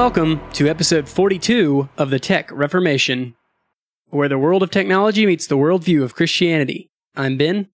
Welcome 0.00 0.40
to 0.52 0.66
episode 0.66 1.10
42 1.10 1.90
of 1.98 2.08
the 2.08 2.18
Tech 2.18 2.50
Reformation, 2.52 3.34
where 4.08 4.30
the 4.30 4.38
world 4.38 4.62
of 4.62 4.70
technology 4.70 5.26
meets 5.26 5.46
the 5.46 5.58
worldview 5.58 6.02
of 6.02 6.14
Christianity. 6.14 6.90
I'm 7.16 7.36
Ben, 7.36 7.68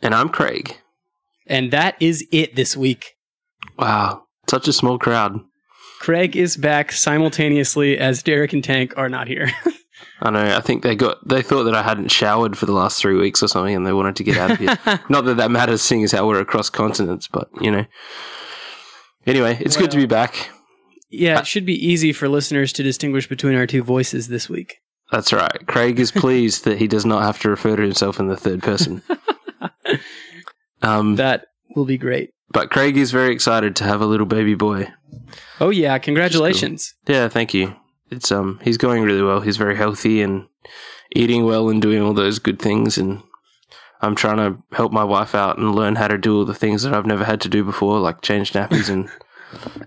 And 0.00 0.14
I'm 0.14 0.30
Craig. 0.30 0.78
and 1.46 1.70
that 1.70 1.96
is 2.00 2.26
it 2.32 2.56
this 2.56 2.78
week. 2.78 3.16
Wow, 3.78 4.22
such 4.48 4.68
a 4.68 4.72
small 4.72 4.98
crowd. 4.98 5.38
Craig 6.00 6.34
is 6.34 6.56
back 6.56 6.90
simultaneously 6.90 7.98
as 7.98 8.22
Derek 8.22 8.54
and 8.54 8.64
Tank 8.64 8.94
are 8.96 9.10
not 9.10 9.28
here. 9.28 9.50
I 10.22 10.30
know. 10.30 10.56
I 10.56 10.62
think 10.62 10.82
they 10.82 10.96
got 10.96 11.28
they 11.28 11.42
thought 11.42 11.64
that 11.64 11.74
I 11.74 11.82
hadn't 11.82 12.10
showered 12.10 12.56
for 12.56 12.64
the 12.64 12.72
last 12.72 12.98
three 12.98 13.16
weeks 13.16 13.42
or 13.42 13.48
something, 13.48 13.76
and 13.76 13.86
they 13.86 13.92
wanted 13.92 14.16
to 14.16 14.24
get 14.24 14.38
out 14.38 14.52
of 14.52 14.58
here. 14.58 14.78
Not 15.10 15.26
that 15.26 15.36
that 15.36 15.50
matters, 15.50 15.82
seeing 15.82 16.04
as 16.04 16.12
how 16.12 16.26
we're 16.26 16.40
across 16.40 16.70
continents, 16.70 17.28
but 17.28 17.50
you 17.60 17.70
know. 17.70 17.84
Anyway, 19.26 19.58
it's 19.60 19.76
good 19.76 19.90
to 19.90 19.98
be 19.98 20.06
back. 20.06 20.48
Yeah, 21.18 21.38
it 21.40 21.46
should 21.46 21.64
be 21.66 21.74
easy 21.86 22.12
for 22.12 22.28
listeners 22.28 22.72
to 22.74 22.82
distinguish 22.82 23.28
between 23.28 23.54
our 23.56 23.66
two 23.66 23.82
voices 23.82 24.28
this 24.28 24.48
week. 24.48 24.76
That's 25.12 25.32
right. 25.32 25.66
Craig 25.66 26.00
is 26.00 26.10
pleased 26.24 26.64
that 26.64 26.78
he 26.78 26.86
does 26.88 27.04
not 27.06 27.22
have 27.22 27.38
to 27.40 27.50
refer 27.50 27.76
to 27.76 27.82
himself 27.82 28.18
in 28.20 28.28
the 28.28 28.36
third 28.36 28.62
person. 28.62 29.02
Um, 30.82 31.16
That 31.16 31.46
will 31.74 31.84
be 31.86 31.96
great. 31.98 32.30
but 32.50 32.70
Craig 32.70 32.96
is 32.96 33.10
very 33.10 33.32
excited 33.32 33.74
to 33.76 33.84
have 33.84 34.00
a 34.02 34.06
little 34.06 34.26
baby 34.26 34.54
boy. 34.54 34.88
Oh 35.60 35.70
yeah, 35.70 35.96
congratulations. 35.98 36.94
Yeah, 37.06 37.28
thank 37.28 37.54
you. 37.54 37.74
It's 38.10 38.30
um 38.30 38.60
he's 38.62 38.76
going 38.76 39.02
really 39.02 39.22
well. 39.22 39.40
He's 39.40 39.56
very 39.56 39.76
healthy 39.76 40.20
and 40.20 40.46
eating 41.16 41.44
well 41.44 41.68
and 41.70 41.80
doing 41.80 42.02
all 42.02 42.12
those 42.12 42.38
good 42.38 42.58
things 42.60 42.98
and 42.98 43.22
I'm 44.02 44.14
trying 44.14 44.36
to 44.36 44.62
help 44.76 44.92
my 44.92 45.04
wife 45.04 45.34
out 45.34 45.56
and 45.56 45.74
learn 45.74 45.96
how 45.96 46.08
to 46.08 46.18
do 46.18 46.36
all 46.36 46.44
the 46.44 46.54
things 46.54 46.82
that 46.82 46.92
I've 46.92 47.06
never 47.06 47.24
had 47.24 47.40
to 47.42 47.48
do 47.48 47.64
before, 47.64 47.98
like 48.00 48.20
change 48.20 48.52
nappies 48.52 48.90
and 48.90 49.08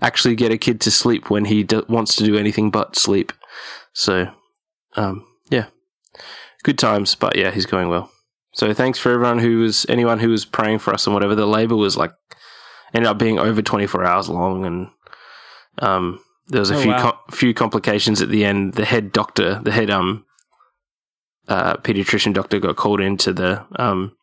actually 0.02 0.36
get 0.36 0.52
a 0.52 0.58
kid 0.58 0.80
to 0.82 0.92
sleep 0.92 1.30
when 1.30 1.46
he 1.46 1.64
do- 1.64 1.86
wants 1.90 2.16
to 2.16 2.24
do 2.24 2.38
anything 2.38 2.72
but 2.72 2.96
sleep. 2.96 3.32
So, 3.94 4.32
um, 4.96 5.26
yeah, 5.50 5.66
good 6.64 6.78
times. 6.78 7.16
But 7.16 7.36
yeah, 7.36 7.52
he's 7.52 7.66
going 7.66 7.90
well. 7.90 8.12
So 8.54 8.74
thanks 8.74 8.98
for 8.98 9.12
everyone 9.12 9.40
who 9.40 9.60
was 9.60 9.86
anyone 9.90 10.20
who 10.20 10.30
was 10.30 10.46
praying 10.46 10.80
for 10.80 10.94
us 10.94 11.06
and 11.06 11.14
whatever. 11.14 11.36
The 11.36 11.46
labor 11.46 11.76
was 11.76 11.96
like 11.98 12.12
ended 12.94 13.08
up 13.10 13.18
being 13.20 13.38
over 13.38 13.62
24 13.62 14.04
hours 14.06 14.30
long 14.30 14.66
and 14.66 14.88
um 15.80 16.20
there 16.48 16.62
was 16.62 16.72
a 16.72 16.76
Oh, 16.76 16.82
few 16.82 16.92
wow. 16.92 17.02
com- 17.02 17.20
few 17.36 17.54
complications 17.54 18.22
at 18.22 18.30
the 18.30 18.46
end. 18.46 18.74
The 18.74 18.86
head 18.86 19.12
doctor, 19.12 19.60
the 19.64 19.72
head 19.72 19.90
um 19.92 20.26
uh, 21.48 21.78
pediatrician 21.78 22.34
doctor, 22.34 22.60
got 22.60 22.76
called 22.78 23.00
into 23.02 23.32
the 23.34 23.66
um 23.78 24.16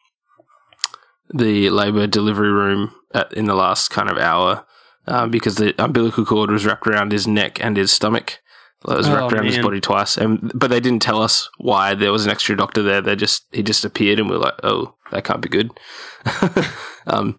the 1.33 1.71
labor 1.71 2.07
delivery 2.07 2.51
room 2.53 2.95
at, 3.15 3.33
in 3.35 3.45
the 3.47 3.55
last 3.55 3.89
kind 3.91 4.11
of 4.11 4.19
hour 4.19 4.65
um, 5.07 5.31
because 5.31 5.57
the 5.57 5.75
umbilical 5.83 6.25
cord 6.25 6.51
was 6.51 6.65
wrapped 6.67 6.87
around 6.87 7.13
his 7.13 7.27
neck 7.27 7.63
and 7.63 7.77
his 7.77 7.93
stomach. 7.93 8.41
It 8.87 8.97
was 8.97 9.09
Oh, 9.09 9.15
wrapped 9.15 9.33
around 9.33 9.47
his 9.47 9.59
body 9.59 9.81
twice, 9.81 10.19
and 10.19 10.53
but 10.55 10.69
they 10.69 10.81
didn't 10.81 11.01
tell 11.03 11.23
us 11.23 11.49
why 11.57 11.95
there 11.95 12.13
was 12.13 12.27
an 12.27 12.31
extra 12.31 12.55
doctor 12.55 12.83
there. 12.83 13.01
They 13.01 13.17
just 13.17 13.47
he 13.51 13.63
just 13.63 13.85
appeared, 13.85 14.19
and 14.21 14.29
we 14.29 14.37
are 14.37 14.41
like, 14.41 14.61
oh, 14.63 14.95
that 15.11 15.25
can't 15.25 15.41
be 15.41 15.49
good. 15.49 15.71
um, 17.07 17.39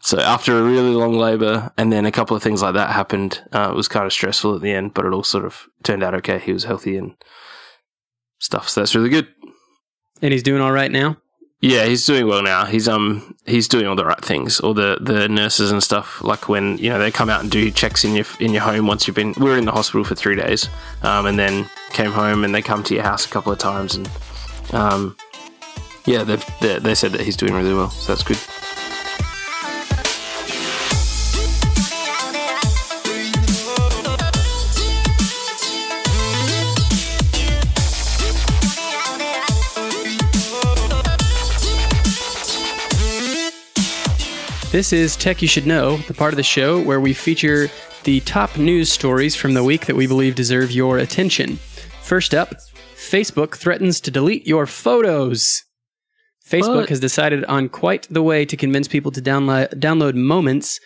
so 0.00 0.18
after 0.18 0.58
a 0.58 0.62
really 0.64 0.90
long 0.90 1.14
labor, 1.14 1.70
and 1.78 1.92
then 1.92 2.04
a 2.04 2.10
couple 2.10 2.36
of 2.36 2.42
things 2.42 2.62
like 2.62 2.74
that 2.74 2.90
happened, 2.90 3.40
uh, 3.52 3.68
it 3.70 3.76
was 3.76 3.86
kind 3.86 4.06
of 4.06 4.12
stressful 4.12 4.56
at 4.56 4.60
the 4.60 4.72
end, 4.72 4.92
but 4.94 5.04
it 5.06 5.12
all 5.12 5.22
sort 5.22 5.44
of 5.44 5.68
turned 5.84 6.02
out 6.02 6.14
okay. 6.16 6.40
He 6.40 6.52
was 6.52 6.64
healthy 6.64 6.96
and 6.96 7.14
stuff, 8.40 8.68
so 8.68 8.80
that's 8.80 8.96
really 8.96 9.08
good. 9.10 9.28
And 10.20 10.32
he's 10.32 10.42
doing 10.42 10.60
all 10.60 10.72
right 10.72 10.90
now. 10.90 11.16
Yeah, 11.62 11.84
he's 11.84 12.04
doing 12.04 12.26
well 12.26 12.42
now. 12.42 12.64
He's 12.64 12.88
um 12.88 13.36
he's 13.46 13.68
doing 13.68 13.86
all 13.86 13.94
the 13.94 14.04
right 14.04 14.22
things. 14.22 14.58
All 14.58 14.74
the, 14.74 14.98
the 15.00 15.28
nurses 15.28 15.70
and 15.70 15.80
stuff, 15.80 16.20
like 16.22 16.48
when 16.48 16.76
you 16.78 16.90
know 16.90 16.98
they 16.98 17.12
come 17.12 17.30
out 17.30 17.40
and 17.40 17.50
do 17.52 17.70
checks 17.70 18.04
in 18.04 18.16
your 18.16 18.26
in 18.40 18.52
your 18.52 18.62
home 18.62 18.88
once 18.88 19.06
you've 19.06 19.14
been. 19.14 19.32
We 19.38 19.48
were 19.48 19.56
in 19.56 19.64
the 19.64 19.70
hospital 19.72 20.02
for 20.02 20.16
three 20.16 20.34
days, 20.34 20.68
um, 21.02 21.26
and 21.26 21.38
then 21.38 21.70
came 21.90 22.10
home 22.10 22.42
and 22.42 22.52
they 22.52 22.62
come 22.62 22.82
to 22.82 22.94
your 22.94 23.04
house 23.04 23.24
a 23.26 23.28
couple 23.28 23.52
of 23.52 23.58
times 23.58 23.94
and 23.94 24.10
um 24.72 25.14
yeah 26.06 26.24
they 26.24 26.36
they 26.60 26.78
they 26.78 26.94
said 26.94 27.12
that 27.12 27.20
he's 27.20 27.36
doing 27.36 27.54
really 27.54 27.74
well, 27.74 27.90
so 27.90 28.12
that's 28.12 28.24
good. 28.24 28.38
This 44.72 44.90
is 44.90 45.16
Tech 45.16 45.42
You 45.42 45.48
Should 45.48 45.66
Know, 45.66 45.98
the 45.98 46.14
part 46.14 46.32
of 46.32 46.38
the 46.38 46.42
show 46.42 46.80
where 46.80 46.98
we 46.98 47.12
feature 47.12 47.68
the 48.04 48.20
top 48.20 48.56
news 48.56 48.90
stories 48.90 49.36
from 49.36 49.52
the 49.52 49.62
week 49.62 49.84
that 49.84 49.96
we 49.96 50.06
believe 50.06 50.34
deserve 50.34 50.70
your 50.70 50.96
attention. 50.96 51.56
First 52.00 52.32
up, 52.32 52.54
Facebook 52.96 53.56
threatens 53.56 54.00
to 54.00 54.10
delete 54.10 54.46
your 54.46 54.64
photos. 54.64 55.62
Facebook 56.48 56.76
What? 56.76 56.88
has 56.88 57.00
decided 57.00 57.44
on 57.44 57.68
quite 57.68 58.06
the 58.10 58.22
way 58.22 58.46
to 58.46 58.56
convince 58.56 58.88
people 58.88 59.12
to 59.12 59.20
download 59.20 59.74
download 59.74 60.14
moments 60.14 60.80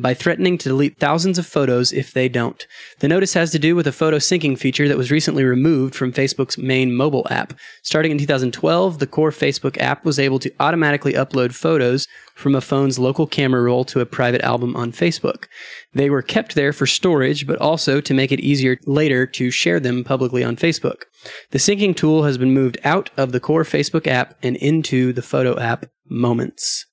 by 0.00 0.14
threatening 0.14 0.58
to 0.58 0.68
delete 0.68 0.98
thousands 0.98 1.38
of 1.38 1.46
photos 1.46 1.92
if 1.92 2.12
they 2.12 2.28
don't. 2.28 2.66
The 3.00 3.08
notice 3.08 3.34
has 3.34 3.50
to 3.52 3.58
do 3.58 3.74
with 3.74 3.86
a 3.86 3.92
photo 3.92 4.18
syncing 4.18 4.58
feature 4.58 4.88
that 4.88 4.96
was 4.96 5.10
recently 5.10 5.44
removed 5.44 5.94
from 5.94 6.12
Facebook's 6.12 6.58
main 6.58 6.94
mobile 6.94 7.26
app. 7.30 7.52
Starting 7.82 8.12
in 8.12 8.18
2012, 8.18 8.98
the 8.98 9.06
core 9.06 9.30
Facebook 9.30 9.80
app 9.80 10.04
was 10.04 10.18
able 10.18 10.38
to 10.38 10.52
automatically 10.60 11.12
upload 11.14 11.52
photos 11.52 12.06
from 12.34 12.54
a 12.54 12.60
phone's 12.60 12.98
local 12.98 13.26
camera 13.26 13.62
roll 13.62 13.84
to 13.84 14.00
a 14.00 14.06
private 14.06 14.42
album 14.42 14.76
on 14.76 14.92
Facebook. 14.92 15.46
They 15.92 16.08
were 16.08 16.22
kept 16.22 16.54
there 16.54 16.72
for 16.72 16.86
storage, 16.86 17.46
but 17.46 17.58
also 17.58 18.00
to 18.00 18.14
make 18.14 18.30
it 18.30 18.40
easier 18.40 18.78
later 18.86 19.26
to 19.26 19.50
share 19.50 19.80
them 19.80 20.04
publicly 20.04 20.44
on 20.44 20.56
Facebook. 20.56 21.02
The 21.50 21.58
syncing 21.58 21.96
tool 21.96 22.24
has 22.24 22.38
been 22.38 22.54
moved 22.54 22.78
out 22.84 23.10
of 23.16 23.32
the 23.32 23.40
core 23.40 23.64
Facebook 23.64 24.06
app 24.06 24.34
and 24.42 24.56
into 24.56 25.12
the 25.12 25.22
photo 25.22 25.58
app 25.58 25.86
Moments. 26.10 26.86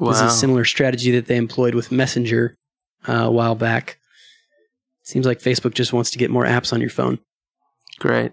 Wow, 0.00 0.12
This 0.12 0.20
is 0.22 0.32
a 0.32 0.36
similar 0.36 0.64
strategy 0.64 1.10
that 1.12 1.26
they 1.26 1.36
employed 1.36 1.74
with 1.74 1.92
Messenger 1.92 2.56
uh, 3.08 3.12
a 3.12 3.30
while 3.30 3.54
back. 3.54 3.98
Seems 5.02 5.26
like 5.26 5.40
Facebook 5.40 5.74
just 5.74 5.92
wants 5.92 6.10
to 6.10 6.18
get 6.18 6.30
more 6.30 6.44
apps 6.44 6.72
on 6.72 6.80
your 6.80 6.90
phone. 6.90 7.18
great. 7.98 8.32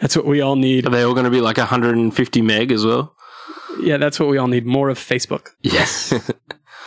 That's 0.00 0.16
what 0.16 0.26
we 0.26 0.40
all 0.40 0.56
need. 0.56 0.86
Are 0.86 0.90
they 0.90 1.02
all 1.02 1.14
going 1.14 1.24
to 1.24 1.30
be 1.30 1.40
like 1.40 1.56
150 1.56 2.42
meg 2.42 2.70
as 2.70 2.84
well? 2.84 3.14
Yeah, 3.80 3.96
that's 3.96 4.20
what 4.20 4.28
we 4.28 4.38
all 4.38 4.46
need. 4.46 4.66
More 4.66 4.88
of 4.88 4.98
Facebook. 4.98 5.48
Yes. 5.62 6.12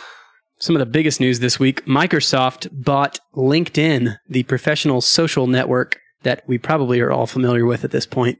Some 0.58 0.74
of 0.74 0.80
the 0.80 0.86
biggest 0.86 1.20
news 1.20 1.40
this 1.40 1.58
week 1.58 1.84
Microsoft 1.84 2.68
bought 2.72 3.20
LinkedIn, 3.34 4.16
the 4.28 4.44
professional 4.44 5.00
social 5.02 5.46
network 5.46 5.98
that 6.22 6.42
we 6.46 6.56
probably 6.56 7.00
are 7.00 7.12
all 7.12 7.26
familiar 7.26 7.66
with 7.66 7.84
at 7.84 7.90
this 7.90 8.06
point. 8.06 8.38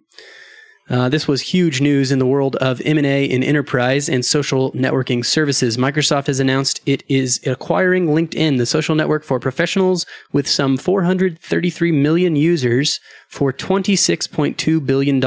Uh, 0.88 1.08
this 1.08 1.26
was 1.26 1.40
huge 1.40 1.80
news 1.80 2.12
in 2.12 2.20
the 2.20 2.26
world 2.26 2.54
of 2.56 2.80
M&A 2.84 3.24
in 3.24 3.42
enterprise 3.42 4.08
and 4.08 4.24
social 4.24 4.70
networking 4.72 5.24
services. 5.24 5.76
Microsoft 5.76 6.28
has 6.28 6.38
announced 6.38 6.80
it 6.86 7.02
is 7.08 7.40
acquiring 7.44 8.06
LinkedIn, 8.06 8.58
the 8.58 8.66
social 8.66 8.94
network 8.94 9.24
for 9.24 9.40
professionals 9.40 10.06
with 10.32 10.46
some 10.46 10.76
433 10.76 11.90
million 11.90 12.36
users 12.36 13.00
for 13.28 13.52
$26.2 13.52 14.86
billion. 14.86 15.20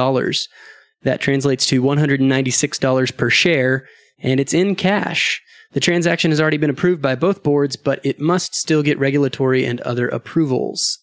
That 1.04 1.20
translates 1.20 1.66
to 1.68 1.82
$196 1.82 3.18
per 3.18 3.30
share, 3.30 3.86
and 4.18 4.40
it's 4.40 4.54
in 4.54 4.76
cash. 4.76 5.42
The 5.74 5.82
transaction 5.82 6.32
has 6.32 6.40
already 6.40 6.58
been 6.58 6.70
approved 6.70 7.02
by 7.02 7.16
both 7.16 7.44
boards, 7.44 7.76
but 7.76 8.00
it 8.06 8.20
must 8.20 8.56
still 8.56 8.82
get 8.82 8.98
regulatory 8.98 9.66
and 9.66 9.82
other 9.82 10.08
approvals. 10.08 11.00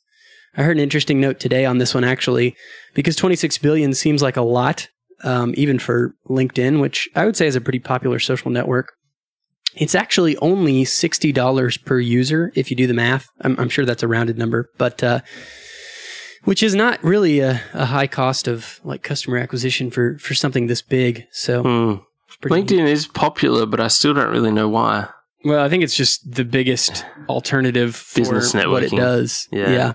I 0.57 0.63
heard 0.63 0.77
an 0.77 0.83
interesting 0.83 1.21
note 1.21 1.39
today 1.41 1.65
on 1.65 1.79
this 1.79 1.95
one 1.95 2.05
actually, 2.05 2.57
because 2.95 3.17
26 3.17 3.59
billion 3.59 3.95
seems 3.95 4.23
like 4.23 4.37
a 4.37 4.43
lot, 4.43 4.89
um, 5.25 5.55
even 5.57 5.79
for 5.79 6.15
LinkedIn, 6.29 6.81
which 6.81 7.09
I 7.15 7.25
would 7.25 7.37
say 7.37 7.47
is 7.47 7.57
a 7.57 7.61
pretty 7.61 7.79
popular 7.79 8.19
social 8.19 8.51
network. 8.51 8.93
It's 9.75 9.95
actually 9.95 10.37
only 10.39 10.85
$60 10.85 11.85
per 11.85 12.01
user 12.01 12.51
if 12.55 12.71
you 12.71 12.77
do 12.77 12.87
the 12.87 12.95
math. 12.95 13.27
I'm, 13.43 13.59
I'm 13.59 13.69
sure 13.69 13.85
that's 13.85 14.03
a 14.03 14.09
rounded 14.09 14.39
number, 14.39 14.71
but, 14.79 15.03
uh, 15.03 15.21
which 16.45 16.63
is 16.63 16.75
not 16.75 17.03
really 17.05 17.41
a, 17.41 17.61
a 17.75 17.87
high 17.87 18.07
cost 18.07 18.49
of 18.49 18.81
like 18.85 19.03
customer 19.03 19.37
acquisition 19.37 19.91
for, 19.91 20.17
for 20.19 20.33
something 20.35 20.67
this 20.69 20.81
big. 20.81 21.25
So 21.33 21.63
Hmm. 21.63 21.95
LinkedIn 22.43 22.87
is 22.87 23.07
popular, 23.07 23.67
but 23.67 23.81
I 23.81 23.89
still 23.89 24.15
don't 24.15 24.31
really 24.31 24.53
know 24.53 24.69
why. 24.69 25.09
Well, 25.45 25.65
I 25.65 25.69
think 25.69 25.83
it's 25.83 25.97
just 25.97 26.31
the 26.31 26.45
biggest 26.45 27.05
alternative 27.29 27.95
for 27.95 28.21
Business 28.21 28.55
what 28.55 28.83
it 28.83 28.91
does. 28.93 29.49
Yeah. 29.53 29.71
yeah. 29.71 29.93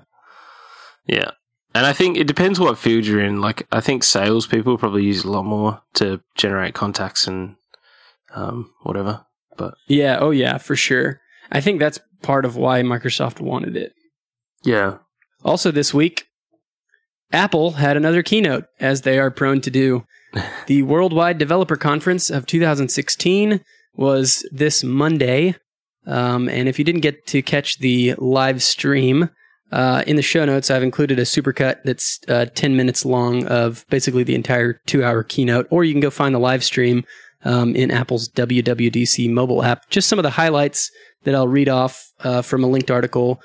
Yeah. 1.05 1.31
And 1.73 1.85
I 1.85 1.93
think 1.93 2.17
it 2.17 2.27
depends 2.27 2.59
what 2.59 2.77
field 2.77 3.05
you're 3.05 3.21
in. 3.23 3.39
Like, 3.39 3.65
I 3.71 3.79
think 3.79 4.03
salespeople 4.03 4.77
probably 4.77 5.05
use 5.05 5.19
it 5.19 5.25
a 5.25 5.31
lot 5.31 5.45
more 5.45 5.81
to 5.95 6.21
generate 6.35 6.73
contacts 6.73 7.27
and 7.27 7.55
um, 8.33 8.73
whatever. 8.83 9.25
But 9.57 9.75
Yeah, 9.87 10.17
oh 10.19 10.31
yeah, 10.31 10.57
for 10.57 10.75
sure. 10.75 11.21
I 11.51 11.61
think 11.61 11.79
that's 11.79 11.99
part 12.21 12.45
of 12.45 12.55
why 12.55 12.81
Microsoft 12.81 13.39
wanted 13.39 13.75
it. 13.75 13.93
yeah, 14.63 14.97
Also 15.43 15.71
this 15.71 15.93
week, 15.93 16.25
Apple 17.33 17.71
had 17.71 17.95
another 17.95 18.23
keynote, 18.23 18.65
as 18.79 19.01
they 19.01 19.17
are 19.17 19.31
prone 19.31 19.61
to 19.61 19.71
do. 19.71 20.05
the 20.67 20.83
Worldwide 20.83 21.37
Developer 21.37 21.77
Conference 21.77 22.29
of 22.29 22.45
2016 22.45 23.61
was 23.95 24.47
this 24.51 24.83
Monday. 24.83 25.55
Um, 26.05 26.49
and 26.49 26.67
if 26.67 26.79
you 26.79 26.85
didn't 26.85 27.01
get 27.01 27.27
to 27.27 27.41
catch 27.41 27.79
the 27.79 28.15
live 28.17 28.63
stream, 28.63 29.29
uh, 29.71 30.03
in 30.05 30.17
the 30.17 30.21
show 30.21 30.43
notes, 30.43 30.69
I've 30.69 30.83
included 30.83 31.17
a 31.17 31.23
supercut 31.23 31.83
that's 31.83 32.19
uh, 32.27 32.45
10 32.53 32.75
minutes 32.75 33.05
long 33.05 33.45
of 33.47 33.85
basically 33.89 34.23
the 34.23 34.35
entire 34.35 34.81
two 34.85 35.03
hour 35.03 35.23
keynote, 35.23 35.67
or 35.69 35.83
you 35.83 35.93
can 35.93 36.01
go 36.01 36.09
find 36.09 36.35
the 36.35 36.39
live 36.39 36.63
stream 36.63 37.05
um, 37.43 37.75
in 37.75 37.89
Apple's 37.89 38.29
WWDC 38.29 39.31
mobile 39.31 39.63
app. 39.63 39.89
Just 39.89 40.09
some 40.09 40.19
of 40.19 40.23
the 40.23 40.31
highlights 40.31 40.91
that 41.23 41.35
I'll 41.35 41.47
read 41.47 41.69
off 41.69 42.11
uh, 42.19 42.41
from 42.41 42.63
a 42.63 42.67
linked 42.67 42.91
article. 42.91 43.41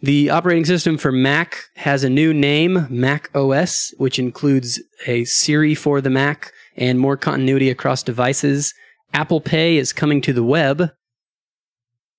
The 0.00 0.30
operating 0.30 0.64
system 0.64 0.98
for 0.98 1.10
Mac 1.10 1.64
has 1.76 2.04
a 2.04 2.10
new 2.10 2.32
name, 2.32 2.86
Mac 2.90 3.34
OS, 3.34 3.92
which 3.96 4.18
includes 4.18 4.80
a 5.06 5.24
Siri 5.24 5.74
for 5.74 6.00
the 6.00 6.10
Mac 6.10 6.52
and 6.76 7.00
more 7.00 7.16
continuity 7.16 7.70
across 7.70 8.02
devices. 8.02 8.74
Apple 9.12 9.40
Pay 9.40 9.76
is 9.76 9.92
coming 9.92 10.20
to 10.20 10.32
the 10.32 10.42
web 10.42 10.90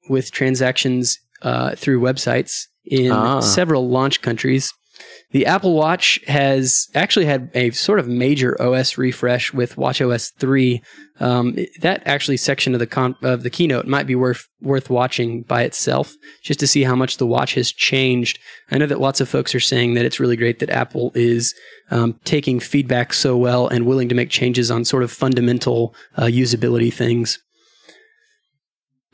with 0.10 0.32
transactions 0.32 1.20
uh, 1.42 1.76
through 1.76 2.00
websites 2.02 2.68
in 2.88 3.12
Ah. 3.12 3.40
several 3.40 3.88
launch 3.90 4.22
countries. 4.22 4.72
The 5.32 5.46
Apple 5.46 5.74
Watch 5.74 6.22
has 6.28 6.88
actually 6.96 7.26
had 7.26 7.50
a 7.54 7.72
sort 7.72 8.00
of 8.00 8.08
major 8.08 8.56
OS 8.62 8.98
refresh 8.98 9.52
with 9.54 9.76
WatchOS 9.76 10.32
3. 10.40 10.82
Um, 11.20 11.58
that 11.82 12.02
actually 12.06 12.38
section 12.38 12.74
of 12.74 12.80
the 12.80 12.88
con- 12.88 13.16
of 13.22 13.44
the 13.44 13.50
keynote 13.50 13.86
might 13.88 14.08
be 14.08 14.16
worth 14.16 14.48
worth 14.62 14.90
watching 14.90 15.42
by 15.42 15.64
itself, 15.64 16.14
just 16.42 16.60
to 16.62 16.68
see 16.68 16.84
how 16.84 16.96
much 16.96 17.18
the 17.18 17.26
watch 17.26 17.56
has 17.56 17.72
changed. 17.72 18.40
I 18.72 18.78
know 18.78 18.86
that 18.86 19.02
lots 19.02 19.20
of 19.20 19.28
folks 19.28 19.54
are 19.54 19.60
saying 19.60 19.96
that 19.96 20.06
it's 20.06 20.20
really 20.20 20.38
great 20.38 20.60
that 20.60 20.70
Apple 20.70 21.12
is 21.16 21.54
um, 21.92 22.18
taking 22.24 22.60
feedback 22.62 23.14
so 23.14 23.36
well 23.36 23.68
and 23.68 23.86
willing 23.86 24.08
to 24.10 24.16
make 24.16 24.30
changes 24.30 24.72
on 24.72 24.86
sort 24.86 25.04
of 25.04 25.12
fundamental 25.12 25.94
uh, 26.18 26.24
usability 26.26 26.94
things. 26.94 27.40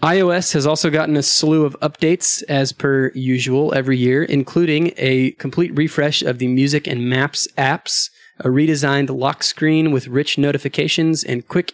iOS 0.01 0.53
has 0.53 0.65
also 0.65 0.89
gotten 0.89 1.15
a 1.15 1.21
slew 1.21 1.63
of 1.63 1.79
updates 1.79 2.41
as 2.49 2.71
per 2.71 3.11
usual 3.13 3.71
every 3.75 3.97
year, 3.97 4.23
including 4.23 4.93
a 4.97 5.31
complete 5.31 5.75
refresh 5.77 6.23
of 6.23 6.39
the 6.39 6.47
music 6.47 6.87
and 6.87 7.07
maps 7.07 7.47
apps, 7.55 8.09
a 8.39 8.47
redesigned 8.47 9.15
lock 9.15 9.43
screen 9.43 9.91
with 9.91 10.07
rich 10.07 10.39
notifications 10.39 11.23
and 11.23 11.47
quick 11.47 11.73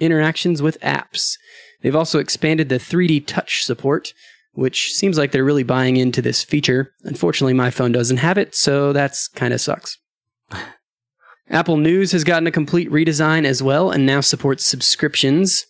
interactions 0.00 0.62
with 0.62 0.80
apps. 0.80 1.36
They've 1.82 1.94
also 1.94 2.18
expanded 2.18 2.70
the 2.70 2.76
3D 2.76 3.26
touch 3.26 3.62
support, 3.64 4.14
which 4.52 4.92
seems 4.92 5.18
like 5.18 5.32
they're 5.32 5.44
really 5.44 5.62
buying 5.62 5.98
into 5.98 6.22
this 6.22 6.42
feature. 6.42 6.92
Unfortunately, 7.02 7.54
my 7.54 7.70
phone 7.70 7.92
doesn't 7.92 8.16
have 8.18 8.38
it, 8.38 8.54
so 8.54 8.94
that's 8.94 9.28
kind 9.28 9.52
of 9.52 9.60
sucks. 9.60 9.98
Apple 11.50 11.76
News 11.76 12.12
has 12.12 12.24
gotten 12.24 12.46
a 12.46 12.52
complete 12.52 12.90
redesign 12.90 13.44
as 13.44 13.62
well 13.62 13.90
and 13.90 14.06
now 14.06 14.22
supports 14.22 14.64
subscriptions. 14.64 15.66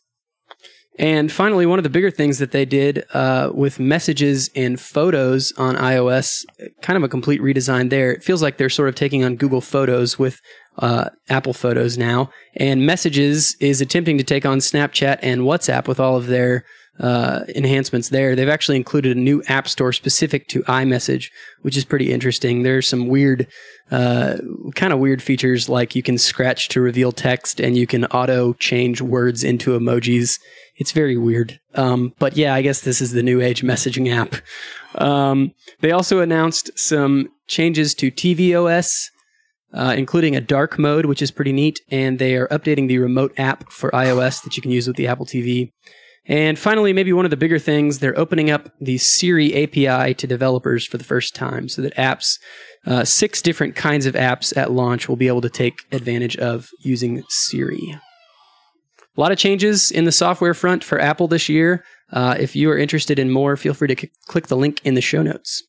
And 0.98 1.32
finally, 1.32 1.64
one 1.64 1.78
of 1.78 1.84
the 1.84 1.90
bigger 1.90 2.10
things 2.10 2.38
that 2.38 2.52
they 2.52 2.66
did 2.66 3.04
uh, 3.14 3.50
with 3.54 3.80
messages 3.80 4.50
and 4.54 4.78
photos 4.78 5.52
on 5.56 5.74
iOS, 5.76 6.44
kind 6.82 6.98
of 6.98 7.02
a 7.02 7.08
complete 7.08 7.40
redesign 7.40 7.88
there. 7.88 8.12
It 8.12 8.22
feels 8.22 8.42
like 8.42 8.58
they're 8.58 8.68
sort 8.68 8.90
of 8.90 8.94
taking 8.94 9.24
on 9.24 9.36
Google 9.36 9.62
Photos 9.62 10.18
with 10.18 10.40
uh, 10.78 11.08
Apple 11.30 11.54
Photos 11.54 11.96
now. 11.96 12.30
And 12.56 12.84
Messages 12.84 13.56
is 13.58 13.80
attempting 13.80 14.18
to 14.18 14.24
take 14.24 14.44
on 14.44 14.58
Snapchat 14.58 15.18
and 15.22 15.42
WhatsApp 15.42 15.88
with 15.88 15.98
all 15.98 16.16
of 16.16 16.26
their 16.26 16.64
uh, 17.00 17.40
enhancements 17.56 18.10
there. 18.10 18.36
They've 18.36 18.48
actually 18.48 18.76
included 18.76 19.16
a 19.16 19.20
new 19.20 19.42
app 19.48 19.66
store 19.66 19.92
specific 19.92 20.48
to 20.48 20.62
iMessage, 20.64 21.30
which 21.62 21.76
is 21.76 21.84
pretty 21.84 22.12
interesting. 22.12 22.62
There's 22.62 22.88
some 22.88 23.08
weird, 23.08 23.46
uh, 23.90 24.36
kind 24.74 24.92
of 24.92 24.98
weird 24.98 25.22
features 25.22 25.68
like 25.68 25.96
you 25.96 26.02
can 26.02 26.18
scratch 26.18 26.68
to 26.68 26.80
reveal 26.80 27.12
text 27.12 27.60
and 27.60 27.76
you 27.76 27.86
can 27.86 28.04
auto 28.06 28.52
change 28.54 29.00
words 29.00 29.42
into 29.42 29.78
emojis. 29.78 30.38
It's 30.76 30.92
very 30.92 31.16
weird. 31.16 31.60
Um, 31.74 32.14
but 32.18 32.36
yeah, 32.36 32.54
I 32.54 32.62
guess 32.62 32.80
this 32.80 33.00
is 33.00 33.12
the 33.12 33.22
new 33.22 33.40
age 33.40 33.62
messaging 33.62 34.12
app. 34.12 34.36
Um, 34.94 35.52
they 35.80 35.92
also 35.92 36.20
announced 36.20 36.70
some 36.78 37.28
changes 37.46 37.94
to 37.96 38.10
tvOS, 38.10 39.08
uh, 39.74 39.94
including 39.96 40.34
a 40.34 40.40
dark 40.40 40.78
mode, 40.78 41.06
which 41.06 41.22
is 41.22 41.30
pretty 41.30 41.52
neat. 41.52 41.80
And 41.90 42.18
they 42.18 42.36
are 42.36 42.48
updating 42.48 42.88
the 42.88 42.98
remote 42.98 43.32
app 43.38 43.70
for 43.70 43.90
iOS 43.90 44.42
that 44.44 44.56
you 44.56 44.62
can 44.62 44.70
use 44.70 44.86
with 44.86 44.96
the 44.96 45.06
Apple 45.06 45.26
TV. 45.26 45.72
And 46.26 46.56
finally, 46.56 46.92
maybe 46.92 47.12
one 47.12 47.24
of 47.24 47.32
the 47.32 47.36
bigger 47.36 47.58
things, 47.58 47.98
they're 47.98 48.18
opening 48.18 48.50
up 48.50 48.70
the 48.80 48.96
Siri 48.98 49.64
API 49.64 50.14
to 50.14 50.26
developers 50.26 50.86
for 50.86 50.96
the 50.96 51.04
first 51.04 51.34
time 51.34 51.68
so 51.68 51.82
that 51.82 51.94
apps, 51.96 52.38
uh, 52.86 53.04
six 53.04 53.42
different 53.42 53.74
kinds 53.74 54.06
of 54.06 54.14
apps 54.14 54.56
at 54.56 54.70
launch 54.70 55.08
will 55.08 55.16
be 55.16 55.26
able 55.26 55.40
to 55.40 55.50
take 55.50 55.80
advantage 55.90 56.36
of 56.36 56.68
using 56.80 57.24
Siri. 57.28 57.98
A 59.16 59.20
lot 59.20 59.32
of 59.32 59.38
changes 59.38 59.90
in 59.90 60.04
the 60.04 60.12
software 60.12 60.54
front 60.54 60.82
for 60.82 60.98
Apple 61.00 61.28
this 61.28 61.48
year. 61.48 61.84
Uh, 62.10 62.36
if 62.38 62.56
you 62.56 62.70
are 62.70 62.78
interested 62.78 63.18
in 63.18 63.30
more, 63.30 63.56
feel 63.56 63.74
free 63.74 63.88
to 63.88 64.00
c- 64.00 64.10
click 64.26 64.46
the 64.46 64.56
link 64.56 64.80
in 64.84 64.94
the 64.94 65.00
show 65.00 65.22
notes. 65.22 65.62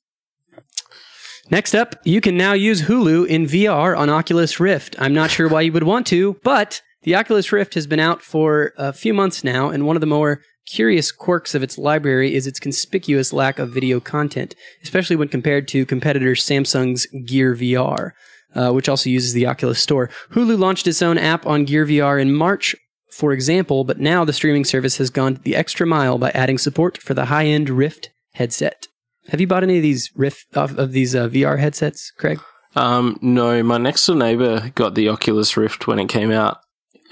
Next 1.49 1.75
up, 1.75 1.95
you 2.05 2.21
can 2.21 2.37
now 2.37 2.53
use 2.53 2.83
Hulu 2.83 3.27
in 3.27 3.45
VR 3.45 3.97
on 3.97 4.09
Oculus 4.09 4.61
Rift. 4.61 4.95
I'm 4.97 5.13
not 5.13 5.29
sure 5.29 5.49
why 5.49 5.61
you 5.61 5.73
would 5.73 5.83
want 5.83 6.07
to, 6.07 6.35
but 6.43 6.81
the 7.03 7.15
Oculus 7.15 7.51
Rift 7.51 7.73
has 7.73 7.85
been 7.85 7.99
out 7.99 8.21
for 8.21 8.71
a 8.77 8.93
few 8.93 9.13
months 9.13 9.43
now, 9.43 9.69
and 9.69 9.85
one 9.85 9.97
of 9.97 10.01
the 10.01 10.07
more 10.07 10.41
curious 10.65 11.11
quirks 11.11 11.53
of 11.53 11.61
its 11.61 11.77
library 11.77 12.33
is 12.33 12.47
its 12.47 12.59
conspicuous 12.59 13.33
lack 13.33 13.59
of 13.59 13.73
video 13.73 13.99
content, 13.99 14.55
especially 14.81 15.17
when 15.17 15.27
compared 15.27 15.67
to 15.67 15.85
competitor 15.85 16.31
Samsung's 16.31 17.05
Gear 17.25 17.55
VR, 17.55 18.11
uh, 18.55 18.71
which 18.71 18.87
also 18.87 19.09
uses 19.09 19.33
the 19.33 19.45
Oculus 19.45 19.81
Store. 19.81 20.09
Hulu 20.31 20.57
launched 20.57 20.87
its 20.87 21.01
own 21.01 21.17
app 21.17 21.45
on 21.45 21.65
Gear 21.65 21.85
VR 21.85 22.21
in 22.21 22.33
March, 22.33 22.73
for 23.13 23.31
example, 23.31 23.83
but 23.83 23.99
now 23.99 24.25
the 24.25 24.33
streaming 24.33 24.65
service 24.65 24.97
has 24.97 25.09
gone 25.09 25.39
the 25.43 25.55
extra 25.55 25.85
mile 25.85 26.17
by 26.17 26.31
adding 26.31 26.57
support 26.57 26.97
for 26.97 27.13
the 27.13 27.25
high-end 27.25 27.69
Rift 27.69 28.09
headset. 28.33 28.87
Have 29.29 29.39
you 29.39 29.47
bought 29.47 29.63
any 29.63 29.77
of 29.77 29.83
these 29.83 30.11
Rift 30.15 30.47
of, 30.55 30.77
of 30.77 30.91
these 30.91 31.15
uh, 31.15 31.29
VR 31.29 31.59
headsets, 31.59 32.11
Craig? 32.17 32.39
Um, 32.75 33.17
no, 33.21 33.61
my 33.63 33.77
next 33.77 34.05
door 34.05 34.15
neighbor 34.15 34.71
got 34.75 34.95
the 34.95 35.09
Oculus 35.09 35.55
Rift 35.55 35.87
when 35.87 35.99
it 35.99 36.09
came 36.09 36.31
out 36.31 36.59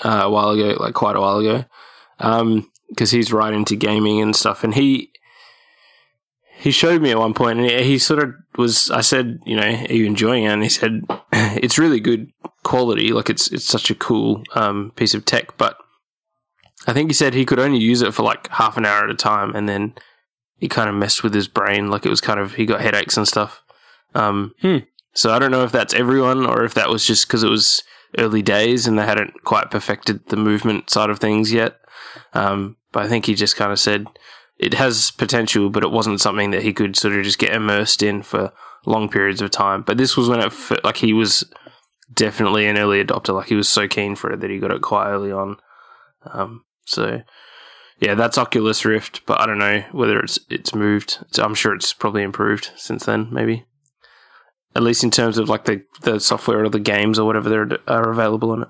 uh, 0.03 0.21
a 0.24 0.30
while 0.30 0.50
ago, 0.50 0.75
like 0.80 0.94
quite 0.94 1.15
a 1.15 1.21
while 1.21 1.38
ago, 1.38 1.65
because 2.89 3.12
he's 3.12 3.31
right 3.31 3.53
into 3.53 3.75
gaming 3.75 4.21
and 4.21 4.36
stuff. 4.36 4.63
And 4.63 4.74
he 4.74 5.12
he 6.58 6.72
showed 6.72 7.01
me 7.01 7.12
at 7.12 7.17
one 7.17 7.34
point, 7.34 7.60
and 7.60 7.70
he, 7.70 7.84
he 7.84 8.00
sort 8.00 8.24
of 8.24 8.34
was. 8.58 8.91
I 8.91 9.01
said, 9.01 9.39
you 9.46 9.55
know, 9.55 9.63
are 9.63 9.93
you 9.93 10.05
enjoying 10.05 10.43
it? 10.43 10.50
And 10.51 10.63
he 10.63 10.70
said, 10.70 11.01
it's 11.31 11.79
really 11.79 12.00
good 12.00 12.31
quality. 12.63 13.12
Like 13.13 13.29
it's 13.29 13.51
it's 13.51 13.65
such 13.65 13.89
a 13.89 13.96
cool 13.96 14.43
um, 14.55 14.91
piece 14.96 15.13
of 15.13 15.25
tech, 15.25 15.58
but 15.58 15.77
I 16.88 16.93
think 16.93 17.09
he 17.09 17.13
said 17.13 17.33
he 17.33 17.45
could 17.45 17.59
only 17.59 17.77
use 17.79 18.01
it 18.01 18.13
for 18.13 18.23
like 18.23 18.47
half 18.50 18.77
an 18.77 18.85
hour 18.85 19.03
at 19.03 19.09
a 19.11 19.15
time, 19.15 19.55
and 19.55 19.69
then 19.69 19.93
it 20.59 20.69
kind 20.69 20.89
of 20.89 20.95
messed 20.95 21.23
with 21.23 21.33
his 21.33 21.47
brain. 21.47 21.89
Like 21.89 22.05
it 22.05 22.09
was 22.09 22.21
kind 22.21 22.39
of 22.39 22.55
he 22.55 22.65
got 22.65 22.81
headaches 22.81 23.17
and 23.17 23.27
stuff. 23.27 23.61
Um, 24.15 24.53
Hmm. 24.61 24.77
So 25.13 25.33
I 25.33 25.39
don't 25.39 25.51
know 25.51 25.63
if 25.63 25.71
that's 25.71 25.93
everyone 25.93 26.45
or 26.45 26.63
if 26.63 26.73
that 26.75 26.89
was 26.89 27.05
just 27.05 27.27
because 27.27 27.43
it 27.43 27.50
was 27.50 27.83
early 28.17 28.41
days 28.41 28.88
and 28.88 28.97
they 28.97 29.05
hadn't 29.05 29.43
quite 29.43 29.69
perfected 29.69 30.25
the 30.27 30.38
movement 30.38 30.89
side 30.89 31.09
of 31.09 31.19
things 31.19 31.51
yet. 31.51 31.77
Um, 32.33 32.77
but 32.93 33.03
I 33.03 33.09
think 33.09 33.25
he 33.25 33.35
just 33.35 33.57
kind 33.57 33.71
of 33.73 33.79
said 33.79 34.07
it 34.57 34.73
has 34.75 35.11
potential, 35.11 35.69
but 35.69 35.83
it 35.83 35.91
wasn't 35.91 36.21
something 36.21 36.51
that 36.51 36.63
he 36.63 36.71
could 36.71 36.95
sort 36.95 37.15
of 37.15 37.23
just 37.23 37.39
get 37.39 37.53
immersed 37.53 38.01
in 38.01 38.21
for 38.21 38.53
long 38.85 39.09
periods 39.09 39.41
of 39.41 39.51
time. 39.51 39.81
But 39.81 39.97
this 39.97 40.15
was 40.15 40.29
when 40.29 40.39
it 40.39 40.45
f- 40.45 40.79
like 40.83 40.97
he 40.97 41.11
was 41.13 41.43
definitely 42.13 42.65
an 42.67 42.77
early 42.77 43.03
adopter. 43.03 43.33
Like 43.33 43.47
he 43.47 43.55
was 43.55 43.67
so 43.67 43.88
keen 43.88 44.15
for 44.15 44.31
it 44.31 44.39
that 44.39 44.50
he 44.50 44.59
got 44.59 44.71
it 44.71 44.81
quite 44.81 45.09
early 45.09 45.31
on. 45.31 45.57
Um, 46.25 46.63
so 46.91 47.21
yeah, 48.01 48.15
that's 48.15 48.38
Oculus 48.38 48.83
Rift, 48.83 49.21
but 49.27 49.39
I 49.39 49.45
don't 49.45 49.60
know 49.60 49.83
whether 49.91 50.19
it's 50.19 50.39
it's 50.50 50.74
moved. 50.74 51.24
I'm 51.38 51.53
sure 51.53 51.75
it's 51.75 51.93
probably 51.93 52.24
improved 52.24 52.71
since 52.75 53.05
then, 53.05 53.29
maybe. 53.31 53.65
At 54.75 54.83
least 54.83 55.03
in 55.03 55.12
terms 55.12 55.38
of 55.38 55.50
like 55.50 55.65
the, 55.65 55.83
the 56.01 56.19
software 56.19 56.63
or 56.63 56.69
the 56.69 56.79
games 56.79 57.19
or 57.19 57.25
whatever 57.25 57.50
that 57.50 57.81
are 57.88 58.10
available 58.10 58.51
on 58.51 58.63
it. 58.63 58.67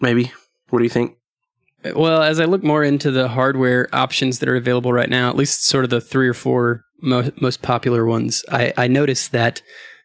Maybe. 0.00 0.32
What 0.70 0.80
do 0.80 0.84
you 0.84 0.90
think? 0.90 1.16
Well, 1.94 2.22
as 2.22 2.40
I 2.40 2.44
look 2.44 2.62
more 2.62 2.82
into 2.82 3.10
the 3.10 3.28
hardware 3.28 3.88
options 3.92 4.38
that 4.38 4.48
are 4.48 4.56
available 4.56 4.92
right 4.92 5.08
now, 5.08 5.28
at 5.28 5.36
least 5.36 5.64
sort 5.64 5.84
of 5.84 5.90
the 5.90 6.00
three 6.00 6.28
or 6.28 6.34
four 6.34 6.84
mo- 7.00 7.30
most 7.40 7.62
popular 7.62 8.04
ones, 8.04 8.44
I, 8.50 8.72
I 8.76 8.88
noticed 8.88 9.32
that 9.32 9.62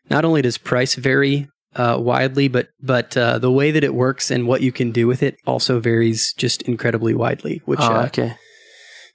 not 0.10 0.24
only 0.24 0.42
does 0.42 0.58
price 0.58 0.96
vary 0.96 1.50
uh, 1.76 1.98
widely, 2.00 2.48
but 2.48 2.70
but 2.82 3.16
uh, 3.18 3.40
the 3.40 3.52
way 3.52 3.72
that 3.72 3.84
it 3.84 3.94
works 3.94 4.32
and 4.32 4.48
what 4.48 4.62
you 4.62 4.72
can 4.72 4.92
do 4.92 5.08
with 5.08 5.22
it 5.22 5.38
also 5.46 5.80
varies 5.80 6.34
just 6.34 6.62
incredibly 6.64 7.14
widely. 7.14 7.62
Which 7.66 7.80
oh, 7.82 7.94
uh, 7.94 8.06
okay. 8.08 8.36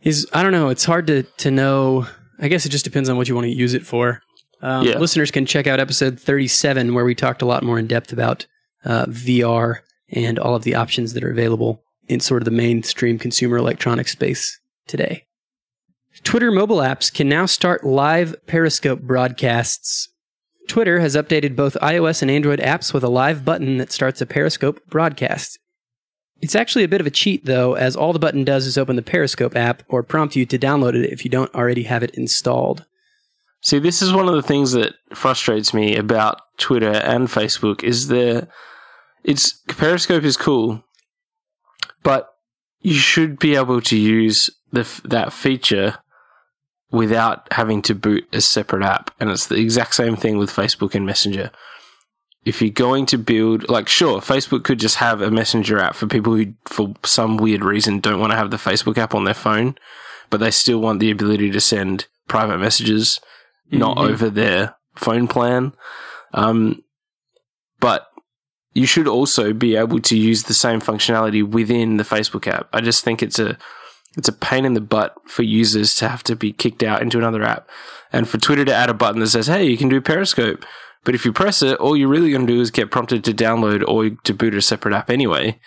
is 0.02 0.26
I 0.32 0.42
don't 0.42 0.52
know. 0.52 0.68
It's 0.68 0.84
hard 0.84 1.06
to 1.08 1.22
to 1.22 1.50
know. 1.50 2.06
I 2.38 2.48
guess 2.48 2.64
it 2.64 2.70
just 2.70 2.84
depends 2.84 3.08
on 3.08 3.16
what 3.16 3.28
you 3.28 3.34
want 3.34 3.46
to 3.46 3.54
use 3.54 3.74
it 3.74 3.84
for. 3.84 4.22
Um, 4.62 4.86
Yeah. 4.86 4.98
Listeners 4.98 5.30
can 5.30 5.46
check 5.46 5.66
out 5.66 5.80
episode 5.80 6.18
37 6.18 6.94
where 6.94 7.04
we 7.04 7.14
talked 7.14 7.42
a 7.42 7.46
lot 7.46 7.62
more 7.62 7.78
in 7.78 7.86
depth 7.86 8.12
about 8.12 8.46
uh, 8.84 9.06
VR 9.06 9.80
and 10.10 10.38
all 10.38 10.54
of 10.54 10.62
the 10.62 10.74
options 10.74 11.12
that 11.12 11.24
are 11.24 11.30
available 11.30 11.82
in 12.08 12.20
sort 12.20 12.42
of 12.42 12.44
the 12.44 12.50
mainstream 12.50 13.18
consumer 13.18 13.56
electronics 13.56 14.12
space 14.12 14.58
today. 14.86 15.26
Twitter 16.24 16.50
mobile 16.50 16.78
apps 16.78 17.12
can 17.12 17.28
now 17.28 17.46
start 17.46 17.84
live 17.84 18.34
Periscope 18.46 19.00
broadcasts. 19.00 20.08
Twitter 20.70 21.00
has 21.00 21.16
updated 21.16 21.56
both 21.56 21.74
iOS 21.82 22.22
and 22.22 22.30
Android 22.30 22.60
apps 22.60 22.94
with 22.94 23.02
a 23.02 23.08
live 23.08 23.44
button 23.44 23.78
that 23.78 23.90
starts 23.90 24.20
a 24.20 24.26
Periscope 24.26 24.80
broadcast. 24.86 25.58
It's 26.40 26.54
actually 26.54 26.84
a 26.84 26.88
bit 26.88 27.00
of 27.00 27.08
a 27.08 27.10
cheat, 27.10 27.44
though, 27.44 27.74
as 27.74 27.96
all 27.96 28.12
the 28.12 28.20
button 28.20 28.44
does 28.44 28.66
is 28.66 28.78
open 28.78 28.94
the 28.94 29.02
Periscope 29.02 29.56
app 29.56 29.82
or 29.88 30.04
prompt 30.04 30.36
you 30.36 30.46
to 30.46 30.56
download 30.56 30.94
it 30.94 31.12
if 31.12 31.24
you 31.24 31.30
don't 31.30 31.52
already 31.56 31.82
have 31.82 32.04
it 32.04 32.14
installed. 32.14 32.86
See, 33.62 33.80
this 33.80 34.00
is 34.00 34.12
one 34.12 34.28
of 34.28 34.36
the 34.36 34.44
things 34.44 34.70
that 34.70 34.94
frustrates 35.12 35.74
me 35.74 35.96
about 35.96 36.40
Twitter 36.56 36.92
and 36.92 37.26
Facebook 37.26 37.82
is 37.82 38.06
the 38.06 38.46
it's 39.24 39.54
Periscope 39.66 40.22
is 40.22 40.36
cool, 40.36 40.84
but 42.04 42.28
you 42.78 42.94
should 42.94 43.40
be 43.40 43.56
able 43.56 43.80
to 43.80 43.96
use 43.96 44.50
the 44.70 44.88
that 45.02 45.32
feature 45.32 45.98
without 46.90 47.52
having 47.52 47.82
to 47.82 47.94
boot 47.94 48.28
a 48.32 48.40
separate 48.40 48.82
app, 48.82 49.14
and 49.20 49.30
it's 49.30 49.46
the 49.46 49.56
exact 49.56 49.94
same 49.94 50.16
thing 50.16 50.38
with 50.38 50.50
Facebook 50.50 50.94
and 50.94 51.06
Messenger. 51.06 51.50
If 52.44 52.62
you're 52.62 52.70
going 52.70 53.06
to 53.06 53.18
build, 53.18 53.68
like, 53.68 53.88
sure, 53.88 54.20
Facebook 54.20 54.64
could 54.64 54.80
just 54.80 54.96
have 54.96 55.20
a 55.20 55.30
Messenger 55.30 55.78
app 55.78 55.94
for 55.94 56.06
people 56.06 56.34
who, 56.34 56.54
for 56.66 56.94
some 57.04 57.36
weird 57.36 57.62
reason, 57.62 58.00
don't 58.00 58.18
want 58.18 58.32
to 58.32 58.36
have 58.36 58.50
the 58.50 58.56
Facebook 58.56 58.96
app 58.98 59.14
on 59.14 59.24
their 59.24 59.34
phone, 59.34 59.76
but 60.30 60.40
they 60.40 60.50
still 60.50 60.78
want 60.78 61.00
the 61.00 61.10
ability 61.10 61.50
to 61.50 61.60
send 61.60 62.06
private 62.28 62.58
messages 62.58 63.20
not 63.70 63.96
mm-hmm. 63.96 64.12
over 64.12 64.30
their 64.30 64.74
phone 64.96 65.28
plan. 65.28 65.72
Um, 66.32 66.82
but 67.78 68.08
you 68.74 68.86
should 68.86 69.08
also 69.08 69.52
be 69.52 69.76
able 69.76 70.00
to 70.00 70.16
use 70.16 70.44
the 70.44 70.54
same 70.54 70.80
functionality 70.80 71.48
within 71.48 71.96
the 71.96 72.04
Facebook 72.04 72.46
app. 72.46 72.68
I 72.72 72.80
just 72.80 73.04
think 73.04 73.22
it's 73.22 73.38
a 73.38 73.58
it's 74.16 74.28
a 74.28 74.32
pain 74.32 74.64
in 74.64 74.74
the 74.74 74.80
butt 74.80 75.14
for 75.26 75.42
users 75.42 75.94
to 75.96 76.08
have 76.08 76.22
to 76.24 76.36
be 76.36 76.52
kicked 76.52 76.82
out 76.82 77.02
into 77.02 77.18
another 77.18 77.42
app, 77.42 77.68
and 78.12 78.28
for 78.28 78.38
Twitter 78.38 78.64
to 78.64 78.74
add 78.74 78.90
a 78.90 78.94
button 78.94 79.20
that 79.20 79.28
says, 79.28 79.46
"Hey, 79.46 79.64
you 79.64 79.76
can 79.76 79.88
do 79.88 80.00
Periscope." 80.00 80.64
But 81.04 81.14
if 81.14 81.24
you 81.24 81.32
press 81.32 81.62
it, 81.62 81.78
all 81.78 81.96
you're 81.96 82.08
really 82.08 82.30
going 82.30 82.46
to 82.46 82.52
do 82.52 82.60
is 82.60 82.70
get 82.70 82.90
prompted 82.90 83.24
to 83.24 83.32
download 83.32 83.82
or 83.88 84.10
to 84.10 84.34
boot 84.34 84.54
a 84.54 84.60
separate 84.60 84.94
app 84.94 85.08
anyway. 85.08 85.58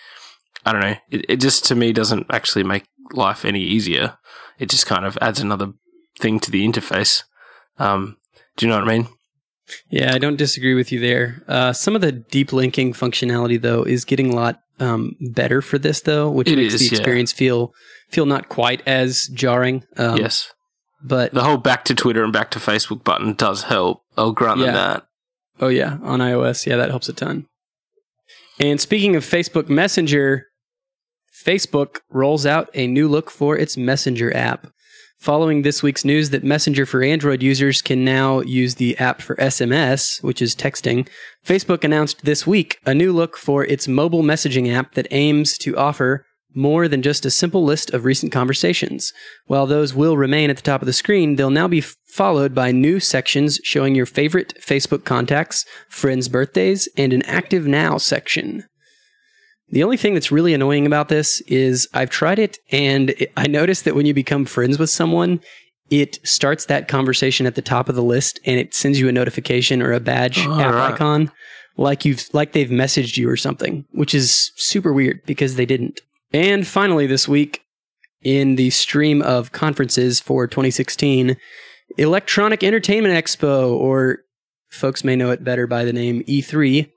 I 0.64 0.72
don't 0.72 0.80
know. 0.80 0.96
It, 1.10 1.24
it 1.28 1.36
just 1.40 1.64
to 1.66 1.74
me 1.74 1.92
doesn't 1.92 2.26
actually 2.30 2.62
make 2.62 2.84
life 3.12 3.44
any 3.44 3.60
easier. 3.60 4.16
It 4.58 4.70
just 4.70 4.86
kind 4.86 5.04
of 5.04 5.18
adds 5.20 5.40
another 5.40 5.72
thing 6.18 6.38
to 6.40 6.50
the 6.50 6.66
interface. 6.66 7.24
Um, 7.78 8.16
do 8.56 8.64
you 8.66 8.70
know 8.70 8.78
what 8.78 8.88
I 8.88 8.98
mean? 8.98 9.08
Yeah, 9.88 10.14
I 10.14 10.18
don't 10.18 10.36
disagree 10.36 10.74
with 10.74 10.92
you 10.92 11.00
there. 11.00 11.42
Uh, 11.48 11.72
some 11.72 11.94
of 11.94 12.00
the 12.00 12.12
deep 12.12 12.52
linking 12.52 12.92
functionality, 12.92 13.60
though, 13.60 13.82
is 13.82 14.04
getting 14.04 14.32
a 14.32 14.36
lot 14.36 14.60
um, 14.78 15.16
better 15.20 15.62
for 15.62 15.78
this, 15.78 16.02
though, 16.02 16.30
which 16.30 16.48
it 16.48 16.56
makes 16.56 16.74
is, 16.74 16.80
the 16.80 16.94
experience 16.94 17.32
yeah. 17.32 17.38
feel 17.38 17.74
feel 18.14 18.26
not 18.26 18.48
quite 18.48 18.82
as 18.86 19.28
jarring. 19.34 19.84
Um, 19.96 20.18
yes, 20.18 20.52
but 21.02 21.34
the 21.34 21.42
whole 21.42 21.58
back 21.58 21.84
to 21.86 21.94
Twitter 21.94 22.24
and 22.24 22.32
back 22.32 22.50
to 22.52 22.58
Facebook 22.58 23.04
button 23.04 23.34
does 23.34 23.64
help. 23.64 24.02
I'll 24.16 24.32
grant 24.32 24.60
yeah. 24.60 24.66
them 24.66 24.74
that. 24.74 25.06
Oh 25.60 25.68
yeah, 25.68 25.98
on 26.02 26.20
iOS, 26.20 26.66
yeah, 26.66 26.76
that 26.76 26.90
helps 26.90 27.08
a 27.08 27.12
ton. 27.12 27.46
And 28.58 28.80
speaking 28.80 29.16
of 29.16 29.24
Facebook 29.24 29.68
Messenger, 29.68 30.46
Facebook 31.44 31.98
rolls 32.08 32.46
out 32.46 32.70
a 32.74 32.86
new 32.86 33.08
look 33.08 33.30
for 33.30 33.56
its 33.56 33.76
Messenger 33.76 34.34
app. 34.34 34.68
Following 35.18 35.62
this 35.62 35.82
week's 35.82 36.04
news 36.04 36.30
that 36.30 36.44
Messenger 36.44 36.86
for 36.86 37.02
Android 37.02 37.42
users 37.42 37.80
can 37.80 38.04
now 38.04 38.40
use 38.40 38.74
the 38.74 38.96
app 38.98 39.22
for 39.22 39.36
SMS, 39.36 40.22
which 40.22 40.42
is 40.42 40.54
texting, 40.54 41.08
Facebook 41.44 41.82
announced 41.82 42.24
this 42.24 42.46
week 42.46 42.78
a 42.84 42.94
new 42.94 43.12
look 43.12 43.36
for 43.36 43.64
its 43.64 43.88
mobile 43.88 44.22
messaging 44.22 44.72
app 44.72 44.94
that 44.94 45.08
aims 45.10 45.56
to 45.58 45.76
offer 45.76 46.26
more 46.54 46.88
than 46.88 47.02
just 47.02 47.26
a 47.26 47.30
simple 47.30 47.64
list 47.64 47.90
of 47.92 48.04
recent 48.04 48.32
conversations. 48.32 49.12
While 49.46 49.66
those 49.66 49.94
will 49.94 50.16
remain 50.16 50.50
at 50.50 50.56
the 50.56 50.62
top 50.62 50.82
of 50.82 50.86
the 50.86 50.92
screen, 50.92 51.36
they'll 51.36 51.50
now 51.50 51.68
be 51.68 51.80
followed 51.80 52.54
by 52.54 52.72
new 52.72 53.00
sections 53.00 53.60
showing 53.64 53.94
your 53.94 54.06
favorite 54.06 54.54
Facebook 54.60 55.04
contacts, 55.04 55.64
friends' 55.88 56.28
birthdays, 56.28 56.88
and 56.96 57.12
an 57.12 57.22
active 57.22 57.66
now 57.66 57.98
section. 57.98 58.64
The 59.68 59.82
only 59.82 59.96
thing 59.96 60.14
that's 60.14 60.30
really 60.30 60.54
annoying 60.54 60.86
about 60.86 61.08
this 61.08 61.40
is 61.42 61.88
I've 61.94 62.10
tried 62.10 62.38
it 62.38 62.58
and 62.70 63.14
I 63.36 63.46
noticed 63.46 63.84
that 63.84 63.94
when 63.94 64.06
you 64.06 64.14
become 64.14 64.44
friends 64.44 64.78
with 64.78 64.90
someone, 64.90 65.40
it 65.90 66.18
starts 66.26 66.66
that 66.66 66.88
conversation 66.88 67.46
at 67.46 67.56
the 67.56 67.62
top 67.62 67.88
of 67.88 67.94
the 67.94 68.02
list 68.02 68.38
and 68.44 68.58
it 68.58 68.74
sends 68.74 69.00
you 69.00 69.08
a 69.08 69.12
notification 69.12 69.82
or 69.82 69.92
a 69.92 70.00
badge 70.00 70.38
app 70.38 70.74
right. 70.74 70.92
icon 70.92 71.30
like 71.76 72.04
you've 72.04 72.26
like 72.32 72.52
they've 72.52 72.68
messaged 72.68 73.16
you 73.16 73.28
or 73.28 73.36
something, 73.36 73.84
which 73.92 74.14
is 74.14 74.52
super 74.56 74.92
weird 74.92 75.20
because 75.26 75.56
they 75.56 75.66
didn't. 75.66 76.00
And 76.34 76.66
finally 76.66 77.06
this 77.06 77.28
week 77.28 77.62
in 78.20 78.56
the 78.56 78.70
stream 78.70 79.22
of 79.22 79.52
conferences 79.52 80.18
for 80.18 80.48
2016, 80.48 81.36
Electronic 81.96 82.64
Entertainment 82.64 83.14
Expo 83.14 83.70
or 83.70 84.18
folks 84.68 85.04
may 85.04 85.14
know 85.14 85.30
it 85.30 85.44
better 85.44 85.68
by 85.68 85.84
the 85.84 85.92
name 85.92 86.24
E3 86.24 86.90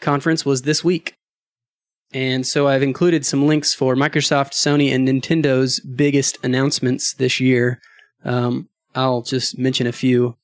conference 0.00 0.46
was 0.46 0.62
this 0.62 0.84
week. 0.84 1.16
And 2.12 2.46
so 2.46 2.68
I've 2.68 2.84
included 2.84 3.26
some 3.26 3.48
links 3.48 3.74
for 3.74 3.96
Microsoft, 3.96 4.52
Sony, 4.52 4.94
and 4.94 5.08
Nintendo's 5.08 5.80
biggest 5.80 6.38
announcements 6.44 7.12
this 7.14 7.40
year. 7.40 7.80
Um, 8.24 8.68
I'll 8.94 9.22
just 9.22 9.58
mention 9.58 9.88
a 9.88 9.92
few. 9.92 10.36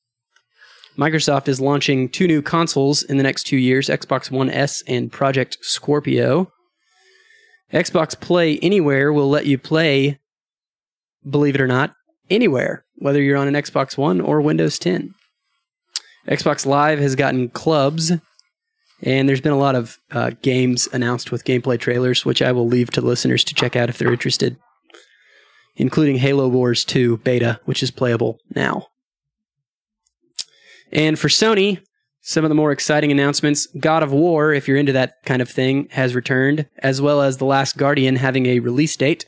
Microsoft 0.98 1.46
is 1.46 1.60
launching 1.60 2.08
two 2.08 2.26
new 2.26 2.42
consoles 2.42 3.04
in 3.04 3.18
the 3.18 3.22
next 3.22 3.44
two 3.44 3.56
years 3.56 3.86
Xbox 3.86 4.32
One 4.32 4.50
S 4.50 4.82
and 4.88 5.12
Project 5.12 5.58
Scorpio. 5.60 6.50
Xbox 7.72 8.18
Play 8.18 8.58
Anywhere 8.60 9.12
will 9.12 9.28
let 9.28 9.46
you 9.46 9.58
play, 9.58 10.18
believe 11.28 11.54
it 11.54 11.60
or 11.60 11.66
not, 11.66 11.94
anywhere, 12.30 12.84
whether 12.96 13.20
you're 13.20 13.36
on 13.36 13.48
an 13.48 13.54
Xbox 13.54 13.96
One 13.96 14.20
or 14.20 14.40
Windows 14.40 14.78
10. 14.78 15.14
Xbox 16.28 16.66
Live 16.66 16.98
has 16.98 17.16
gotten 17.16 17.48
clubs 17.48 18.12
and 19.02 19.28
there's 19.28 19.40
been 19.40 19.52
a 19.52 19.58
lot 19.58 19.74
of 19.74 19.98
uh, 20.12 20.30
games 20.42 20.88
announced 20.92 21.32
with 21.32 21.44
gameplay 21.44 21.78
trailers, 21.78 22.24
which 22.24 22.40
I 22.40 22.52
will 22.52 22.68
leave 22.68 22.90
to 22.92 23.00
listeners 23.00 23.42
to 23.44 23.54
check 23.54 23.74
out 23.74 23.88
if 23.88 23.98
they're 23.98 24.12
interested, 24.12 24.56
including 25.74 26.16
Halo 26.16 26.48
Wars 26.48 26.84
2 26.84 27.18
beta, 27.18 27.60
which 27.64 27.82
is 27.82 27.90
playable 27.90 28.38
now. 28.54 28.86
And 30.92 31.18
for 31.18 31.28
Sony, 31.28 31.80
some 32.22 32.44
of 32.44 32.48
the 32.48 32.54
more 32.54 32.72
exciting 32.72 33.12
announcements 33.12 33.66
God 33.78 34.02
of 34.02 34.12
War, 34.12 34.52
if 34.52 34.66
you're 34.66 34.76
into 34.76 34.92
that 34.92 35.22
kind 35.24 35.42
of 35.42 35.50
thing, 35.50 35.88
has 35.90 36.14
returned, 36.14 36.66
as 36.78 37.02
well 37.02 37.20
as 37.20 37.36
The 37.36 37.44
Last 37.44 37.76
Guardian 37.76 38.16
having 38.16 38.46
a 38.46 38.60
release 38.60 38.96
date. 38.96 39.26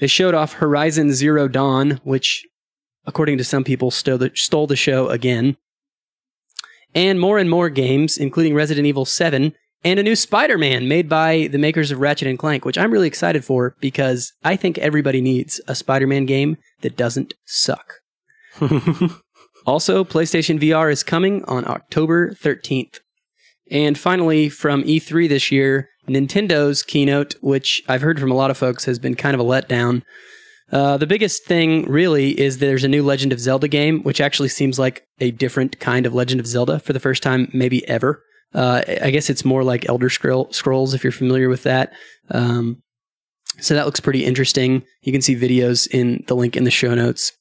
They 0.00 0.06
showed 0.06 0.34
off 0.34 0.54
Horizon 0.54 1.12
Zero 1.12 1.48
Dawn, 1.48 2.00
which, 2.04 2.46
according 3.04 3.38
to 3.38 3.44
some 3.44 3.64
people, 3.64 3.90
stole 3.90 4.18
the, 4.18 4.30
stole 4.34 4.66
the 4.66 4.76
show 4.76 5.08
again 5.08 5.56
and 6.94 7.20
more 7.20 7.38
and 7.38 7.50
more 7.50 7.68
games, 7.68 8.16
including 8.16 8.54
Resident 8.54 8.86
Evil 8.86 9.04
7 9.04 9.52
and 9.84 10.00
a 10.00 10.02
new 10.02 10.16
Spider 10.16 10.58
Man 10.58 10.88
made 10.88 11.08
by 11.08 11.48
the 11.52 11.58
makers 11.58 11.90
of 11.90 12.00
Ratchet 12.00 12.26
and 12.26 12.38
Clank, 12.38 12.64
which 12.64 12.78
I'm 12.78 12.90
really 12.90 13.06
excited 13.06 13.44
for 13.44 13.76
because 13.80 14.32
I 14.42 14.56
think 14.56 14.78
everybody 14.78 15.20
needs 15.20 15.60
a 15.68 15.74
Spider 15.74 16.06
Man 16.06 16.26
game 16.26 16.56
that 16.80 16.96
doesn't 16.96 17.34
suck. 17.44 18.00
also, 19.66 20.04
PlayStation 20.04 20.60
VR 20.60 20.92
is 20.92 21.02
coming 21.02 21.44
on 21.44 21.66
October 21.66 22.30
13th. 22.30 23.00
And 23.70 23.98
finally, 23.98 24.48
from 24.48 24.84
E3 24.84 25.28
this 25.28 25.50
year, 25.50 25.88
Nintendo's 26.08 26.84
keynote, 26.84 27.34
which 27.40 27.82
I've 27.88 28.02
heard 28.02 28.20
from 28.20 28.30
a 28.30 28.36
lot 28.36 28.52
of 28.52 28.56
folks 28.56 28.84
has 28.84 29.00
been 29.00 29.16
kind 29.16 29.34
of 29.34 29.40
a 29.40 29.44
letdown. 29.44 30.02
Uh, 30.70 30.96
the 30.96 31.06
biggest 31.06 31.44
thing 31.44 31.84
really 31.90 32.38
is 32.40 32.58
there's 32.58 32.84
a 32.84 32.88
new 32.88 33.02
Legend 33.02 33.32
of 33.32 33.40
Zelda 33.40 33.66
game, 33.66 34.02
which 34.02 34.20
actually 34.20 34.48
seems 34.48 34.78
like 34.78 35.04
a 35.18 35.32
different 35.32 35.80
kind 35.80 36.06
of 36.06 36.14
Legend 36.14 36.40
of 36.40 36.46
Zelda 36.46 36.78
for 36.78 36.92
the 36.92 37.00
first 37.00 37.22
time, 37.22 37.50
maybe 37.52 37.86
ever. 37.88 38.22
Uh, 38.54 38.82
I 39.02 39.10
guess 39.10 39.28
it's 39.28 39.44
more 39.44 39.64
like 39.64 39.88
Elder 39.88 40.08
Scrolls, 40.08 40.94
if 40.94 41.02
you're 41.02 41.12
familiar 41.12 41.48
with 41.48 41.64
that. 41.64 41.92
Um, 42.30 42.82
so 43.60 43.74
that 43.74 43.86
looks 43.86 44.00
pretty 44.00 44.24
interesting. 44.24 44.84
You 45.02 45.12
can 45.12 45.22
see 45.22 45.34
videos 45.34 45.88
in 45.90 46.24
the 46.28 46.36
link 46.36 46.56
in 46.56 46.64
the 46.64 46.70
show 46.70 46.94
notes. 46.94 47.32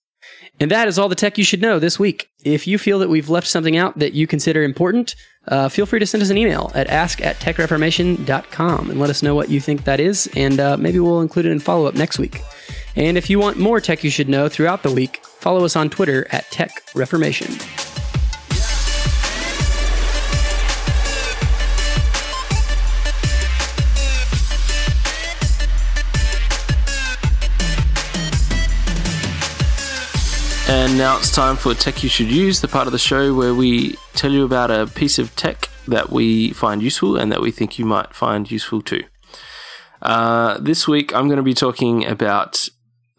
And 0.59 0.71
that 0.71 0.87
is 0.87 0.97
all 0.97 1.09
the 1.09 1.15
tech 1.15 1.37
you 1.37 1.43
should 1.43 1.61
know 1.61 1.79
this 1.79 1.99
week. 1.99 2.29
If 2.43 2.65
you 2.65 2.77
feel 2.77 2.99
that 2.99 3.09
we've 3.09 3.29
left 3.29 3.47
something 3.47 3.75
out 3.75 3.99
that 3.99 4.13
you 4.13 4.25
consider 4.25 4.63
important, 4.63 5.15
uh, 5.47 5.69
feel 5.69 5.85
free 5.85 5.99
to 5.99 6.05
send 6.05 6.23
us 6.23 6.29
an 6.29 6.37
email 6.37 6.71
at 6.73 6.87
ask 6.87 7.21
at 7.21 7.35
techreformation.com 7.37 8.89
and 8.89 8.99
let 8.99 9.09
us 9.09 9.21
know 9.21 9.35
what 9.35 9.49
you 9.49 9.59
think 9.59 9.83
that 9.83 9.99
is, 9.99 10.29
and 10.35 10.59
uh, 10.59 10.77
maybe 10.77 10.99
we'll 10.99 11.21
include 11.21 11.45
it 11.45 11.51
in 11.51 11.59
follow 11.59 11.85
up 11.85 11.95
next 11.95 12.19
week. 12.19 12.41
And 12.95 13.17
if 13.17 13.29
you 13.29 13.39
want 13.39 13.57
more 13.57 13.81
tech 13.81 14.03
you 14.03 14.09
should 14.09 14.29
know 14.29 14.47
throughout 14.47 14.83
the 14.83 14.91
week, 14.91 15.23
follow 15.25 15.65
us 15.65 15.75
on 15.75 15.89
Twitter 15.89 16.25
at 16.31 16.49
Tech 16.51 16.71
Reformation. 16.95 17.53
And 30.75 30.97
now 30.97 31.17
it's 31.17 31.31
time 31.31 31.55
for 31.55 31.73
Tech 31.73 32.03
You 32.03 32.09
Should 32.09 32.29
Use, 32.29 32.59
the 32.59 32.67
part 32.67 32.85
of 32.85 32.91
the 32.91 32.99
show 32.99 33.33
where 33.33 33.55
we 33.55 33.95
tell 34.13 34.33
you 34.33 34.43
about 34.43 34.69
a 34.69 34.87
piece 34.87 35.17
of 35.17 35.33
tech 35.37 35.69
that 35.87 36.09
we 36.09 36.51
find 36.51 36.83
useful 36.83 37.15
and 37.15 37.31
that 37.31 37.39
we 37.39 37.49
think 37.49 37.79
you 37.79 37.85
might 37.85 38.13
find 38.13 38.51
useful 38.51 38.81
too. 38.81 39.05
Uh, 40.01 40.57
this 40.59 40.85
week, 40.85 41.15
I'm 41.15 41.27
going 41.27 41.37
to 41.37 41.43
be 41.43 41.53
talking 41.53 42.05
about 42.05 42.67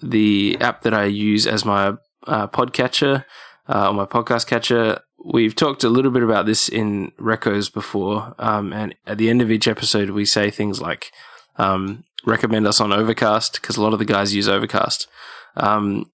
the 0.02 0.58
app 0.60 0.82
that 0.82 0.92
I 0.92 1.06
use 1.06 1.46
as 1.46 1.64
my 1.64 1.94
uh, 2.26 2.46
podcatcher 2.46 3.24
uh, 3.70 3.88
or 3.88 3.94
my 3.94 4.04
podcast 4.04 4.46
catcher. 4.46 5.00
We've 5.24 5.56
talked 5.56 5.82
a 5.82 5.88
little 5.88 6.10
bit 6.10 6.22
about 6.22 6.44
this 6.44 6.68
in 6.68 7.12
Recos 7.18 7.72
before, 7.72 8.34
um, 8.38 8.74
and 8.74 8.94
at 9.06 9.16
the 9.16 9.30
end 9.30 9.40
of 9.40 9.50
each 9.50 9.66
episode, 9.66 10.10
we 10.10 10.26
say 10.26 10.50
things 10.50 10.82
like 10.82 11.10
um, 11.56 12.04
recommend 12.26 12.66
us 12.66 12.82
on 12.82 12.92
Overcast 12.92 13.62
because 13.62 13.78
a 13.78 13.82
lot 13.82 13.94
of 13.94 13.98
the 13.98 14.04
guys 14.04 14.34
use 14.34 14.46
Overcast. 14.46 15.08
Um, 15.56 16.10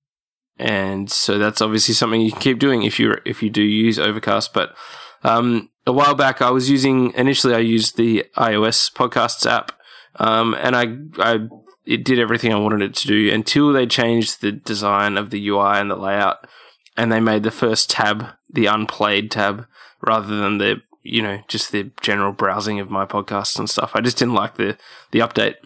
and 0.58 1.10
so 1.10 1.38
that's 1.38 1.60
obviously 1.60 1.94
something 1.94 2.20
you 2.20 2.32
can 2.32 2.40
keep 2.40 2.58
doing 2.58 2.82
if 2.82 3.00
you 3.00 3.16
if 3.24 3.42
you 3.42 3.50
do 3.50 3.62
use 3.62 3.98
Overcast. 3.98 4.52
But 4.52 4.74
um, 5.24 5.70
a 5.86 5.92
while 5.92 6.14
back, 6.14 6.42
I 6.42 6.50
was 6.50 6.70
using 6.70 7.12
initially 7.14 7.54
I 7.54 7.58
used 7.58 7.96
the 7.96 8.26
iOS 8.36 8.92
podcasts 8.92 9.50
app, 9.50 9.72
um, 10.16 10.54
and 10.54 10.76
I 10.76 10.96
I 11.18 11.48
it 11.84 12.04
did 12.04 12.18
everything 12.18 12.52
I 12.52 12.58
wanted 12.58 12.82
it 12.82 12.94
to 12.96 13.08
do 13.08 13.32
until 13.32 13.72
they 13.72 13.86
changed 13.86 14.40
the 14.40 14.52
design 14.52 15.16
of 15.16 15.30
the 15.30 15.48
UI 15.48 15.78
and 15.78 15.90
the 15.90 15.96
layout, 15.96 16.46
and 16.96 17.10
they 17.10 17.20
made 17.20 17.42
the 17.42 17.50
first 17.50 17.90
tab 17.90 18.26
the 18.50 18.66
unplayed 18.66 19.30
tab 19.30 19.66
rather 20.00 20.36
than 20.36 20.58
the 20.58 20.82
you 21.02 21.22
know 21.22 21.40
just 21.48 21.72
the 21.72 21.90
general 22.00 22.32
browsing 22.32 22.78
of 22.78 22.90
my 22.90 23.04
podcasts 23.04 23.58
and 23.58 23.68
stuff. 23.68 23.92
I 23.94 24.00
just 24.00 24.18
didn't 24.18 24.34
like 24.34 24.56
the 24.56 24.76
the 25.10 25.20
update. 25.20 25.56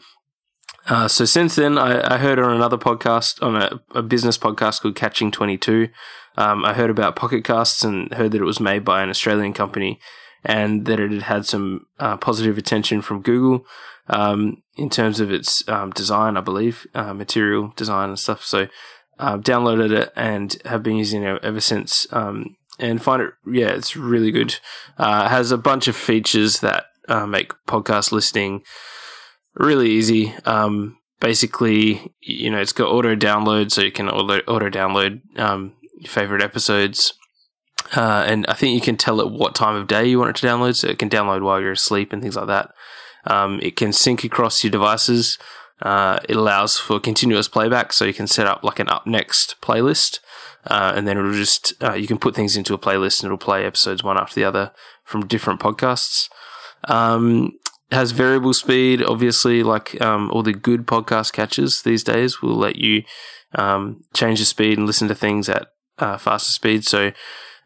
Uh, 0.87 1.09
so 1.09 1.25
since 1.25 1.57
then, 1.57 1.79
I, 1.79 2.15
I, 2.15 2.19
heard 2.19 2.39
on 2.39 2.55
another 2.55 2.79
podcast, 2.79 3.43
on 3.43 3.57
a, 3.57 3.81
a 3.99 4.03
business 4.03 4.39
podcast 4.39 4.83
called 4.83 4.95
Catching 4.95 5.33
Twenty 5.33 5.59
Two. 5.59 5.89
Um, 6.37 6.65
I 6.65 6.75
heard 6.75 6.91
about 6.91 7.17
Pocket 7.17 7.45
Casts 7.45 7.83
and 7.83 8.13
heard 8.15 8.33
that 8.33 8.41
it 8.41 8.45
was 8.45 8.61
made 8.61 8.85
by 8.85 9.03
an 9.03 9.11
Australian 9.11 9.53
company 9.53 9.99
and 10.45 10.87
that 10.87 11.01
it 11.01 11.11
had 11.11 11.23
had 11.23 11.47
some 11.47 11.87
uh, 11.99 12.17
positive 12.17 12.57
attention 12.57 13.03
from 13.03 13.23
Google 13.23 13.67
um, 14.09 14.63
in 14.77 14.91
terms 14.91 15.19
of 15.19 15.33
its 15.33 15.67
um, 15.69 15.91
design, 15.91 16.37
I 16.37 16.41
believe, 16.41 16.87
uh, 16.95 17.13
material 17.15 17.73
design 17.75 18.11
and 18.11 18.19
stuff. 18.19 18.45
So 18.45 18.69
I've 19.19 19.41
downloaded 19.41 19.91
it 19.91 20.13
and 20.15 20.57
have 20.65 20.83
been 20.83 20.97
using 20.97 21.25
it 21.25 21.43
ever 21.43 21.61
since. 21.61 22.07
Um, 22.13 22.57
and 22.79 23.03
find 23.03 23.23
it, 23.23 23.33
yeah, 23.51 23.69
it's 23.69 23.97
really 23.97 24.31
good. 24.31 24.59
Uh, 24.99 25.29
has 25.29 25.51
a 25.51 25.59
bunch 25.59 25.89
of 25.89 25.97
features 25.97 26.61
that 26.61 26.85
uh, 27.09 27.27
make 27.27 27.53
podcast 27.67 28.13
listening 28.13 28.63
really 29.57 29.91
easy. 29.91 30.35
Um, 30.45 30.99
basically, 31.21 32.13
you 32.21 32.51
know, 32.51 32.59
it's 32.59 32.73
got 32.73 32.89
auto 32.89 33.15
download, 33.15 33.71
so 33.71 33.83
you 33.83 33.93
can 33.93 34.09
auto, 34.09 34.71
download 34.71 35.21
um, 35.39 35.75
your 35.99 36.11
favorite 36.11 36.43
episodes. 36.43 37.15
Uh, 37.95 38.25
and 38.27 38.47
I 38.49 38.55
think 38.55 38.75
you 38.75 38.81
can 38.81 38.97
tell 38.97 39.21
it 39.21 39.31
what 39.31 39.55
time 39.55 39.77
of 39.77 39.87
day 39.87 40.07
you 40.07 40.19
want 40.19 40.31
it 40.31 40.41
to 40.41 40.47
download, 40.47 40.77
so 40.77 40.89
it 40.89 40.99
can 40.99 41.11
download 41.11 41.43
while 41.43 41.61
you're 41.61 41.73
asleep 41.73 42.13
and 42.13 42.23
things 42.23 42.37
like 42.37 42.49
that. 42.49 42.71
Um, 43.27 43.59
it 43.63 43.77
can 43.77 43.93
sync 43.93 44.25
across 44.25 44.63
your 44.63 44.71
devices. 44.71 45.39
Uh, 45.83 46.19
it 46.29 46.37
allows 46.37 46.77
for 46.77 46.99
continuous 46.99 47.49
playback, 47.49 47.93
so 47.93 48.05
you 48.05 48.15
can 48.15 48.27
set 48.27 48.47
up 48.47 48.65
like 48.65 48.79
an 48.79 48.89
up 48.89 49.07
next 49.07 49.57
playlist, 49.61 50.21
uh, 50.67 50.93
and 50.97 51.07
then 51.07 51.19
it'll 51.19 51.33
just 51.33 51.75
uh, 51.83 51.93
you 51.93 52.07
can 52.07 52.19
put 52.19 52.35
things 52.35 52.57
into 52.57 52.75
a 52.75 52.79
playlist 52.79 53.21
and 53.21 53.27
it'll 53.27 53.39
play 53.39 53.65
episodes 53.65 54.03
one 54.03 54.19
after 54.19 54.35
the 54.35 54.45
other 54.45 54.73
from 55.05 55.27
different 55.27 55.61
podcasts. 55.61 56.29
Um, 56.85 57.53
has 57.91 58.13
variable 58.13 58.53
speed, 58.53 59.03
obviously, 59.03 59.63
like 59.63 60.01
um, 60.01 60.31
all 60.33 60.43
the 60.43 60.53
good 60.53 60.87
podcast 60.87 61.33
catches 61.33 61.83
these 61.83 62.03
days 62.03 62.43
will 62.43 62.57
let 62.57 62.77
you 62.77 63.05
um, 63.55 64.03
change 64.13 64.39
the 64.41 64.45
speed 64.45 64.79
and 64.79 64.87
listen 64.87 65.09
to 65.09 65.15
things 65.15 65.49
at 65.49 65.69
uh, 65.99 66.19
faster 66.19 66.53
speed. 66.53 66.85
So 66.85 67.13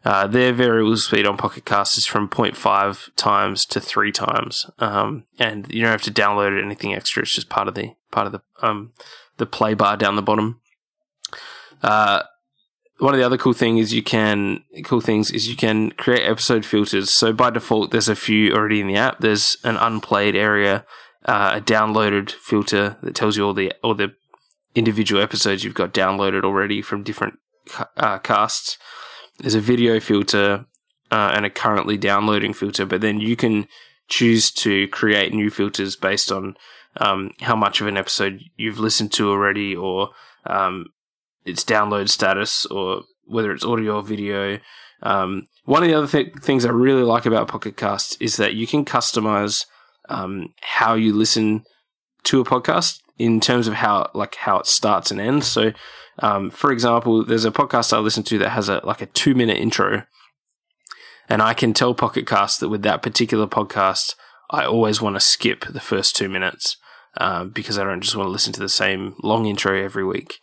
uh, 0.03 0.27
their 0.27 0.53
variable 0.53 0.97
speed 0.97 1.25
on 1.25 1.37
Pocket 1.37 1.65
Cast 1.65 1.97
is 1.97 2.05
from 2.05 2.27
0.5 2.27 3.09
times 3.15 3.65
to 3.65 3.79
three 3.79 4.11
times, 4.11 4.65
um, 4.79 5.25
and 5.37 5.71
you 5.71 5.81
don't 5.81 5.91
have 5.91 6.01
to 6.03 6.11
download 6.11 6.61
anything 6.61 6.93
extra. 6.93 7.21
It's 7.21 7.33
just 7.33 7.49
part 7.49 7.67
of 7.67 7.75
the 7.75 7.95
part 8.11 8.27
of 8.27 8.33
the 8.33 8.41
um, 8.61 8.93
the 9.37 9.45
play 9.45 9.73
bar 9.73 9.97
down 9.97 10.15
the 10.15 10.21
bottom. 10.21 10.59
Uh, 11.83 12.23
one 13.01 13.13
of 13.13 13.19
the 13.19 13.25
other 13.25 13.37
cool 13.37 13.53
thing 13.53 13.77
is 13.77 13.93
you 13.93 14.03
can 14.03 14.63
cool 14.83 15.01
things 15.01 15.31
is 15.31 15.47
you 15.47 15.55
can 15.55 15.91
create 15.91 16.23
episode 16.23 16.65
filters. 16.65 17.09
So 17.09 17.33
by 17.33 17.49
default, 17.49 17.91
there's 17.91 18.09
a 18.09 18.15
few 18.15 18.53
already 18.53 18.79
in 18.79 18.87
the 18.87 18.95
app. 18.95 19.19
There's 19.19 19.57
an 19.63 19.77
unplayed 19.77 20.35
area, 20.35 20.85
uh, 21.25 21.53
a 21.55 21.61
downloaded 21.61 22.31
filter 22.31 22.97
that 23.03 23.15
tells 23.15 23.37
you 23.37 23.45
all 23.45 23.53
the 23.53 23.73
all 23.83 23.95
the 23.95 24.13
individual 24.73 25.21
episodes 25.21 25.63
you've 25.63 25.73
got 25.73 25.93
downloaded 25.93 26.43
already 26.43 26.81
from 26.81 27.03
different 27.03 27.37
uh, 27.97 28.17
casts 28.19 28.77
there's 29.41 29.55
a 29.55 29.61
video 29.61 29.99
filter 29.99 30.65
uh, 31.11 31.31
and 31.33 31.45
a 31.45 31.49
currently 31.49 31.97
downloading 31.97 32.53
filter, 32.53 32.85
but 32.85 33.01
then 33.01 33.19
you 33.19 33.35
can 33.35 33.67
choose 34.07 34.51
to 34.51 34.87
create 34.89 35.33
new 35.33 35.49
filters 35.49 35.95
based 35.95 36.31
on 36.31 36.55
um, 36.97 37.31
how 37.41 37.55
much 37.55 37.81
of 37.81 37.87
an 37.87 37.97
episode 37.97 38.41
you've 38.55 38.79
listened 38.79 39.11
to 39.13 39.29
already, 39.29 39.75
or 39.75 40.09
um, 40.45 40.87
its 41.45 41.63
download 41.63 42.09
status, 42.09 42.65
or 42.65 43.03
whether 43.25 43.51
it's 43.51 43.65
audio 43.65 43.97
or 43.97 44.03
video. 44.03 44.59
Um, 45.03 45.47
one 45.65 45.83
of 45.83 45.89
the 45.89 45.95
other 45.95 46.07
th- 46.07 46.35
things 46.41 46.65
I 46.65 46.69
really 46.69 47.03
like 47.03 47.25
about 47.25 47.47
Pocket 47.47 47.77
Cast 47.77 48.21
is 48.21 48.37
that 48.37 48.53
you 48.53 48.67
can 48.67 48.85
customize 48.85 49.65
um, 50.09 50.53
how 50.61 50.93
you 50.93 51.13
listen 51.13 51.63
to 52.23 52.41
a 52.41 52.45
podcast 52.45 52.99
in 53.17 53.39
terms 53.39 53.67
of 53.67 53.75
how 53.75 54.09
like 54.13 54.35
how 54.35 54.59
it 54.59 54.67
starts 54.67 55.11
and 55.11 55.19
ends. 55.19 55.47
So 55.47 55.73
um, 56.19 56.49
for 56.49 56.71
example, 56.71 57.25
there's 57.25 57.45
a 57.45 57.51
podcast 57.51 57.93
I 57.93 57.99
listen 57.99 58.23
to 58.23 58.37
that 58.39 58.49
has 58.49 58.69
a 58.69 58.81
like 58.83 59.01
a 59.01 59.07
two 59.07 59.33
minute 59.33 59.57
intro, 59.57 60.03
and 61.29 61.41
I 61.41 61.53
can 61.53 61.73
tell 61.73 61.93
Pocket 61.93 62.27
Cast 62.27 62.59
that 62.59 62.69
with 62.69 62.83
that 62.83 63.01
particular 63.01 63.47
podcast, 63.47 64.15
I 64.49 64.65
always 64.65 65.01
want 65.01 65.15
to 65.15 65.19
skip 65.19 65.65
the 65.65 65.79
first 65.79 66.15
two 66.15 66.29
minutes 66.29 66.77
uh, 67.17 67.45
because 67.45 67.79
I 67.79 67.83
don't 67.83 68.01
just 68.01 68.15
want 68.15 68.27
to 68.27 68.31
listen 68.31 68.53
to 68.53 68.59
the 68.59 68.69
same 68.69 69.15
long 69.23 69.45
intro 69.45 69.75
every 69.81 70.05
week. 70.05 70.39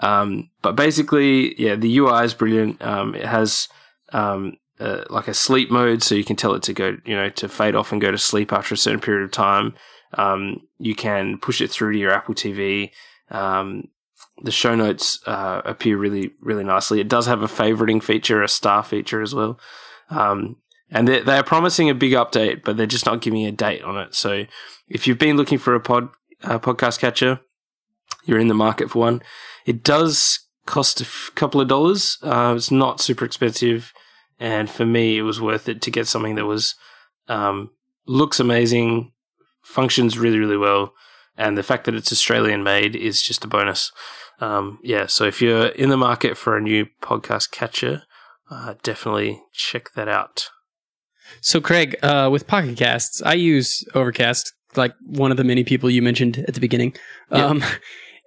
Um, 0.00 0.50
but 0.62 0.76
basically, 0.76 1.60
yeah, 1.60 1.74
the 1.74 1.98
UI 1.98 2.24
is 2.24 2.34
brilliant. 2.34 2.80
Um, 2.82 3.14
it 3.14 3.24
has 3.24 3.68
um, 4.12 4.56
uh, 4.80 5.04
like 5.10 5.28
a 5.28 5.34
sleep 5.34 5.70
mode, 5.70 6.02
so 6.02 6.14
you 6.14 6.24
can 6.24 6.36
tell 6.36 6.54
it 6.54 6.62
to 6.64 6.72
go, 6.72 6.96
you 7.04 7.16
know, 7.16 7.30
to 7.30 7.48
fade 7.48 7.74
off 7.74 7.92
and 7.92 8.00
go 8.00 8.10
to 8.10 8.18
sleep 8.18 8.52
after 8.52 8.74
a 8.74 8.78
certain 8.78 9.00
period 9.00 9.24
of 9.24 9.32
time. 9.32 9.74
Um, 10.14 10.62
you 10.78 10.94
can 10.94 11.38
push 11.38 11.60
it 11.60 11.70
through 11.70 11.92
to 11.92 11.98
your 11.98 12.12
Apple 12.12 12.34
TV. 12.34 12.90
Um, 13.30 13.88
the 14.42 14.50
show 14.50 14.74
notes 14.74 15.18
uh, 15.26 15.62
appear 15.64 15.96
really, 15.96 16.30
really 16.40 16.64
nicely. 16.64 17.00
It 17.00 17.08
does 17.08 17.26
have 17.26 17.42
a 17.42 17.48
favoriting 17.48 18.02
feature, 18.02 18.42
a 18.42 18.48
star 18.48 18.82
feature 18.82 19.20
as 19.20 19.34
well. 19.34 19.58
Um, 20.10 20.56
and 20.90 21.06
they're, 21.06 21.24
they're 21.24 21.42
promising 21.42 21.90
a 21.90 21.94
big 21.94 22.12
update, 22.12 22.64
but 22.64 22.76
they're 22.76 22.86
just 22.86 23.04
not 23.04 23.20
giving 23.20 23.44
a 23.44 23.52
date 23.52 23.82
on 23.82 23.98
it. 23.98 24.14
So 24.14 24.44
if 24.88 25.06
you've 25.06 25.18
been 25.18 25.36
looking 25.36 25.58
for 25.58 25.74
a 25.74 25.80
pod 25.80 26.08
podcast 26.42 27.00
catcher, 27.00 27.40
you're 28.24 28.38
in 28.38 28.48
the 28.48 28.54
market 28.54 28.90
for 28.90 29.00
one. 29.00 29.22
It 29.68 29.84
does 29.84 30.40
cost 30.64 31.02
a 31.02 31.04
f- 31.04 31.30
couple 31.34 31.60
of 31.60 31.68
dollars. 31.68 32.16
Uh, 32.22 32.54
it's 32.56 32.70
not 32.70 33.02
super 33.02 33.26
expensive, 33.26 33.92
and 34.40 34.70
for 34.70 34.86
me, 34.86 35.18
it 35.18 35.22
was 35.22 35.42
worth 35.42 35.68
it 35.68 35.82
to 35.82 35.90
get 35.90 36.06
something 36.06 36.36
that 36.36 36.46
was 36.46 36.74
um, 37.28 37.70
looks 38.06 38.40
amazing, 38.40 39.12
functions 39.62 40.16
really, 40.16 40.38
really 40.38 40.56
well, 40.56 40.94
and 41.36 41.58
the 41.58 41.62
fact 41.62 41.84
that 41.84 41.94
it's 41.94 42.10
Australian 42.10 42.62
made 42.62 42.96
is 42.96 43.20
just 43.20 43.44
a 43.44 43.46
bonus. 43.46 43.92
Um, 44.40 44.78
yeah, 44.82 45.04
so 45.04 45.24
if 45.24 45.42
you're 45.42 45.66
in 45.66 45.90
the 45.90 45.98
market 45.98 46.38
for 46.38 46.56
a 46.56 46.62
new 46.62 46.86
podcast 47.02 47.50
catcher, 47.50 48.04
uh, 48.50 48.72
definitely 48.82 49.42
check 49.52 49.92
that 49.96 50.08
out. 50.08 50.48
So, 51.42 51.60
Craig, 51.60 51.94
uh, 52.02 52.30
with 52.32 52.46
Pocket 52.46 52.78
Casts, 52.78 53.20
I 53.20 53.34
use 53.34 53.84
Overcast, 53.94 54.50
like 54.76 54.94
one 55.04 55.30
of 55.30 55.36
the 55.36 55.44
many 55.44 55.62
people 55.62 55.90
you 55.90 56.00
mentioned 56.00 56.42
at 56.48 56.54
the 56.54 56.60
beginning. 56.60 56.96
Yep. 57.30 57.40
Um, 57.50 57.62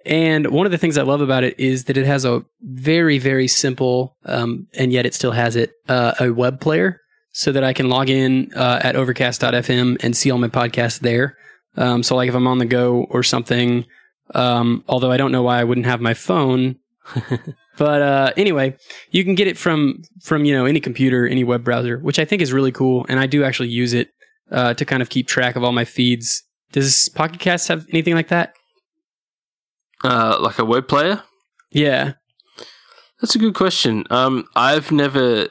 and 0.04 0.48
one 0.48 0.66
of 0.66 0.72
the 0.72 0.78
things 0.78 0.98
I 0.98 1.02
love 1.02 1.20
about 1.20 1.44
it 1.44 1.58
is 1.58 1.84
that 1.84 1.96
it 1.96 2.06
has 2.06 2.24
a 2.24 2.44
very, 2.62 3.18
very 3.18 3.48
simple, 3.48 4.16
um, 4.24 4.66
and 4.74 4.92
yet 4.92 5.06
it 5.06 5.14
still 5.14 5.32
has 5.32 5.56
it, 5.56 5.72
uh, 5.88 6.14
a 6.20 6.30
web 6.30 6.60
player 6.60 7.00
so 7.32 7.52
that 7.52 7.64
I 7.64 7.72
can 7.72 7.88
log 7.88 8.10
in 8.10 8.52
uh, 8.54 8.80
at 8.82 8.96
overcast.fm 8.96 10.02
and 10.02 10.16
see 10.16 10.30
all 10.30 10.38
my 10.38 10.48
podcasts 10.48 11.00
there. 11.00 11.36
Um, 11.76 12.02
so, 12.02 12.16
like 12.16 12.28
if 12.28 12.34
I'm 12.34 12.46
on 12.46 12.58
the 12.58 12.66
go 12.66 13.06
or 13.10 13.22
something, 13.22 13.86
um, 14.34 14.84
although 14.88 15.10
I 15.10 15.16
don't 15.16 15.32
know 15.32 15.42
why 15.42 15.60
I 15.60 15.64
wouldn't 15.64 15.86
have 15.86 16.00
my 16.00 16.14
phone. 16.14 16.76
but 17.78 18.02
uh, 18.02 18.32
anyway, 18.36 18.76
you 19.10 19.24
can 19.24 19.34
get 19.34 19.46
it 19.46 19.56
from 19.56 20.02
from 20.22 20.44
you 20.44 20.54
know 20.54 20.66
any 20.66 20.80
computer, 20.80 21.26
any 21.26 21.44
web 21.44 21.64
browser, 21.64 21.98
which 21.98 22.18
I 22.18 22.24
think 22.24 22.42
is 22.42 22.52
really 22.52 22.72
cool, 22.72 23.06
and 23.08 23.18
I 23.18 23.26
do 23.26 23.44
actually 23.44 23.70
use 23.70 23.92
it 23.92 24.10
uh, 24.50 24.74
to 24.74 24.84
kind 24.84 25.02
of 25.02 25.08
keep 25.08 25.26
track 25.26 25.56
of 25.56 25.64
all 25.64 25.72
my 25.72 25.84
feeds. 25.84 26.42
Does 26.72 27.08
Pocket 27.14 27.40
Cast 27.40 27.68
have 27.68 27.86
anything 27.90 28.14
like 28.14 28.28
that? 28.28 28.54
Uh, 30.04 30.38
like 30.40 30.58
a 30.58 30.64
web 30.64 30.88
player? 30.88 31.22
Yeah, 31.70 32.14
that's 33.20 33.34
a 33.34 33.38
good 33.38 33.54
question. 33.54 34.04
Um, 34.10 34.46
I've 34.56 34.90
never 34.90 35.48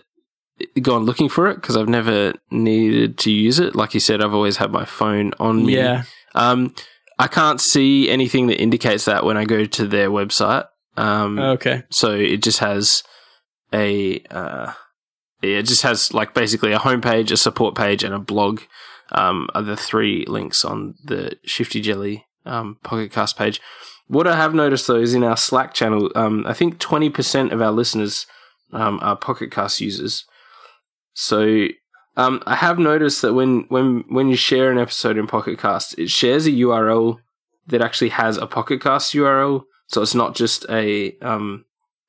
gone 0.81 1.03
looking 1.03 1.29
for 1.29 1.47
it 1.47 1.55
because 1.55 1.77
I've 1.77 1.89
never 1.89 2.33
needed 2.49 3.17
to 3.19 3.31
use 3.31 3.59
it. 3.59 3.75
Like 3.75 3.93
you 3.93 3.99
said, 3.99 4.21
I've 4.21 4.33
always 4.33 4.57
had 4.57 4.71
my 4.71 4.85
phone 4.85 5.33
on 5.39 5.65
me. 5.65 5.75
Yeah. 5.77 6.03
Um, 6.35 6.73
I 7.17 7.27
can't 7.27 7.61
see 7.61 8.09
anything 8.09 8.47
that 8.47 8.61
indicates 8.61 9.05
that 9.05 9.23
when 9.23 9.37
I 9.37 9.45
go 9.45 9.65
to 9.65 9.87
their 9.87 10.09
website. 10.09 10.67
Um, 10.97 11.39
okay. 11.39 11.83
So 11.89 12.11
it 12.11 12.43
just 12.43 12.59
has 12.59 13.03
a, 13.73 14.19
uh, 14.29 14.73
it 15.41 15.63
just 15.63 15.83
has 15.83 16.13
like 16.13 16.33
basically 16.33 16.73
a 16.73 16.79
homepage, 16.79 17.31
a 17.31 17.37
support 17.37 17.75
page, 17.75 18.03
and 18.03 18.13
a 18.13 18.19
blog. 18.19 18.61
Um, 19.13 19.49
are 19.53 19.61
the 19.61 19.75
three 19.75 20.25
links 20.25 20.63
on 20.63 20.95
the 21.03 21.37
Shifty 21.43 21.81
Jelly 21.81 22.25
um, 22.45 22.77
Pocket 22.81 23.11
Cast 23.11 23.37
page. 23.37 23.59
What 24.11 24.27
I 24.27 24.35
have 24.35 24.53
noticed 24.53 24.87
though 24.87 24.99
is 24.99 25.13
in 25.13 25.23
our 25.23 25.37
Slack 25.37 25.73
channel, 25.73 26.11
um, 26.15 26.45
I 26.45 26.53
think 26.53 26.79
twenty 26.79 27.09
percent 27.09 27.53
of 27.53 27.61
our 27.61 27.71
listeners 27.71 28.27
um, 28.73 28.99
are 29.01 29.15
Pocket 29.15 29.51
Cast 29.51 29.79
users. 29.79 30.25
So 31.13 31.67
um, 32.17 32.43
I 32.45 32.55
have 32.55 32.77
noticed 32.77 33.21
that 33.21 33.33
when 33.33 33.61
when 33.69 34.03
when 34.09 34.27
you 34.27 34.35
share 34.35 34.69
an 34.69 34.77
episode 34.77 35.17
in 35.17 35.27
Pocket 35.27 35.59
Cast, 35.59 35.97
it 35.97 36.09
shares 36.09 36.45
a 36.45 36.51
URL 36.51 37.19
that 37.67 37.81
actually 37.81 38.09
has 38.09 38.35
a 38.35 38.47
Pocket 38.47 38.81
Cast 38.81 39.13
URL, 39.13 39.63
so 39.87 40.01
it's 40.01 40.13
not 40.13 40.35
just 40.35 40.65
a 40.69 41.17
um, 41.21 41.63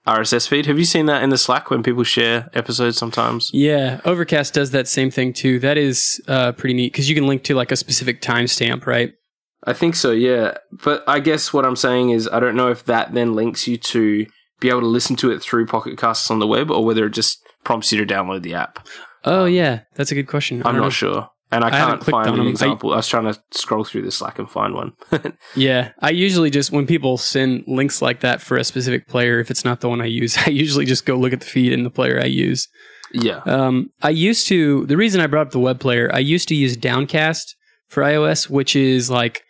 RSS 0.04 0.48
feed. 0.48 0.66
Have 0.66 0.80
you 0.80 0.84
seen 0.84 1.06
that 1.06 1.22
in 1.22 1.30
the 1.30 1.38
Slack 1.38 1.70
when 1.70 1.84
people 1.84 2.02
share 2.02 2.50
episodes 2.52 2.98
sometimes? 2.98 3.48
Yeah, 3.54 4.00
Overcast 4.04 4.54
does 4.54 4.72
that 4.72 4.88
same 4.88 5.12
thing 5.12 5.32
too. 5.32 5.60
That 5.60 5.78
is 5.78 6.20
uh, 6.26 6.50
pretty 6.50 6.74
neat 6.74 6.92
because 6.92 7.08
you 7.08 7.14
can 7.14 7.28
link 7.28 7.44
to 7.44 7.54
like 7.54 7.70
a 7.70 7.76
specific 7.76 8.20
timestamp, 8.20 8.86
right? 8.86 9.14
I 9.64 9.72
think 9.72 9.94
so, 9.94 10.10
yeah. 10.10 10.58
But 10.84 11.04
I 11.06 11.20
guess 11.20 11.52
what 11.52 11.64
I'm 11.64 11.76
saying 11.76 12.10
is 12.10 12.28
I 12.32 12.40
don't 12.40 12.56
know 12.56 12.68
if 12.68 12.84
that 12.84 13.14
then 13.14 13.34
links 13.34 13.68
you 13.68 13.76
to 13.78 14.26
be 14.60 14.68
able 14.68 14.80
to 14.80 14.86
listen 14.86 15.16
to 15.16 15.30
it 15.30 15.40
through 15.42 15.66
Pocket 15.66 15.98
Casts 15.98 16.30
on 16.30 16.38
the 16.38 16.46
web 16.46 16.70
or 16.70 16.84
whether 16.84 17.06
it 17.06 17.10
just 17.10 17.38
prompts 17.64 17.92
you 17.92 18.04
to 18.04 18.14
download 18.14 18.42
the 18.42 18.54
app. 18.54 18.86
Oh 19.24 19.44
yeah, 19.44 19.80
that's 19.94 20.10
a 20.10 20.14
good 20.16 20.26
question. 20.28 20.62
I 20.64 20.68
I'm 20.68 20.74
don't 20.76 20.84
know. 20.84 20.90
sure. 20.90 21.28
And 21.52 21.64
I, 21.64 21.68
I 21.68 21.70
can't 21.70 22.02
find 22.04 22.28
an 22.30 22.36
them. 22.38 22.46
I- 22.46 22.50
example. 22.50 22.92
I, 22.92 22.96
was 22.96 23.06
trying 23.08 23.32
to 23.32 23.38
scroll 23.50 23.84
through 23.84 24.02
the 24.02 24.10
Slack 24.10 24.38
and 24.38 24.50
find 24.50 24.74
one. 24.74 24.94
Yeah, 25.54 25.90
I 26.00 26.08
usually 26.10 26.48
just 26.50 26.72
when 26.72 26.86
people 26.86 27.18
send 27.18 27.64
links 27.66 28.00
like 28.00 28.20
that 28.20 28.40
for 28.40 28.56
a 28.56 28.64
specific 28.64 29.06
player, 29.06 29.38
if 29.38 29.50
it's 29.50 29.64
not 29.64 29.80
the 29.82 29.88
one 29.90 30.00
I 30.00 30.06
use, 30.06 30.36
I 30.46 30.50
usually 30.50 30.86
just 30.86 31.04
go 31.04 31.14
look 31.16 31.32
at 31.34 31.40
the 31.40 31.46
feed 31.46 31.72
in 31.72 31.84
the 31.84 31.90
player 31.90 32.18
I 32.20 32.24
use. 32.24 32.68
yeah. 33.12 33.42
Um, 33.44 33.90
I 34.02 34.08
used 34.10 34.48
to. 34.48 34.86
The 34.86 34.96
reason 34.96 35.20
I 35.20 35.26
brought 35.26 35.48
up 35.48 35.52
the 35.52 35.58
web 35.60 35.78
player, 35.78 36.10
I 36.12 36.18
used 36.20 36.48
to 36.48 36.54
use 36.54 36.74
Downcast 36.76 37.54
for 37.88 38.02
iOS, 38.02 38.48
which 38.48 38.74
is 38.74 39.10
like 39.10 39.42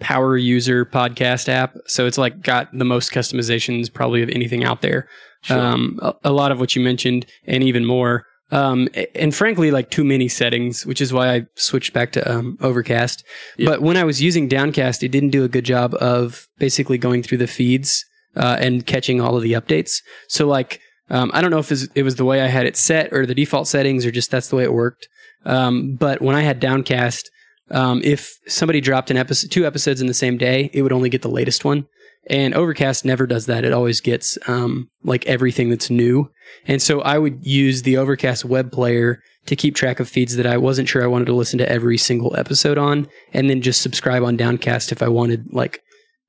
power 0.00 0.36
user 0.36 0.84
podcast 0.84 1.48
app. 1.48 1.76
So 1.86 2.06
it's 2.06 2.18
like 2.18 2.42
got 2.42 2.76
the 2.76 2.84
most 2.84 3.12
customizations 3.12 3.92
probably 3.92 4.22
of 4.22 4.28
anything 4.28 4.64
out 4.64 4.82
there. 4.82 5.08
Sure. 5.42 5.58
Um, 5.58 5.98
a, 6.02 6.14
a 6.24 6.32
lot 6.32 6.52
of 6.52 6.60
what 6.60 6.74
you 6.74 6.82
mentioned 6.82 7.26
and 7.46 7.62
even 7.62 7.84
more. 7.84 8.24
Um, 8.50 8.88
and 9.14 9.34
frankly, 9.34 9.70
like 9.70 9.90
too 9.90 10.04
many 10.04 10.26
settings, 10.28 10.86
which 10.86 11.00
is 11.00 11.12
why 11.12 11.34
I 11.34 11.46
switched 11.54 11.92
back 11.92 12.12
to 12.12 12.32
um, 12.32 12.56
Overcast. 12.60 13.22
Yeah. 13.56 13.70
But 13.70 13.82
when 13.82 13.96
I 13.96 14.04
was 14.04 14.22
using 14.22 14.48
Downcast, 14.48 15.02
it 15.02 15.08
didn't 15.08 15.30
do 15.30 15.44
a 15.44 15.48
good 15.48 15.64
job 15.64 15.94
of 16.00 16.46
basically 16.58 16.96
going 16.98 17.22
through 17.22 17.38
the 17.38 17.46
feeds 17.46 18.04
uh, 18.36 18.56
and 18.58 18.86
catching 18.86 19.20
all 19.20 19.36
of 19.36 19.42
the 19.42 19.52
updates. 19.52 20.02
So 20.28 20.46
like, 20.46 20.80
um, 21.10 21.30
I 21.34 21.40
don't 21.40 21.50
know 21.50 21.58
if 21.58 21.70
it 21.94 22.02
was, 22.02 22.16
the 22.16 22.24
way 22.24 22.40
I 22.40 22.46
had 22.46 22.66
it 22.66 22.76
set 22.76 23.12
or 23.12 23.26
the 23.26 23.34
default 23.34 23.68
settings 23.68 24.04
or 24.04 24.10
just 24.10 24.30
that's 24.30 24.48
the 24.48 24.56
way 24.56 24.64
it 24.64 24.72
worked. 24.72 25.08
Um, 25.44 25.96
but 25.96 26.20
when 26.20 26.34
I 26.34 26.42
had 26.42 26.60
Downcast, 26.60 27.30
um, 27.70 28.00
if 28.04 28.38
somebody 28.46 28.80
dropped 28.80 29.10
an 29.10 29.16
episode, 29.16 29.50
two 29.50 29.66
episodes 29.66 30.00
in 30.00 30.06
the 30.06 30.14
same 30.14 30.38
day, 30.38 30.70
it 30.72 30.82
would 30.82 30.92
only 30.92 31.08
get 31.08 31.22
the 31.22 31.28
latest 31.28 31.64
one. 31.64 31.86
And 32.30 32.54
Overcast 32.54 33.04
never 33.04 33.26
does 33.26 33.46
that. 33.46 33.64
It 33.64 33.72
always 33.72 34.00
gets 34.00 34.36
um, 34.46 34.90
like 35.02 35.26
everything 35.26 35.70
that's 35.70 35.88
new. 35.88 36.30
And 36.66 36.82
so 36.82 37.00
I 37.00 37.18
would 37.18 37.46
use 37.46 37.82
the 37.82 37.96
Overcast 37.96 38.44
web 38.44 38.70
player 38.70 39.22
to 39.46 39.56
keep 39.56 39.74
track 39.74 39.98
of 39.98 40.08
feeds 40.08 40.36
that 40.36 40.46
I 40.46 40.58
wasn't 40.58 40.88
sure 40.88 41.02
I 41.02 41.06
wanted 41.06 41.24
to 41.26 41.34
listen 41.34 41.58
to 41.58 41.68
every 41.70 41.96
single 41.96 42.36
episode 42.36 42.76
on, 42.76 43.08
and 43.32 43.48
then 43.48 43.62
just 43.62 43.80
subscribe 43.80 44.22
on 44.22 44.36
Downcast 44.36 44.92
if 44.92 45.02
I 45.02 45.08
wanted 45.08 45.46
like 45.52 45.82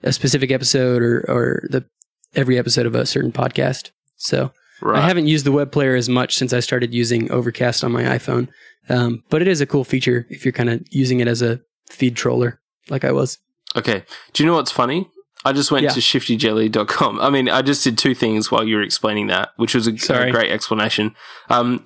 a 0.04 0.14
specific 0.14 0.52
episode 0.52 1.02
or 1.02 1.26
or 1.28 1.68
the 1.70 1.86
every 2.34 2.58
episode 2.58 2.86
of 2.86 2.96
a 2.96 3.06
certain 3.06 3.34
podcast. 3.34 3.92
So 4.16 4.52
right. 4.82 5.04
I 5.04 5.08
haven't 5.08 5.28
used 5.28 5.46
the 5.46 5.52
web 5.52 5.72
player 5.72 5.96
as 5.96 6.08
much 6.08 6.36
since 6.36 6.54
I 6.54 6.62
started 6.62 6.94
using 6.94 7.30
Overcast 7.30 7.84
on 7.84 7.92
my 7.92 8.04
iPhone, 8.04 8.48
um, 8.90 9.24
but 9.30 9.42
it 9.42 9.48
is 9.48 9.62
a 9.62 9.66
cool 9.66 9.84
feature 9.84 10.26
if 10.30 10.44
you're 10.46 10.52
kind 10.52 10.70
of 10.70 10.82
using 10.90 11.20
it 11.20 11.28
as 11.28 11.42
a 11.42 11.62
feed 11.90 12.16
troller, 12.16 12.60
like 12.90 13.04
I 13.06 13.12
was. 13.12 13.38
Okay. 13.76 14.04
Do 14.34 14.44
you 14.44 14.48
know 14.50 14.56
what's 14.56 14.72
funny? 14.72 15.10
I 15.46 15.54
just 15.54 15.72
went 15.72 15.84
Yeah. 15.84 15.92
to 15.92 16.00
shiftyjelly.com. 16.00 17.20
I 17.20 17.30
mean, 17.30 17.50
I 17.50 17.62
just 17.62 17.84
did 17.84 17.98
two 17.98 18.14
things 18.16 18.52
while 18.52 18.64
you 18.68 18.76
were 18.76 18.82
explaining 18.82 19.28
that, 19.28 19.50
which 19.58 19.74
was 19.76 19.88
a, 19.88 19.92
a 20.14 20.32
great 20.32 20.52
explanation. 20.52 21.16
Um, 21.50 21.86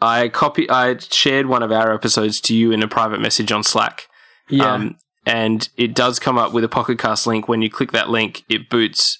I 0.00 0.28
copy, 0.28 0.68
I 0.70 0.96
shared 0.98 1.46
one 1.46 1.62
of 1.62 1.72
our 1.72 1.92
episodes 1.94 2.40
to 2.42 2.54
you 2.54 2.70
in 2.72 2.82
a 2.82 2.88
private 2.88 3.20
message 3.20 3.50
on 3.52 3.62
Slack. 3.64 4.06
Yeah, 4.48 4.72
Um, 4.74 4.96
and 5.26 5.68
it 5.76 5.94
does 5.94 6.18
come 6.18 6.36
up 6.38 6.52
with 6.52 6.64
a 6.64 6.68
Pocket 6.68 6.98
Cast 6.98 7.26
link. 7.26 7.48
When 7.48 7.62
you 7.62 7.70
click 7.70 7.92
that 7.92 8.08
link, 8.10 8.42
it 8.48 8.68
boots 8.68 9.18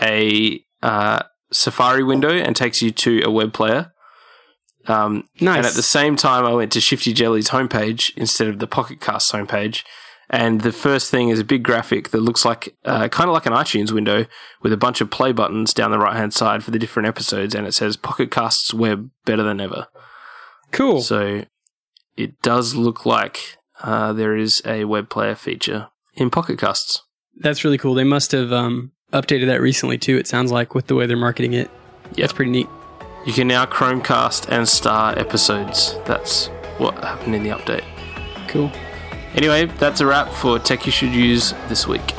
a 0.00 0.62
uh, 0.82 1.22
Safari 1.52 2.02
window 2.04 2.30
and 2.30 2.54
takes 2.56 2.82
you 2.82 2.90
to 2.92 3.22
a 3.24 3.30
web 3.30 3.52
player. 3.52 3.92
Um, 4.88 5.24
nice. 5.40 5.58
and 5.58 5.66
at 5.66 5.74
the 5.74 5.82
same 5.82 6.16
time, 6.16 6.44
I 6.44 6.52
went 6.52 6.72
to 6.72 6.80
Shifty 6.80 7.12
Jelly's 7.12 7.50
homepage 7.50 8.12
instead 8.16 8.48
of 8.48 8.58
the 8.58 8.66
Pocket 8.66 9.00
Cast 9.00 9.32
homepage. 9.32 9.84
And 10.30 10.62
the 10.62 10.72
first 10.72 11.10
thing 11.10 11.28
is 11.28 11.38
a 11.40 11.44
big 11.44 11.62
graphic 11.62 12.08
that 12.08 12.20
looks 12.20 12.44
like 12.44 12.74
uh, 12.86 13.08
kind 13.08 13.28
of 13.28 13.34
like 13.34 13.44
an 13.44 13.52
iTunes 13.52 13.92
window 13.92 14.24
with 14.62 14.72
a 14.72 14.78
bunch 14.78 15.00
of 15.02 15.10
play 15.10 15.30
buttons 15.30 15.74
down 15.74 15.90
the 15.90 15.98
right 15.98 16.16
hand 16.16 16.32
side 16.32 16.64
for 16.64 16.70
the 16.70 16.78
different 16.78 17.06
episodes. 17.06 17.54
And 17.54 17.66
it 17.66 17.74
says 17.74 17.96
Pocket 17.98 18.30
Casts 18.30 18.72
web 18.72 19.10
better 19.26 19.42
than 19.42 19.60
ever. 19.60 19.88
cool. 20.70 21.02
So 21.02 21.44
it 22.16 22.40
does 22.40 22.74
look 22.74 23.04
like 23.04 23.58
uh, 23.82 24.12
there 24.14 24.34
is 24.36 24.62
a 24.64 24.84
web 24.84 25.10
player 25.10 25.34
feature 25.34 25.88
in 26.14 26.30
Pocket 26.30 26.58
Casts. 26.58 27.02
That's 27.36 27.62
really 27.62 27.78
cool. 27.78 27.94
They 27.94 28.04
must 28.04 28.32
have 28.32 28.52
um, 28.52 28.92
updated 29.12 29.46
that 29.46 29.60
recently 29.60 29.98
too. 29.98 30.16
It 30.16 30.26
sounds 30.26 30.50
like 30.50 30.74
with 30.74 30.86
the 30.86 30.94
way 30.94 31.04
they're 31.06 31.16
marketing 31.16 31.52
it. 31.52 31.70
Yeah. 32.14 32.22
That's 32.24 32.32
pretty 32.32 32.50
neat. 32.52 32.68
You 33.24 33.32
can 33.32 33.46
now 33.46 33.66
Chromecast 33.66 34.48
and 34.48 34.68
star 34.68 35.16
episodes. 35.16 35.94
That's 36.06 36.48
what 36.78 36.94
happened 37.04 37.36
in 37.36 37.44
the 37.44 37.50
update. 37.50 37.84
Cool. 38.48 38.72
Anyway, 39.34 39.66
that's 39.78 40.00
a 40.00 40.06
wrap 40.06 40.28
for 40.32 40.58
Tech 40.58 40.86
You 40.86 40.92
Should 40.92 41.12
Use 41.12 41.54
this 41.68 41.86
week. 41.86 42.14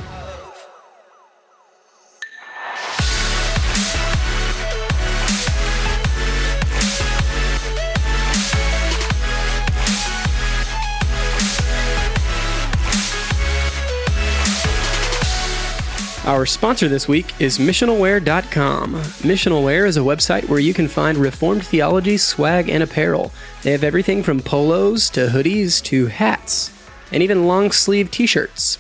Our 16.26 16.46
sponsor 16.46 16.88
this 16.88 17.06
week 17.06 17.34
is 17.42 17.58
missionalwear.com. 17.58 18.94
Missionalwear 18.94 19.86
is 19.86 19.98
a 19.98 20.02
website 20.02 20.48
where 20.48 20.60
you 20.60 20.74
can 20.74 20.88
find 20.88 21.18
Reformed 21.18 21.66
theology, 21.66 22.16
swag, 22.16 22.70
and 22.70 22.82
apparel. 22.82 23.34
They 23.62 23.74
have 23.74 23.84
everything 23.84 24.24
from 24.24 24.40
polos 24.40 25.10
to 25.10 25.28
hoodies 25.28 25.84
to 25.84 26.08
hats, 26.08 26.72
and 27.12 27.22
even 27.22 27.46
long 27.46 27.74
sleeve 27.74 28.10
t 28.10 28.26
shirts. 28.26 28.78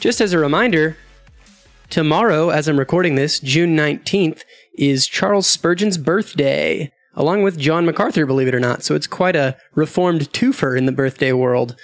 Just 0.00 0.20
as 0.20 0.34
a 0.34 0.38
reminder, 0.38 0.98
tomorrow, 1.88 2.50
as 2.50 2.68
I'm 2.68 2.78
recording 2.78 3.14
this, 3.14 3.40
June 3.40 3.74
19th, 3.74 4.42
is 4.74 5.06
Charles 5.06 5.46
Spurgeon's 5.46 5.96
birthday, 5.96 6.92
along 7.14 7.42
with 7.42 7.58
John 7.58 7.86
MacArthur, 7.86 8.26
believe 8.26 8.48
it 8.48 8.54
or 8.54 8.60
not. 8.60 8.82
So 8.82 8.94
it's 8.94 9.06
quite 9.06 9.34
a 9.34 9.56
reformed 9.74 10.30
twofer 10.32 10.76
in 10.76 10.84
the 10.84 10.92
birthday 10.92 11.32
world. 11.32 11.74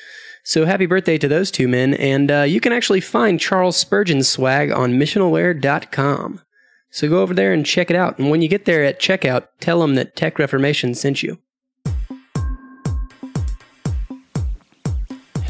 So 0.44 0.64
happy 0.64 0.86
birthday 0.86 1.18
to 1.18 1.28
those 1.28 1.50
two 1.50 1.68
men, 1.68 1.94
and 1.94 2.30
uh, 2.30 2.42
you 2.42 2.60
can 2.60 2.72
actually 2.72 3.00
find 3.00 3.38
Charles 3.38 3.76
Spurgeon's 3.76 4.28
swag 4.28 4.70
on 4.70 4.94
missionalwear.com. 4.94 6.40
So 6.90 7.08
go 7.08 7.22
over 7.22 7.34
there 7.34 7.52
and 7.52 7.64
check 7.64 7.90
it 7.90 7.96
out. 7.96 8.18
And 8.18 8.30
when 8.30 8.42
you 8.42 8.48
get 8.48 8.64
there 8.64 8.84
at 8.84 9.00
checkout, 9.00 9.48
tell 9.60 9.80
them 9.80 9.94
that 9.94 10.16
Tech 10.16 10.38
Reformation 10.38 10.94
sent 10.94 11.22
you. 11.22 11.38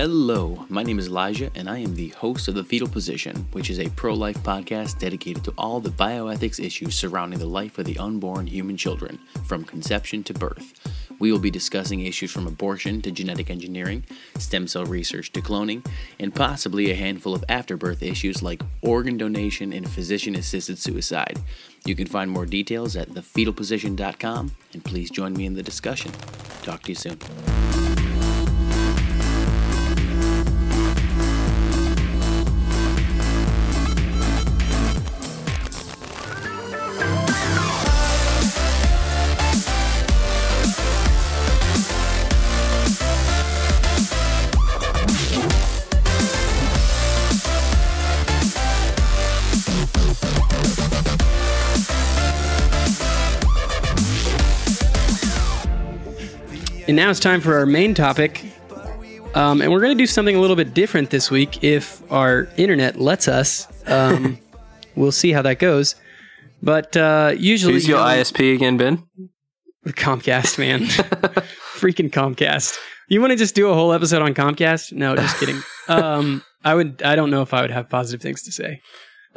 Hello, 0.00 0.64
my 0.70 0.82
name 0.82 0.98
is 0.98 1.08
Elijah, 1.08 1.50
and 1.54 1.68
I 1.68 1.76
am 1.76 1.94
the 1.94 2.08
host 2.08 2.48
of 2.48 2.54
The 2.54 2.64
Fetal 2.64 2.88
Position, 2.88 3.46
which 3.52 3.68
is 3.68 3.78
a 3.78 3.90
pro 3.90 4.14
life 4.14 4.38
podcast 4.38 4.98
dedicated 4.98 5.44
to 5.44 5.52
all 5.58 5.78
the 5.78 5.90
bioethics 5.90 6.58
issues 6.58 6.94
surrounding 6.94 7.38
the 7.38 7.44
life 7.44 7.78
of 7.78 7.84
the 7.84 7.98
unborn 7.98 8.46
human 8.46 8.78
children, 8.78 9.18
from 9.44 9.62
conception 9.62 10.24
to 10.24 10.32
birth. 10.32 10.72
We 11.18 11.30
will 11.30 11.38
be 11.38 11.50
discussing 11.50 12.06
issues 12.06 12.30
from 12.30 12.46
abortion 12.46 13.02
to 13.02 13.10
genetic 13.10 13.50
engineering, 13.50 14.06
stem 14.38 14.68
cell 14.68 14.86
research 14.86 15.32
to 15.32 15.42
cloning, 15.42 15.86
and 16.18 16.34
possibly 16.34 16.90
a 16.90 16.96
handful 16.96 17.34
of 17.34 17.44
afterbirth 17.50 18.02
issues 18.02 18.42
like 18.42 18.62
organ 18.80 19.18
donation 19.18 19.70
and 19.74 19.86
physician 19.86 20.34
assisted 20.34 20.78
suicide. 20.78 21.38
You 21.84 21.94
can 21.94 22.06
find 22.06 22.30
more 22.30 22.46
details 22.46 22.96
at 22.96 23.10
thefetalposition.com, 23.10 24.52
and 24.72 24.82
please 24.82 25.10
join 25.10 25.34
me 25.34 25.44
in 25.44 25.52
the 25.52 25.62
discussion. 25.62 26.10
Talk 26.62 26.84
to 26.84 26.88
you 26.88 26.94
soon. 26.94 27.18
And 56.90 56.96
now 56.96 57.08
it's 57.08 57.20
time 57.20 57.40
for 57.40 57.56
our 57.56 57.66
main 57.66 57.94
topic. 57.94 58.44
Um, 59.36 59.62
and 59.62 59.70
we're 59.70 59.78
going 59.78 59.96
to 59.96 60.02
do 60.02 60.08
something 60.08 60.34
a 60.34 60.40
little 60.40 60.56
bit 60.56 60.74
different 60.74 61.10
this 61.10 61.30
week 61.30 61.62
if 61.62 62.02
our 62.10 62.48
internet 62.56 62.98
lets 62.98 63.28
us. 63.28 63.68
Um, 63.86 64.40
we'll 64.96 65.12
see 65.12 65.30
how 65.30 65.40
that 65.42 65.60
goes. 65.60 65.94
But 66.64 66.96
uh, 66.96 67.34
usually. 67.38 67.74
Who's 67.74 67.86
your 67.86 67.98
you 67.98 68.04
know, 68.04 68.10
ISP 68.10 68.56
again, 68.56 68.76
Ben? 68.76 69.04
The 69.84 69.92
Comcast, 69.92 70.58
man. 70.58 70.80
Freaking 71.78 72.10
Comcast. 72.10 72.76
You 73.06 73.20
want 73.20 73.30
to 73.30 73.36
just 73.36 73.54
do 73.54 73.68
a 73.68 73.74
whole 73.74 73.92
episode 73.92 74.22
on 74.22 74.34
Comcast? 74.34 74.92
No, 74.92 75.14
just 75.14 75.38
kidding. 75.38 75.62
um, 75.88 76.42
I 76.64 76.74
would. 76.74 77.04
I 77.04 77.14
don't 77.14 77.30
know 77.30 77.42
if 77.42 77.54
I 77.54 77.60
would 77.60 77.70
have 77.70 77.88
positive 77.88 78.20
things 78.20 78.42
to 78.42 78.50
say. 78.50 78.80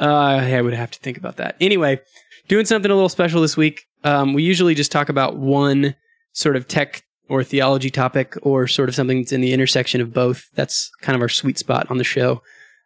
Uh, 0.00 0.06
I 0.06 0.60
would 0.60 0.74
have 0.74 0.90
to 0.90 0.98
think 0.98 1.18
about 1.18 1.36
that. 1.36 1.54
Anyway, 1.60 2.00
doing 2.48 2.66
something 2.66 2.90
a 2.90 2.94
little 2.94 3.08
special 3.08 3.40
this 3.40 3.56
week. 3.56 3.84
Um, 4.02 4.32
we 4.32 4.42
usually 4.42 4.74
just 4.74 4.90
talk 4.90 5.08
about 5.08 5.36
one 5.36 5.94
sort 6.32 6.56
of 6.56 6.66
tech 6.66 7.04
or 7.28 7.42
theology 7.42 7.90
topic, 7.90 8.36
or 8.42 8.66
sort 8.66 8.88
of 8.88 8.94
something 8.94 9.20
that's 9.20 9.32
in 9.32 9.40
the 9.40 9.52
intersection 9.52 10.00
of 10.00 10.12
both. 10.12 10.48
That's 10.54 10.90
kind 11.00 11.16
of 11.16 11.22
our 11.22 11.28
sweet 11.28 11.58
spot 11.58 11.90
on 11.90 11.98
the 11.98 12.04
show. 12.04 12.42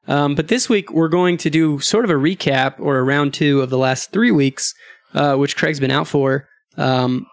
Um, 0.06 0.34
but 0.34 0.48
this 0.48 0.68
week 0.68 0.90
we're 0.90 1.08
going 1.08 1.36
to 1.38 1.50
do 1.50 1.80
sort 1.80 2.04
of 2.04 2.10
a 2.10 2.14
recap 2.14 2.80
or 2.80 2.98
a 2.98 3.02
round 3.02 3.34
two 3.34 3.60
of 3.60 3.70
the 3.70 3.78
last 3.78 4.10
three 4.10 4.30
weeks, 4.30 4.74
uh, 5.14 5.36
which 5.36 5.56
Craig's 5.56 5.80
been 5.80 5.90
out 5.90 6.06
for 6.06 6.48
um, 6.76 7.26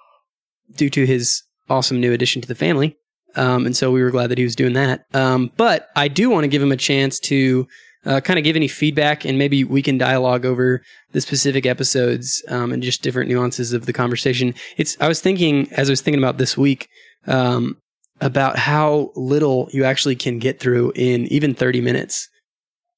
due 0.75 0.89
to 0.89 1.05
his 1.05 1.41
awesome 1.69 2.01
new 2.01 2.11
addition 2.11 2.41
to 2.41 2.47
the 2.47 2.55
family. 2.55 2.97
Um, 3.35 3.65
and 3.65 3.75
so 3.75 3.91
we 3.91 4.03
were 4.03 4.11
glad 4.11 4.27
that 4.27 4.37
he 4.37 4.43
was 4.43 4.55
doing 4.55 4.73
that. 4.73 5.05
Um, 5.13 5.51
but 5.57 5.87
I 5.95 6.07
do 6.07 6.29
want 6.29 6.43
to 6.43 6.49
give 6.49 6.61
him 6.61 6.71
a 6.71 6.77
chance 6.77 7.19
to 7.21 7.67
uh, 8.05 8.21
kind 8.21 8.37
of 8.37 8.43
give 8.43 8.55
any 8.55 8.67
feedback 8.67 9.25
and 9.25 9.37
maybe 9.37 9.63
we 9.63 9.81
can 9.81 9.97
dialogue 9.97 10.45
over 10.45 10.81
the 11.11 11.21
specific 11.21 11.65
episodes 11.65 12.43
um, 12.49 12.71
and 12.71 12.83
just 12.83 13.01
different 13.01 13.29
nuances 13.29 13.73
of 13.73 13.85
the 13.85 13.93
conversation. 13.93 14.53
It's, 14.77 14.97
I 14.99 15.07
was 15.07 15.21
thinking, 15.21 15.71
as 15.73 15.89
I 15.89 15.93
was 15.93 16.01
thinking 16.01 16.23
about 16.23 16.37
this 16.37 16.57
week, 16.57 16.87
um, 17.27 17.77
about 18.21 18.57
how 18.57 19.11
little 19.15 19.69
you 19.71 19.83
actually 19.83 20.15
can 20.15 20.39
get 20.39 20.59
through 20.59 20.91
in 20.95 21.25
even 21.27 21.53
30 21.53 21.81
minutes. 21.81 22.29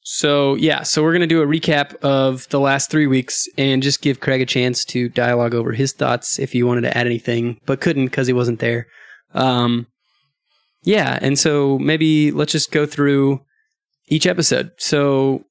So, 0.04 0.56
yeah, 0.56 0.84
so 0.84 1.04
we're 1.04 1.12
going 1.12 1.22
to 1.22 1.28
do 1.28 1.42
a 1.42 1.46
recap 1.46 1.96
of 1.98 2.48
the 2.50 2.60
last 2.60 2.90
three 2.90 3.08
weeks 3.08 3.46
and 3.58 3.84
just 3.84 4.02
give 4.02 4.22
Craig 4.22 4.42
a 4.42 4.46
chance 4.46 4.86
to 4.86 5.10
dialogue 5.10 5.54
over 5.54 5.74
his 5.74 5.92
thoughts 5.92 6.40
if 6.40 6.54
he 6.54 6.64
wanted 6.64 6.82
to 6.82 6.98
add 6.98 7.08
anything, 7.08 7.60
but 7.66 7.82
couldn't 7.82 8.06
because 8.06 8.28
he 8.28 8.34
wasn't 8.34 8.60
there. 8.60 8.88
Um, 9.34 9.88
yeah, 10.84 11.20
and 11.22 11.38
so 11.38 11.78
maybe 11.80 12.32
let's 12.32 12.54
just 12.54 12.72
go 12.72 12.86
through 12.86 13.42
each 14.08 14.26
episode. 14.26 14.72
So 14.78 15.44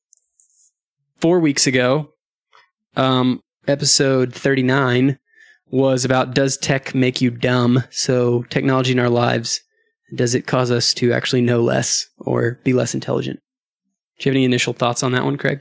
four 1.20 1.40
weeks 1.40 1.66
ago, 1.66 2.10
um, 2.96 3.40
episode 3.68 4.34
39 4.34 5.18
was 5.68 6.04
about 6.04 6.34
does 6.34 6.56
tech 6.56 6.94
make 6.94 7.20
you 7.20 7.30
dumb? 7.30 7.84
So 7.90 8.42
technology 8.44 8.92
in 8.92 8.98
our 8.98 9.10
lives, 9.10 9.60
does 10.14 10.34
it 10.34 10.46
cause 10.46 10.70
us 10.70 10.94
to 10.94 11.12
actually 11.12 11.42
know 11.42 11.60
less 11.60 12.06
or 12.18 12.58
be 12.64 12.72
less 12.72 12.94
intelligent? 12.94 13.40
Do 14.18 14.28
you 14.28 14.30
have 14.30 14.36
any 14.36 14.44
initial 14.44 14.72
thoughts 14.72 15.02
on 15.02 15.12
that 15.12 15.24
one, 15.24 15.36
Craig? 15.36 15.60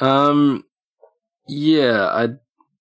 Um, 0.00 0.64
yeah, 1.48 2.06
I 2.06 2.28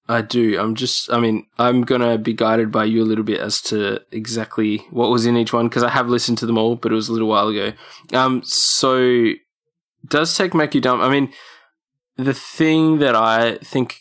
I 0.07 0.21
do. 0.21 0.59
I'm 0.59 0.75
just, 0.75 1.11
I 1.11 1.19
mean, 1.19 1.47
I'm 1.57 1.81
going 1.81 2.01
to 2.01 2.17
be 2.17 2.33
guided 2.33 2.71
by 2.71 2.85
you 2.85 3.01
a 3.01 3.05
little 3.05 3.23
bit 3.23 3.39
as 3.39 3.59
to 3.63 4.01
exactly 4.11 4.77
what 4.91 5.09
was 5.09 5.25
in 5.25 5.35
each 5.35 5.51
one 5.51 5.67
because 5.67 5.81
I 5.83 5.89
have 5.89 6.09
listened 6.09 6.37
to 6.39 6.45
them 6.45 6.57
all, 6.57 6.75
but 6.75 6.91
it 6.91 6.95
was 6.95 7.09
a 7.09 7.13
little 7.13 7.27
while 7.27 7.47
ago. 7.47 7.73
Um, 8.13 8.43
so 8.43 9.31
does 10.07 10.35
tech 10.37 10.53
make 10.53 10.75
you 10.75 10.81
dumb? 10.81 11.01
I 11.01 11.09
mean, 11.09 11.33
the 12.17 12.33
thing 12.33 12.99
that 12.99 13.15
I 13.15 13.57
think, 13.57 13.99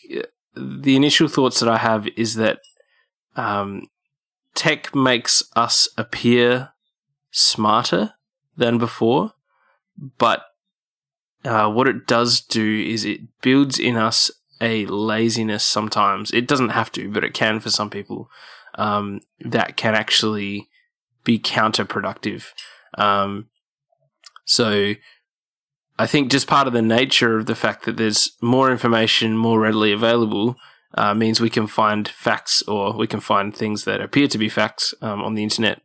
the 0.55 0.95
initial 0.95 1.27
thoughts 1.27 1.59
that 1.59 1.69
I 1.69 1.77
have 1.77 2.07
is 2.15 2.35
that 2.35 2.59
um, 3.35 3.87
tech 4.53 4.93
makes 4.93 5.43
us 5.55 5.89
appear 5.97 6.69
smarter 7.31 8.13
than 8.55 8.77
before, 8.77 9.33
but 9.97 10.43
uh, 11.43 11.69
what 11.69 11.87
it 11.87 12.07
does 12.07 12.41
do 12.41 12.79
is 12.79 13.05
it 13.05 13.21
builds 13.41 13.79
in 13.79 13.97
us 13.97 14.31
a 14.61 14.85
laziness 14.85 15.65
sometimes. 15.65 16.31
It 16.31 16.47
doesn't 16.47 16.69
have 16.69 16.91
to, 16.93 17.09
but 17.09 17.23
it 17.23 17.33
can 17.33 17.59
for 17.59 17.69
some 17.69 17.89
people. 17.89 18.29
Um, 18.75 19.21
that 19.39 19.77
can 19.77 19.95
actually 19.95 20.69
be 21.23 21.39
counterproductive. 21.39 22.47
Um, 22.97 23.49
so 24.45 24.93
I 25.97 26.07
think 26.07 26.31
just 26.31 26.47
part 26.47 26.67
of 26.67 26.73
the 26.73 26.81
nature 26.81 27.37
of 27.37 27.45
the 27.45 27.55
fact 27.55 27.85
that 27.85 27.97
there's 27.97 28.31
more 28.41 28.71
information 28.71 29.37
more 29.37 29.59
readily 29.59 29.91
available 29.91 30.57
uh, 30.93 31.13
means 31.13 31.39
we 31.39 31.49
can 31.49 31.67
find 31.67 32.07
facts 32.07 32.61
or 32.63 32.95
we 32.95 33.07
can 33.07 33.19
find 33.19 33.55
things 33.55 33.85
that 33.85 34.01
appear 34.01 34.27
to 34.27 34.37
be 34.37 34.49
facts 34.49 34.93
um, 35.01 35.21
on 35.21 35.35
the 35.35 35.43
internet 35.43 35.81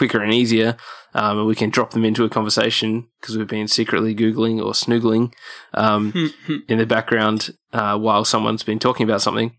quicker 0.00 0.22
and 0.22 0.32
easier. 0.32 0.78
Um, 1.12 1.40
and 1.40 1.46
we 1.46 1.54
can 1.54 1.68
drop 1.68 1.90
them 1.90 2.06
into 2.06 2.24
a 2.24 2.30
conversation 2.30 3.06
because 3.20 3.36
we've 3.36 3.46
been 3.46 3.68
secretly 3.68 4.14
Googling 4.14 4.64
or 4.64 4.72
snoogling 4.72 5.34
um, 5.74 6.32
in 6.68 6.78
the 6.78 6.86
background 6.86 7.50
uh, 7.74 7.98
while 7.98 8.24
someone's 8.24 8.62
been 8.62 8.78
talking 8.78 9.04
about 9.04 9.20
something. 9.20 9.54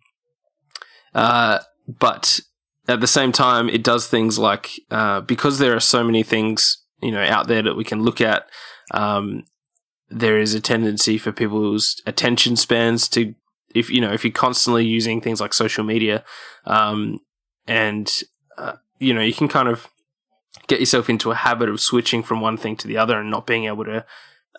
Uh, 1.13 1.59
but 1.87 2.39
at 2.87 3.01
the 3.01 3.07
same 3.07 3.31
time, 3.31 3.69
it 3.69 3.83
does 3.83 4.07
things 4.07 4.39
like 4.39 4.71
uh, 4.89 5.21
because 5.21 5.59
there 5.59 5.75
are 5.75 5.79
so 5.79 6.03
many 6.03 6.23
things 6.23 6.83
you 7.03 7.11
know 7.11 7.23
out 7.23 7.47
there 7.47 7.61
that 7.61 7.75
we 7.75 7.83
can 7.83 8.01
look 8.01 8.19
at. 8.19 8.47
Um, 8.91 9.43
there 10.09 10.39
is 10.39 10.55
a 10.55 10.59
tendency 10.59 11.19
for 11.19 11.31
people's 11.31 12.01
attention 12.07 12.55
spans 12.55 13.07
to, 13.09 13.35
if 13.75 13.91
you 13.91 14.01
know, 14.01 14.11
if 14.11 14.25
you're 14.25 14.31
constantly 14.33 14.85
using 14.85 15.21
things 15.21 15.39
like 15.39 15.53
social 15.53 15.83
media, 15.83 16.23
um, 16.65 17.19
and 17.67 18.23
uh, 18.57 18.77
you 18.97 19.13
know, 19.13 19.21
you 19.21 19.33
can 19.33 19.47
kind 19.47 19.67
of 19.67 19.87
get 20.71 20.79
yourself 20.79 21.09
into 21.09 21.31
a 21.31 21.35
habit 21.35 21.67
of 21.67 21.81
switching 21.81 22.23
from 22.23 22.39
one 22.39 22.55
thing 22.55 22.77
to 22.77 22.87
the 22.87 22.95
other 22.95 23.19
and 23.19 23.29
not 23.29 23.45
being 23.45 23.65
able 23.65 23.83
to 23.83 24.05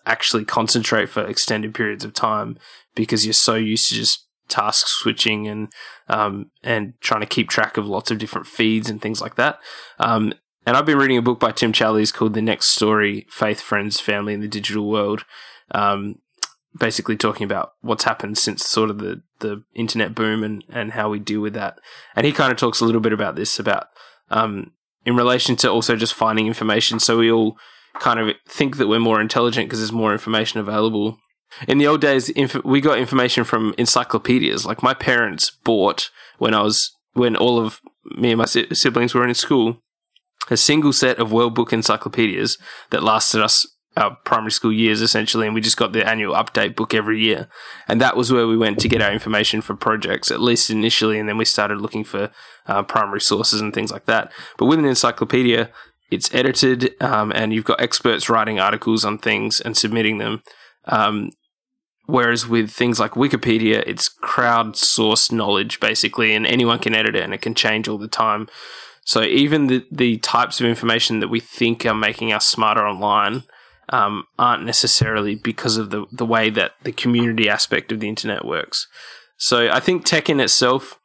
actually 0.05 0.45
concentrate 0.45 1.09
for 1.09 1.27
extended 1.27 1.75
periods 1.75 2.05
of 2.05 2.13
time 2.13 2.59
because 2.95 3.25
you're 3.25 3.33
so 3.33 3.55
used 3.55 3.89
to 3.89 3.95
just 3.95 4.27
task 4.47 4.89
switching 4.89 5.49
and 5.49 5.73
um, 6.11 6.51
and 6.63 6.93
trying 7.01 7.23
to 7.23 7.27
keep 7.27 7.49
track 7.49 7.79
of 7.79 7.87
lots 7.87 8.11
of 8.11 8.19
different 8.19 8.47
feeds 8.47 8.91
and 8.91 9.01
things 9.01 9.23
like 9.23 9.37
that. 9.37 9.59
Um, 9.99 10.35
and 10.67 10.77
I've 10.77 10.85
been 10.85 10.99
reading 10.99 11.17
a 11.17 11.23
book 11.23 11.41
by 11.41 11.51
Tim 11.51 11.73
Challies 11.73 12.13
called 12.13 12.35
The 12.35 12.43
Next 12.43 12.67
Story 12.67 13.27
Faith, 13.31 13.63
Friends, 13.63 13.99
Family 13.99 14.35
in 14.35 14.41
the 14.41 14.49
Digital 14.49 14.91
World. 14.91 15.25
Um, 15.71 16.17
basically 16.79 17.17
talking 17.17 17.45
about 17.45 17.73
what's 17.81 18.05
happened 18.05 18.37
since 18.37 18.67
sort 18.67 18.91
of 18.91 18.99
the, 18.99 19.23
the 19.41 19.63
internet 19.75 20.15
boom 20.15 20.45
and, 20.45 20.63
and 20.69 20.93
how 20.93 21.09
we 21.09 21.19
deal 21.19 21.41
with 21.41 21.55
that. 21.55 21.79
And 22.15 22.27
he 22.27 22.33
kind 22.33 22.53
of 22.53 22.59
talks 22.59 22.81
a 22.81 22.85
little 22.85 23.01
bit 23.01 23.13
about 23.13 23.35
this 23.35 23.59
about 23.59 23.89
um, 24.31 24.73
in 25.05 25.17
relation 25.17 25.57
to 25.57 25.71
also 25.71 25.97
just 25.97 26.15
finding 26.15 26.47
information. 26.47 27.01
So 27.01 27.19
we 27.19 27.31
all 27.31 27.57
kind 27.95 28.21
of 28.21 28.37
think 28.49 28.77
that 28.77 28.89
we're 28.89 28.99
more 28.99 29.21
intelligent 29.21 29.69
because 29.69 29.81
there's 29.81 29.93
more 29.93 30.13
information 30.13 30.61
available. 30.61 31.19
In 31.69 31.79
the 31.79 31.87
old 31.87 32.01
days, 32.01 32.31
inf- 32.31 32.65
we 32.65 32.81
got 32.81 32.99
information 32.99 33.45
from 33.45 33.75
encyclopedias. 33.77 34.65
Like 34.65 34.83
my 34.83 34.95
parents 34.95 35.51
bought 35.51 36.11
when 36.39 36.55
I 36.55 36.63
was 36.63 36.97
when 37.13 37.37
all 37.37 37.59
of 37.59 37.81
me 38.17 38.31
and 38.31 38.39
my 38.39 38.47
si- 38.47 38.75
siblings 38.75 39.15
were 39.15 39.27
in 39.27 39.35
school, 39.35 39.79
a 40.51 40.57
single 40.57 40.93
set 40.93 41.19
of 41.19 41.31
World 41.31 41.55
Book 41.55 41.73
encyclopedias 41.73 42.57
that 42.91 43.03
lasted 43.03 43.43
us 43.43 43.67
our 43.97 44.17
primary 44.25 44.51
school 44.51 44.73
years 44.73 45.03
essentially, 45.03 45.47
and 45.47 45.55
we 45.55 45.61
just 45.61 45.77
got 45.77 45.93
the 45.93 46.09
annual 46.09 46.35
update 46.35 46.75
book 46.75 46.95
every 46.95 47.21
year. 47.21 47.49
And 47.89 48.01
that 48.01 48.17
was 48.17 48.33
where 48.33 48.47
we 48.47 48.57
went 48.57 48.79
to 48.81 48.89
get 48.89 49.03
our 49.03 49.13
information 49.13 49.61
for 49.61 49.75
projects, 49.75 50.31
at 50.31 50.41
least 50.41 50.71
initially, 50.71 51.19
and 51.19 51.29
then 51.29 51.37
we 51.37 51.45
started 51.45 51.81
looking 51.81 52.05
for 52.05 52.31
uh, 52.67 52.83
primary 52.83 53.21
sources 53.21 53.61
and 53.61 53.75
things 53.75 53.93
like 53.93 54.07
that. 54.07 54.33
But 54.57 54.67
with 54.67 54.79
an 54.79 54.87
encyclopedia, 54.87 55.71
it's 56.11 56.35
edited, 56.35 56.95
um, 57.03 57.33
and 57.33 57.53
you've 57.53 57.65
got 57.65 57.81
experts 57.81 58.29
writing 58.29 58.59
articles 58.59 59.05
on 59.05 59.19
things 59.19 59.61
and 59.61 59.77
submitting 59.77 60.19
them. 60.19 60.43
Um, 60.87 61.31
whereas 62.07 62.47
with 62.47 62.71
things 62.71 62.99
like 62.99 63.13
Wikipedia, 63.13 63.83
it's 63.87 64.11
crowdsourced 64.23 65.33
knowledge 65.33 65.81
basically, 65.81 66.35
and 66.35 66.47
anyone 66.47 66.79
can 66.79 66.95
edit 66.95 67.15
it, 67.15 67.25
and 67.25 67.35
it 67.35 67.43
can 67.43 67.55
change 67.55 67.89
all 67.89 67.99
the 67.99 68.09
time. 68.09 68.49
So 69.05 69.23
even 69.23 69.67
the 69.67 69.85
the 69.91 70.19
types 70.19 70.61
of 70.61 70.67
information 70.67 71.21
that 71.21 71.29
we 71.29 71.41
think 71.41 71.85
are 71.85 71.95
making 71.95 72.33
us 72.33 72.47
smarter 72.47 72.87
online 72.87 73.43
um, 73.93 74.25
aren't 74.39 74.65
necessarily 74.65 75.37
because 75.37 75.77
of 75.77 75.91
the 75.91 76.07
the 76.11 76.27
way 76.27 76.51
that 76.51 76.73
the 76.83 76.93
community 76.93 77.49
aspect 77.49 77.93
of 77.93 78.01
the 78.01 78.09
internet 78.09 78.45
works. 78.45 78.89
So 79.37 79.71
I 79.71 79.81
think 79.81 80.05
tech 80.05 80.29
in 80.29 80.41
itself 80.41 80.99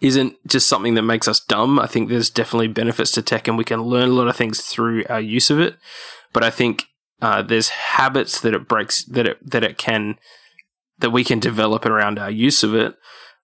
isn't 0.00 0.36
just 0.46 0.68
something 0.68 0.94
that 0.94 1.02
makes 1.02 1.26
us 1.26 1.40
dumb. 1.40 1.78
I 1.78 1.86
think 1.86 2.08
there's 2.08 2.30
definitely 2.30 2.68
benefits 2.68 3.10
to 3.12 3.22
tech, 3.22 3.48
and 3.48 3.58
we 3.58 3.64
can 3.64 3.82
learn 3.82 4.10
a 4.10 4.12
lot 4.12 4.28
of 4.28 4.36
things 4.36 4.60
through 4.60 5.04
our 5.08 5.20
use 5.20 5.50
of 5.50 5.58
it. 5.60 5.76
But 6.32 6.44
I 6.44 6.50
think 6.50 6.84
uh, 7.20 7.42
there's 7.42 7.70
habits 7.70 8.40
that 8.40 8.54
it 8.54 8.68
breaks 8.68 9.04
that 9.04 9.26
it 9.26 9.50
that 9.50 9.64
it 9.64 9.76
can 9.76 10.16
that 10.98 11.10
we 11.10 11.24
can 11.24 11.40
develop 11.40 11.84
around 11.84 12.18
our 12.18 12.30
use 12.30 12.62
of 12.62 12.74
it, 12.74 12.94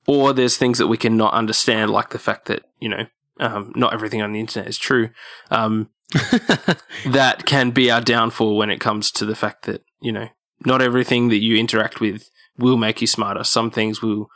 or 0.06 0.32
there's 0.32 0.56
things 0.56 0.78
that 0.78 0.86
we 0.86 0.96
can 0.96 1.16
not 1.16 1.34
understand, 1.34 1.90
like 1.90 2.10
the 2.10 2.18
fact 2.18 2.46
that 2.46 2.62
you 2.78 2.88
know 2.88 3.06
um, 3.40 3.72
not 3.74 3.92
everything 3.92 4.22
on 4.22 4.32
the 4.32 4.40
internet 4.40 4.68
is 4.68 4.78
true. 4.78 5.10
Um, 5.50 5.88
that 7.06 7.44
can 7.46 7.70
be 7.70 7.90
our 7.90 8.00
downfall 8.00 8.56
when 8.56 8.70
it 8.70 8.80
comes 8.80 9.10
to 9.12 9.24
the 9.24 9.34
fact 9.34 9.64
that 9.66 9.82
you 10.00 10.12
know 10.12 10.28
not 10.64 10.82
everything 10.82 11.28
that 11.28 11.38
you 11.38 11.56
interact 11.56 12.00
with 12.00 12.30
will 12.58 12.76
make 12.76 13.00
you 13.00 13.06
smarter. 13.06 13.44
Some 13.44 13.70
things 13.70 14.02
will 14.02 14.28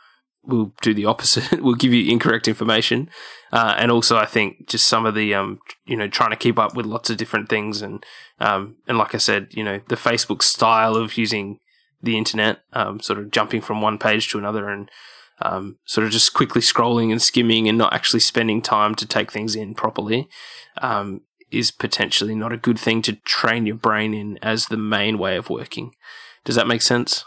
will 0.43 0.73
do 0.81 0.93
the 0.93 1.05
opposite. 1.05 1.61
will 1.63 1.75
give 1.75 1.93
you 1.93 2.11
incorrect 2.11 2.47
information, 2.47 3.09
uh, 3.51 3.75
and 3.77 3.91
also 3.91 4.17
I 4.17 4.25
think 4.25 4.67
just 4.67 4.87
some 4.87 5.05
of 5.05 5.15
the 5.15 5.33
um 5.33 5.59
you 5.85 5.97
know 5.97 6.07
trying 6.07 6.31
to 6.31 6.37
keep 6.37 6.57
up 6.57 6.75
with 6.75 6.85
lots 6.85 7.09
of 7.09 7.17
different 7.17 7.49
things 7.49 7.81
and 7.81 8.03
um 8.39 8.77
and 8.87 8.97
like 8.97 9.15
I 9.15 9.19
said 9.19 9.47
you 9.51 9.63
know 9.63 9.81
the 9.87 9.95
Facebook 9.95 10.43
style 10.43 10.95
of 10.95 11.17
using 11.17 11.59
the 12.01 12.17
internet, 12.17 12.59
um, 12.73 12.99
sort 12.99 13.19
of 13.19 13.31
jumping 13.31 13.61
from 13.61 13.81
one 13.81 13.97
page 13.97 14.29
to 14.29 14.37
another 14.37 14.69
and 14.69 14.89
um, 15.41 15.77
sort 15.85 16.05
of 16.05 16.13
just 16.13 16.33
quickly 16.33 16.61
scrolling 16.61 17.11
and 17.11 17.21
skimming 17.21 17.67
and 17.67 17.77
not 17.77 17.93
actually 17.93 18.21
spending 18.21 18.61
time 18.61 18.95
to 18.95 19.05
take 19.05 19.31
things 19.31 19.55
in 19.55 19.73
properly. 19.73 20.29
Um, 20.81 21.21
is 21.51 21.71
potentially 21.71 22.35
not 22.35 22.53
a 22.53 22.57
good 22.57 22.79
thing 22.79 23.01
to 23.03 23.13
train 23.25 23.65
your 23.65 23.75
brain 23.75 24.13
in 24.13 24.37
as 24.41 24.65
the 24.65 24.77
main 24.77 25.17
way 25.17 25.37
of 25.37 25.49
working. 25.49 25.93
Does 26.43 26.55
that 26.55 26.67
make 26.67 26.81
sense? 26.81 27.25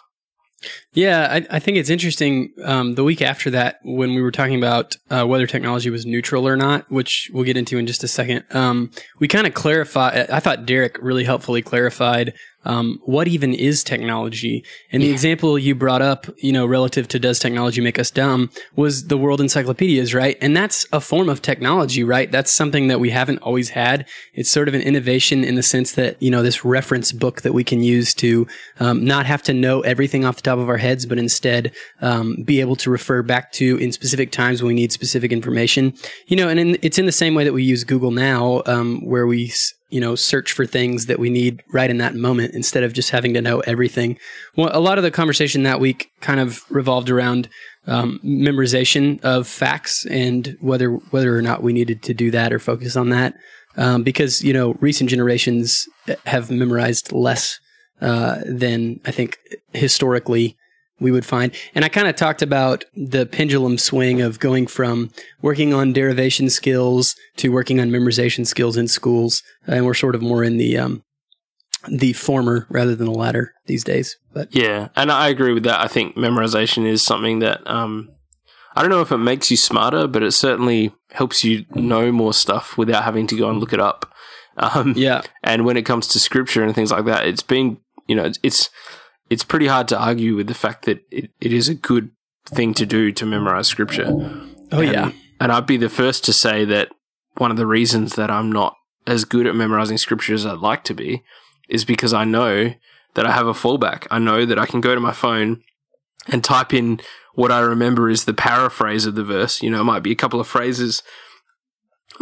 Yeah, 0.92 1.28
I, 1.31 1.57
I 1.57 1.59
think 1.61 1.76
it's 1.76 1.90
interesting. 1.90 2.52
Um, 2.64 2.96
the 2.96 3.04
week 3.04 3.22
after 3.22 3.48
that, 3.50 3.78
when 3.85 4.14
we 4.14 4.22
were 4.22 4.33
talking 4.33 4.57
about 4.57 4.96
uh, 5.09 5.24
whether 5.24 5.46
technology 5.46 5.88
was 5.88 6.04
neutral 6.04 6.48
or 6.48 6.57
not, 6.57 6.90
which 6.90 7.31
we'll 7.33 7.44
get 7.44 7.57
into 7.57 7.78
in 7.78 7.87
just 7.87 8.02
a 8.02 8.09
second, 8.09 8.44
um, 8.50 8.90
we 9.20 9.28
kind 9.28 9.46
of 9.46 9.54
clarified. 9.54 10.28
I 10.31 10.40
thought 10.40 10.66
Derek 10.66 10.98
really 11.00 11.22
helpfully 11.22 11.62
clarified 11.62 12.35
um, 12.64 13.01
what 13.05 13.29
even 13.29 13.55
is 13.55 13.83
technology? 13.83 14.64
And 14.92 15.03
the 15.03 15.07
yeah. 15.07 15.12
example 15.12 15.59
you 15.59 15.75
brought 15.75 16.03
up, 16.03 16.27
you 16.38 16.53
know, 16.53 16.66
relative 16.66 17.09
to 17.09 17.18
does 17.18 17.38
technology 17.38 17.81
make 17.81 17.99
us 17.99 18.11
dumb 18.11 18.51
was 18.77 19.09
the 19.09 19.16
world 19.16 19.40
encyclopedias, 19.40 20.12
right? 20.12 20.37
And 20.40 20.57
that's 20.57 20.87
a 20.92 21.01
form 21.01 21.29
of 21.29 21.40
technology, 21.40 22.05
right? 22.05 22.31
That's 22.31 22.53
something 22.53 22.88
that 22.88 23.01
we 23.01 23.11
haven't 23.11 23.38
always 23.38 23.71
had. 23.71 24.07
It's 24.35 24.51
sort 24.51 24.68
of 24.68 24.75
an 24.75 24.83
innovation 24.83 25.44
in 25.44 25.55
the 25.55 25.62
sense 25.62 25.92
that, 25.92 26.21
you 26.23 26.31
know, 26.31 26.42
this 26.42 26.64
reference 26.64 27.12
book 27.12 27.42
that 27.42 27.53
we 27.53 27.64
can 27.64 27.83
use 27.83 28.12
to 28.14 28.47
um, 28.81 29.05
not 29.05 29.27
have 29.27 29.42
to 29.44 29.55
know 29.55 29.81
everything 29.83 30.25
off 30.25 30.37
the 30.37 30.42
top 30.42 30.59
of 30.59 30.68
our 30.68 30.77
heads, 30.77 31.07
but 31.07 31.18
instead 31.18 31.73
um, 32.01 32.42
be 32.44 32.61
able 32.61 32.77
to 32.77 32.90
refer 32.90 33.23
back 33.23 33.53
to 33.53 33.77
in 33.79 33.92
specific 33.92 34.33
times 34.33 34.62
when 34.62 34.68
we 34.68 34.75
need 34.75 34.92
specific 34.92 35.33
information. 35.33 35.94
You 36.27 36.37
know, 36.37 36.49
and 36.49 36.61
in, 36.61 36.79
it's 36.83 36.99
in 36.99 37.07
the 37.07 37.12
same 37.12 37.35
way 37.35 37.44
that 37.44 37.53
we 37.53 37.62
use 37.62 37.85
Google 37.85 38.11
now, 38.11 38.62
um, 38.66 39.05
where 39.05 39.27
we 39.27 39.53
you 39.88 40.01
know, 40.01 40.14
search 40.14 40.53
for 40.53 40.66
things 40.66 41.07
that 41.07 41.18
we 41.18 41.31
need 41.31 41.62
right 41.72 41.88
in 41.88 41.98
that 41.98 42.14
moment 42.14 42.55
instead 42.55 42.83
of 42.83 42.92
just 42.92 43.11
having 43.11 43.33
to 43.35 43.40
know 43.40 43.61
everything. 43.61 44.18
Well, 44.57 44.70
a 44.72 44.81
lot 44.81 44.98
of 44.98 45.05
the 45.05 45.11
conversation 45.11 45.62
that 45.62 45.81
week 45.81 46.11
kind 46.20 46.40
of 46.40 46.64
revolved 46.70 47.09
around 47.09 47.48
um, 47.87 48.20
memorization 48.22 49.18
of 49.22 49.48
facts 49.48 50.05
and 50.07 50.57
whether 50.61 50.90
whether 50.90 51.37
or 51.37 51.40
not 51.40 51.62
we 51.62 51.72
needed 51.72 52.03
to 52.03 52.14
do 52.14 52.31
that 52.33 52.53
or 52.53 52.59
focus 52.59 52.96
on 52.96 53.09
that. 53.11 53.35
Um, 53.77 54.03
because 54.03 54.42
you 54.42 54.53
know, 54.53 54.74
recent 54.81 55.09
generations 55.09 55.88
have 56.27 56.51
memorized 56.51 57.12
less 57.12 57.59
uh, 58.01 58.40
than 58.44 59.01
I 59.07 59.11
think 59.11 59.38
historically 59.72 60.58
we 61.00 61.11
would 61.11 61.24
find. 61.24 61.52
And 61.74 61.84
I 61.84 61.88
kind 61.88 62.08
of 62.08 62.16
talked 62.16 62.42
about 62.42 62.84
the 62.94 63.26
pendulum 63.26 63.78
swing 63.78 64.20
of 64.20 64.40
going 64.40 64.66
from 64.66 65.11
working 65.42 65.72
on 65.72 65.92
derivation 65.92 66.50
skills 66.50 67.14
to 67.37 67.50
working 67.50 67.80
on 67.80 67.90
memorization 67.90 68.46
skills 68.46 68.76
in 68.76 68.88
schools. 68.88 69.42
And 69.66 69.87
we're 69.87 69.94
sort 69.94 70.14
of 70.14 70.22
more 70.22 70.42
in 70.42 70.56
the, 70.56 70.78
um, 70.78 71.02
the 71.88 72.12
former 72.12 72.66
rather 72.68 72.96
than 72.96 73.06
the 73.06 73.12
latter 73.12 73.54
these 73.66 73.84
days. 73.84 74.16
But 74.32 74.54
yeah, 74.54 74.88
and 74.96 75.12
I 75.12 75.28
agree 75.28 75.52
with 75.52 75.64
that. 75.64 75.80
I 75.80 75.87
think 75.87 76.16
memorization 76.16 76.87
is 76.87 77.04
something 77.04 77.38
that, 77.38 77.64
um, 77.66 78.11
I 78.74 78.82
don't 78.82 78.90
know 78.90 79.00
if 79.00 79.11
it 79.11 79.18
makes 79.18 79.50
you 79.50 79.56
smarter, 79.56 80.06
but 80.06 80.22
it 80.22 80.32
certainly 80.32 80.92
helps 81.12 81.42
you 81.42 81.64
know 81.70 82.12
more 82.12 82.32
stuff 82.32 82.78
without 82.78 83.04
having 83.04 83.26
to 83.28 83.37
go 83.37 83.50
and 83.50 83.58
look 83.58 83.72
it 83.72 83.80
up. 83.80 84.12
Um, 84.56 84.94
yeah. 84.96 85.22
And 85.42 85.64
when 85.64 85.76
it 85.76 85.82
comes 85.82 86.06
to 86.08 86.20
scripture 86.20 86.62
and 86.62 86.74
things 86.74 86.92
like 86.92 87.04
that, 87.06 87.26
it's 87.26 87.42
been, 87.42 87.78
you 88.06 88.14
know, 88.14 88.24
it's, 88.24 88.38
it's 88.42 88.70
it's 89.30 89.44
pretty 89.44 89.66
hard 89.66 89.88
to 89.88 89.98
argue 89.98 90.36
with 90.36 90.46
the 90.46 90.54
fact 90.54 90.84
that 90.86 91.04
it, 91.10 91.30
it 91.40 91.52
is 91.52 91.68
a 91.68 91.74
good 91.74 92.10
thing 92.46 92.74
to 92.74 92.86
do 92.86 93.12
to 93.12 93.26
memorize 93.26 93.68
scripture. 93.68 94.06
Oh, 94.72 94.80
and, 94.80 94.92
yeah. 94.92 95.12
And 95.40 95.52
I'd 95.52 95.66
be 95.66 95.76
the 95.76 95.88
first 95.88 96.24
to 96.24 96.32
say 96.32 96.64
that 96.64 96.90
one 97.36 97.50
of 97.50 97.56
the 97.56 97.66
reasons 97.66 98.14
that 98.14 98.30
I'm 98.30 98.50
not 98.50 98.76
as 99.06 99.24
good 99.24 99.46
at 99.46 99.54
memorizing 99.54 99.98
scripture 99.98 100.34
as 100.34 100.44
I'd 100.44 100.58
like 100.58 100.84
to 100.84 100.94
be 100.94 101.22
is 101.68 101.84
because 101.84 102.12
I 102.12 102.24
know 102.24 102.74
that 103.14 103.26
I 103.26 103.32
have 103.32 103.46
a 103.46 103.52
fallback. 103.52 104.06
I 104.10 104.18
know 104.18 104.44
that 104.44 104.58
I 104.58 104.66
can 104.66 104.80
go 104.80 104.94
to 104.94 105.00
my 105.00 105.12
phone 105.12 105.62
and 106.26 106.42
type 106.42 106.74
in 106.74 107.00
what 107.34 107.52
I 107.52 107.60
remember 107.60 108.10
is 108.10 108.24
the 108.24 108.34
paraphrase 108.34 109.06
of 109.06 109.14
the 109.14 109.24
verse. 109.24 109.62
You 109.62 109.70
know, 109.70 109.80
it 109.80 109.84
might 109.84 110.02
be 110.02 110.12
a 110.12 110.16
couple 110.16 110.40
of 110.40 110.46
phrases 110.46 111.02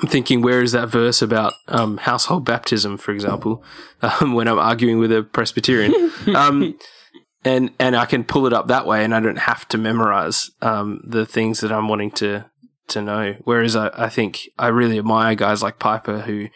I'm 0.03 0.09
thinking, 0.09 0.43
where 0.43 0.63
is 0.63 0.73
that 0.73 0.89
verse 0.89 1.23
about 1.23 1.55
um, 1.69 1.97
household 1.97 2.45
baptism, 2.45 2.99
for 2.99 3.13
example, 3.13 3.63
um, 4.03 4.35
when 4.35 4.49
I'm 4.49 4.59
arguing 4.59 4.99
with 4.99 5.13
a 5.13 5.23
Presbyterian? 5.23 6.13
um, 6.35 6.79
and 7.45 7.71
and 7.79 7.97
I 7.97 8.07
can 8.07 8.25
pull 8.25 8.47
it 8.47 8.53
up 8.53 8.69
that 8.69 8.87
way, 8.87 9.05
and 9.05 9.15
I 9.15 9.21
don't 9.21 9.39
have 9.39 9.67
to 9.69 9.79
memorize 9.79 10.51
um, 10.63 11.03
the 11.07 11.27
things 11.27 11.61
that 11.61 11.73
I'm 11.73 11.89
wanting 11.89 12.11
to 12.13 12.47
to 12.89 13.03
know. 13.03 13.35
Whereas 13.45 13.77
I, 13.77 13.91
I 13.95 14.09
think 14.09 14.49
I 14.59 14.69
really 14.69 14.99
admire 14.99 15.35
guys 15.35 15.63
like 15.63 15.79
Piper 15.79 16.21
who 16.21 16.49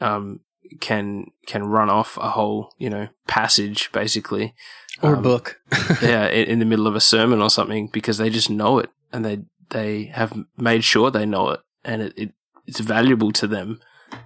um, 0.00 0.40
can 0.80 1.26
can 1.46 1.64
run 1.64 1.90
off 1.90 2.16
a 2.16 2.30
whole 2.30 2.74
you 2.78 2.90
know 2.90 3.08
passage 3.26 3.90
basically 3.92 4.54
or 5.02 5.16
um, 5.16 5.22
book, 5.22 5.60
yeah, 6.02 6.26
in, 6.28 6.46
in 6.46 6.58
the 6.58 6.64
middle 6.64 6.86
of 6.86 6.94
a 6.94 7.00
sermon 7.00 7.40
or 7.40 7.50
something 7.50 7.88
because 7.88 8.18
they 8.18 8.30
just 8.30 8.50
know 8.50 8.78
it 8.78 8.90
and 9.12 9.24
they 9.24 9.42
they 9.70 10.04
have 10.06 10.32
made 10.56 10.84
sure 10.84 11.10
they 11.10 11.26
know 11.26 11.50
it 11.50 11.60
and 11.84 12.02
it, 12.02 12.12
it 12.16 12.32
it's 12.66 12.80
valuable 12.80 13.32
to 13.32 13.46
them 13.46 13.80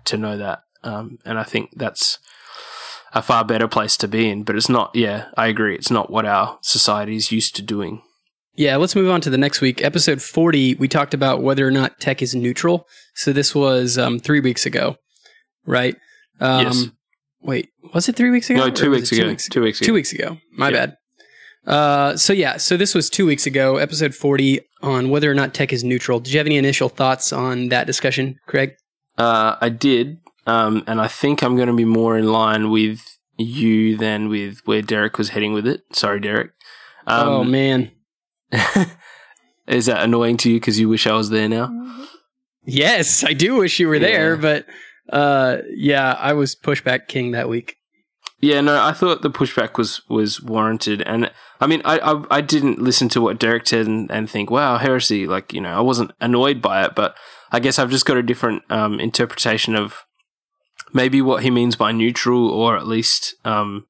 to 0.04 0.16
know 0.16 0.36
that. 0.36 0.62
Um, 0.84 1.18
and 1.24 1.38
I 1.38 1.42
think 1.42 1.70
that's 1.76 2.18
a 3.14 3.22
far 3.22 3.44
better 3.44 3.68
place 3.68 3.96
to 3.98 4.08
be 4.08 4.28
in. 4.28 4.42
But 4.42 4.56
it's 4.56 4.68
not. 4.68 4.90
Yeah, 4.94 5.26
I 5.36 5.46
agree. 5.48 5.74
It's 5.74 5.90
not 5.90 6.10
what 6.10 6.26
our 6.26 6.58
society 6.62 7.16
is 7.16 7.32
used 7.32 7.56
to 7.56 7.62
doing. 7.62 8.02
Yeah, 8.54 8.76
let's 8.76 8.96
move 8.96 9.08
on 9.08 9.20
to 9.20 9.30
the 9.30 9.38
next 9.38 9.60
week. 9.60 9.84
Episode 9.84 10.20
40, 10.20 10.74
we 10.74 10.88
talked 10.88 11.14
about 11.14 11.42
whether 11.42 11.66
or 11.66 11.70
not 11.70 12.00
tech 12.00 12.20
is 12.20 12.34
neutral. 12.34 12.88
So 13.14 13.32
this 13.32 13.54
was 13.54 13.96
um, 13.96 14.18
three 14.18 14.40
weeks 14.40 14.66
ago, 14.66 14.96
right? 15.64 15.94
Um, 16.40 16.66
yes. 16.66 16.86
Wait, 17.40 17.68
was 17.94 18.08
it 18.08 18.16
three 18.16 18.30
weeks 18.30 18.50
ago? 18.50 18.58
No, 18.58 18.70
two 18.70 18.90
weeks 18.90 19.12
ago. 19.12 19.28
weeks 19.28 19.48
Two 19.48 19.62
weeks 19.62 19.80
ago. 19.80 19.86
Two 19.86 19.94
weeks 19.94 20.12
ago. 20.12 20.38
My 20.50 20.72
bad. 20.72 20.96
Uh, 21.68 22.16
so 22.16 22.32
yeah, 22.32 22.56
so 22.56 22.76
this 22.76 22.94
was 22.94 23.08
two 23.08 23.26
weeks 23.26 23.46
ago, 23.46 23.76
episode 23.76 24.14
40 24.14 24.60
on 24.82 25.10
whether 25.10 25.30
or 25.30 25.34
not 25.34 25.54
tech 25.54 25.72
is 25.72 25.84
neutral. 25.84 26.18
Did 26.18 26.32
you 26.32 26.38
have 26.38 26.46
any 26.46 26.56
initial 26.56 26.88
thoughts 26.88 27.32
on 27.32 27.68
that 27.68 27.86
discussion, 27.86 28.40
Craig? 28.46 28.72
Uh, 29.18 29.56
I 29.60 29.68
did, 29.68 30.18
um, 30.48 30.82
and 30.86 30.98
I 30.98 31.08
think 31.08 31.42
I'm 31.42 31.56
going 31.56 31.68
to 31.68 31.74
be 31.74 31.84
more 31.84 32.16
in 32.16 32.32
line 32.32 32.70
with 32.70 33.18
you 33.36 33.98
than 33.98 34.30
with 34.30 34.60
where 34.64 34.80
Derek 34.80 35.18
was 35.18 35.28
heading 35.28 35.52
with 35.52 35.66
it. 35.66 35.82
Sorry, 35.92 36.20
Derek. 36.20 36.52
Um, 37.06 37.28
oh 37.28 37.44
man, 37.44 37.90
is 39.66 39.86
that 39.86 40.02
annoying 40.02 40.38
to 40.38 40.50
you 40.50 40.56
because 40.56 40.80
you 40.80 40.88
wish 40.88 41.06
I 41.06 41.12
was 41.12 41.28
there 41.28 41.50
now? 41.50 41.70
Yes, 42.64 43.24
I 43.24 43.34
do 43.34 43.56
wish 43.56 43.78
you 43.78 43.88
were 43.88 43.96
yeah. 43.96 44.00
there, 44.00 44.36
but 44.38 44.66
uh, 45.10 45.58
yeah, 45.68 46.14
I 46.18 46.32
was 46.32 46.56
pushback 46.56 47.08
king 47.08 47.32
that 47.32 47.50
week. 47.50 47.76
Yeah, 48.40 48.62
no, 48.62 48.82
I 48.82 48.92
thought 48.92 49.20
the 49.20 49.30
pushback 49.30 49.76
was 49.76 50.00
was 50.08 50.40
warranted, 50.40 51.02
and 51.02 51.30
I 51.60 51.66
mean, 51.66 51.82
I 51.84 51.98
I, 51.98 52.38
I 52.38 52.40
didn't 52.40 52.80
listen 52.80 53.10
to 53.10 53.20
what 53.20 53.38
Derek 53.38 53.66
said 53.66 53.86
and, 53.86 54.10
and, 54.10 54.30
think, 54.30 54.50
wow, 54.50 54.78
heresy. 54.78 55.26
Like, 55.26 55.52
you 55.52 55.60
know, 55.60 55.76
I 55.76 55.80
wasn't 55.80 56.12
annoyed 56.22 56.62
by 56.62 56.86
it, 56.86 56.94
but 56.94 57.16
I 57.52 57.60
guess 57.60 57.78
I've 57.78 57.90
just 57.90 58.06
got 58.06 58.16
a 58.16 58.22
different 58.22 58.62
um, 58.70 58.98
interpretation 58.98 59.74
of 59.74 60.04
maybe 60.92 61.20
what 61.22 61.42
he 61.42 61.50
means 61.50 61.76
by 61.76 61.92
neutral, 61.92 62.50
or 62.50 62.76
at 62.76 62.86
least 62.86 63.34
um, 63.44 63.86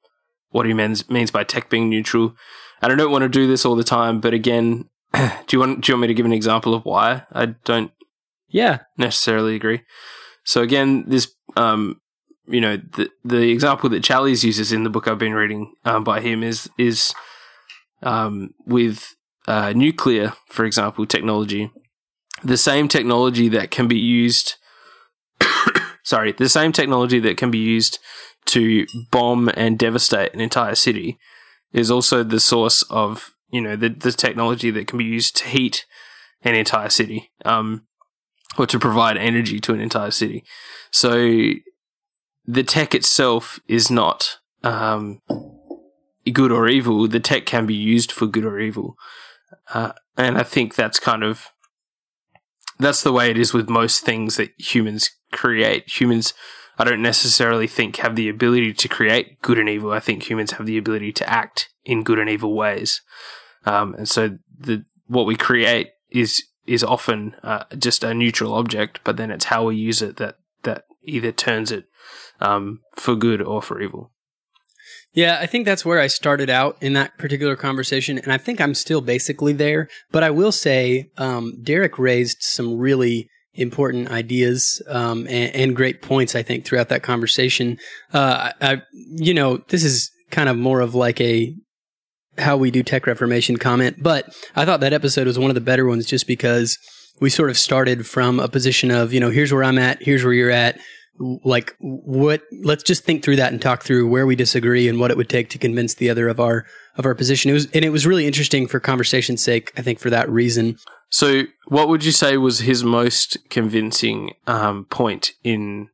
what 0.51 0.67
he 0.67 0.75
means 0.75 1.09
means 1.09 1.31
by 1.31 1.45
tech 1.45 1.71
being 1.71 1.89
neutral. 1.89 2.35
And 2.81 2.93
I 2.93 2.97
don't 2.97 3.11
want 3.11 3.23
to 3.23 3.29
do 3.29 3.47
this 3.47 3.65
all 3.65 3.77
the 3.77 3.85
time, 3.85 4.21
but 4.21 4.35
again, 4.35 4.89
do 5.13 5.21
you 5.51 5.61
want 5.61 5.83
do 5.83 5.91
you 5.91 5.95
want 5.95 6.03
me 6.03 6.09
to 6.09 6.15
give 6.15 6.27
an 6.27 6.33
example 6.33 6.75
of 6.75 6.85
why 6.85 7.25
I 7.33 7.47
don't? 7.65 7.93
Yeah, 8.49 8.81
necessarily 8.97 9.55
agree. 9.57 9.83
So 10.45 10.63
again, 10.63 11.05
this 11.07 11.35
um, 11.57 12.01
you 12.47 12.61
know, 12.61 12.77
the 12.77 13.11
the 13.25 13.51
example 13.51 13.91
that 13.91 14.03
Challies 14.03 14.45
uses 14.45 14.73
in 14.73 14.85
the 14.85 14.91
book 14.91 15.07
I've 15.07 15.19
been 15.19 15.35
reading 15.35 15.75
um, 15.85 16.05
by 16.05 16.21
him 16.21 16.43
is 16.43 16.69
is 16.79 17.15
um, 18.03 18.55
with 18.67 19.15
uh, 19.47 19.73
nuclear, 19.75 20.35
for 20.49 20.65
example, 20.65 21.07
technology. 21.07 21.71
The 22.43 22.57
same 22.57 22.87
technology 22.89 23.49
that 23.49 23.71
can 23.71 23.89
be 23.89 23.99
used, 23.99 24.55
sorry, 26.09 26.33
the 26.33 26.49
same 26.49 26.73
technology 26.73 27.21
that 27.21 27.37
can 27.37 27.51
be 27.51 27.59
used 27.59 27.99
to 28.47 28.87
bomb 29.11 29.51
and 29.55 29.79
devastate 29.79 30.33
an 30.33 30.41
entire 30.41 30.75
city 30.75 31.19
is 31.73 31.91
also 31.91 32.23
the 32.23 32.41
source 32.41 32.83
of 32.89 33.35
you 33.51 33.61
know 33.61 33.77
the 33.77 33.91
the 33.91 34.13
technology 34.13 34.71
that 34.71 34.87
can 34.87 34.99
be 34.99 35.05
used 35.05 35.37
to 35.37 35.45
heat 35.45 35.85
an 36.43 36.55
entire 36.55 36.89
city, 36.89 37.31
um, 37.45 37.87
or 38.57 38.67
to 38.67 38.79
provide 38.79 39.19
energy 39.19 39.61
to 39.61 39.75
an 39.75 39.81
entire 39.81 40.11
city. 40.11 40.45
So 40.91 41.11
the 42.47 42.65
tech 42.65 42.95
itself 42.95 43.61
is 43.69 43.91
not 43.91 44.39
um, 44.63 45.21
good 46.33 46.53
or 46.53 46.69
evil. 46.69 47.07
The 47.07 47.21
tech 47.21 47.45
can 47.45 47.67
be 47.67 47.75
used 47.75 48.13
for 48.13 48.27
good 48.27 48.47
or 48.47 48.59
evil, 48.59 48.97
uh, 49.75 49.93
and 50.17 50.39
I 50.39 50.43
think 50.43 50.75
that's 50.75 50.99
kind 50.99 51.23
of 51.23 51.49
that's 52.79 53.03
the 53.03 53.13
way 53.13 53.31
it 53.31 53.39
is 53.39 53.53
with 53.53 53.69
most 53.69 54.05
things 54.05 54.37
that 54.37 54.51
humans 54.59 55.11
create. 55.33 56.01
Humans, 56.01 56.35
I 56.79 56.85
don't 56.85 57.03
necessarily 57.03 57.67
think 57.67 57.97
have 57.97 58.17
the 58.17 58.29
ability 58.29 58.73
to 58.75 58.89
create 58.89 59.41
good 59.43 59.59
and 59.59 59.69
evil. 59.69 59.93
I 59.93 60.01
think 60.01 60.29
humans 60.29 60.53
have 60.53 60.67
the 60.67 60.79
ability 60.79 61.13
to 61.13 61.29
act 61.29 61.69
in 61.85 62.05
good 62.05 62.19
and 62.19 62.31
evil 62.31 62.55
ways, 62.55 63.01
um, 63.65 63.95
and 63.95 64.09
so 64.09 64.39
the 64.59 64.85
what 65.07 65.27
we 65.27 65.37
create 65.37 65.91
is 66.11 66.45
is 66.67 66.85
often 66.85 67.35
uh, 67.43 67.65
just 67.79 68.05
a 68.05 68.15
neutral 68.15 68.55
object, 68.55 69.01
but 69.03 69.17
then 69.17 69.31
it's 69.31 69.47
how 69.47 69.65
we 69.65 69.77
use 69.77 70.03
it 70.03 70.17
that 70.19 70.37
that 70.63 70.85
either 71.03 71.33
turns 71.33 71.73
it 71.73 71.87
um, 72.41 72.81
for 72.95 73.17
good 73.17 73.41
or 73.41 73.63
for 73.63 73.81
evil. 73.81 74.13
Yeah, 75.19 75.39
I 75.41 75.47
think 75.47 75.65
that's 75.65 75.85
where 75.85 75.99
I 75.99 76.07
started 76.07 76.49
out 76.49 76.81
in 76.81 76.93
that 76.93 77.19
particular 77.19 77.57
conversation, 77.57 78.19
and 78.19 78.33
I 78.33 78.39
think 78.39 78.61
I'm 78.61 78.73
still 78.73 79.01
basically 79.01 79.53
there. 79.53 79.89
But 80.13 80.23
I 80.23 80.31
will 80.31 80.53
say, 80.53 81.11
um, 81.17 81.55
Derek 81.61 81.99
raised 81.99 82.37
some 82.43 82.79
really 82.79 83.29
important 83.53 84.13
ideas 84.13 84.81
um, 84.87 85.27
and, 85.27 85.53
and, 85.57 85.75
great 85.75 86.03
points. 86.03 86.37
I 86.37 86.45
think 86.45 86.65
throughout 86.65 86.89
that 86.91 87.03
conversation, 87.03 87.79
uh, 88.15 88.53
I, 88.61 88.75
I, 88.75 88.83
you 88.93 89.35
know, 89.35 89.57
this 89.71 89.83
is 89.83 90.09
kind 90.31 90.49
of 90.49 90.57
more 90.57 90.79
of 90.79 90.95
like 90.95 91.21
a 91.21 91.53
how 92.37 92.57
we 92.57 92.71
do 92.71 92.85
tech 92.85 93.05
reformation 93.05 93.57
comment, 93.57 94.01
but 94.01 94.33
I 94.55 94.65
thought 94.65 94.79
that 94.79 94.93
episode 94.93 95.27
was 95.27 95.37
one 95.37 95.51
of 95.51 95.57
the 95.57 95.61
better 95.61 95.85
ones 95.85 96.07
just 96.07 96.29
because 96.29 96.79
we 97.21 97.29
sort 97.29 97.51
of 97.51 97.59
started 97.59 98.07
from 98.07 98.39
a 98.39 98.47
position 98.47 98.93
of 98.93 99.13
you 99.13 99.19
know 99.19 99.31
here's 99.31 99.53
where 99.53 99.65
I'm 99.65 99.79
at, 99.79 100.01
here's 100.01 100.23
where 100.23 100.33
you're 100.33 100.53
at. 100.53 100.79
Like 101.19 101.75
what? 101.81 102.43
Let's 102.63 102.83
just 102.83 103.05
think 103.05 103.23
through 103.23 103.37
that 103.37 103.53
and 103.53 103.61
talk 103.61 103.83
through 103.83 104.09
where 104.09 104.27
we 104.27 104.37
disagree 104.37 104.89
and 104.89 105.01
what 105.01 105.11
it 105.11 105.17
would 105.17 105.29
take 105.29 105.51
to 105.51 105.59
convince 105.59 105.95
the 105.95 106.11
other 106.11 106.29
of 106.29 106.39
our 106.41 106.65
of 106.97 107.07
our 107.07 107.15
position. 107.15 107.51
It 107.51 107.55
was 107.55 107.67
and 107.73 107.85
it 107.85 107.91
was 107.91 108.07
really 108.07 108.27
interesting 108.27 108.67
for 108.67 108.81
conversation's 108.81 109.43
sake. 109.43 109.73
I 109.77 109.83
think 109.83 109.99
for 109.99 110.11
that 110.11 110.31
reason. 110.31 110.77
So, 111.11 111.45
what 111.67 111.89
would 111.89 112.05
you 112.05 112.13
say 112.13 112.37
was 112.37 112.61
his 112.61 112.85
most 112.85 113.39
convincing 113.49 114.35
um, 114.47 114.85
point 114.87 115.33
in 115.43 115.89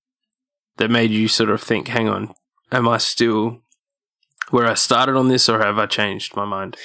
that 0.76 0.90
made 0.90 1.10
you 1.10 1.28
sort 1.28 1.50
of 1.50 1.62
think, 1.62 1.88
"Hang 1.88 2.08
on, 2.08 2.34
am 2.72 2.88
I 2.88 2.98
still 2.98 3.60
where 4.50 4.66
I 4.66 4.74
started 4.74 5.16
on 5.16 5.28
this, 5.28 5.48
or 5.48 5.60
have 5.60 5.78
I 5.78 5.86
changed 5.86 6.36
my 6.36 6.44
mind?" 6.44 6.76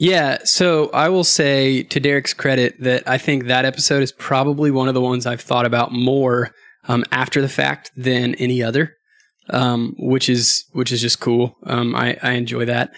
Yeah, 0.00 0.38
so 0.44 0.88
I 0.94 1.10
will 1.10 1.24
say 1.24 1.82
to 1.82 2.00
Derek's 2.00 2.32
credit 2.32 2.74
that 2.80 3.06
I 3.06 3.18
think 3.18 3.44
that 3.44 3.66
episode 3.66 4.02
is 4.02 4.12
probably 4.12 4.70
one 4.70 4.88
of 4.88 4.94
the 4.94 5.00
ones 5.02 5.26
I've 5.26 5.42
thought 5.42 5.66
about 5.66 5.92
more 5.92 6.54
um, 6.90 7.04
after 7.12 7.40
the 7.40 7.48
fact 7.48 7.90
than 7.96 8.34
any 8.36 8.62
other, 8.62 8.96
um, 9.50 9.94
which 9.98 10.28
is 10.28 10.64
which 10.72 10.92
is 10.92 11.00
just 11.00 11.20
cool. 11.20 11.56
Um, 11.64 11.94
I, 11.94 12.16
I 12.22 12.32
enjoy 12.32 12.64
that. 12.66 12.92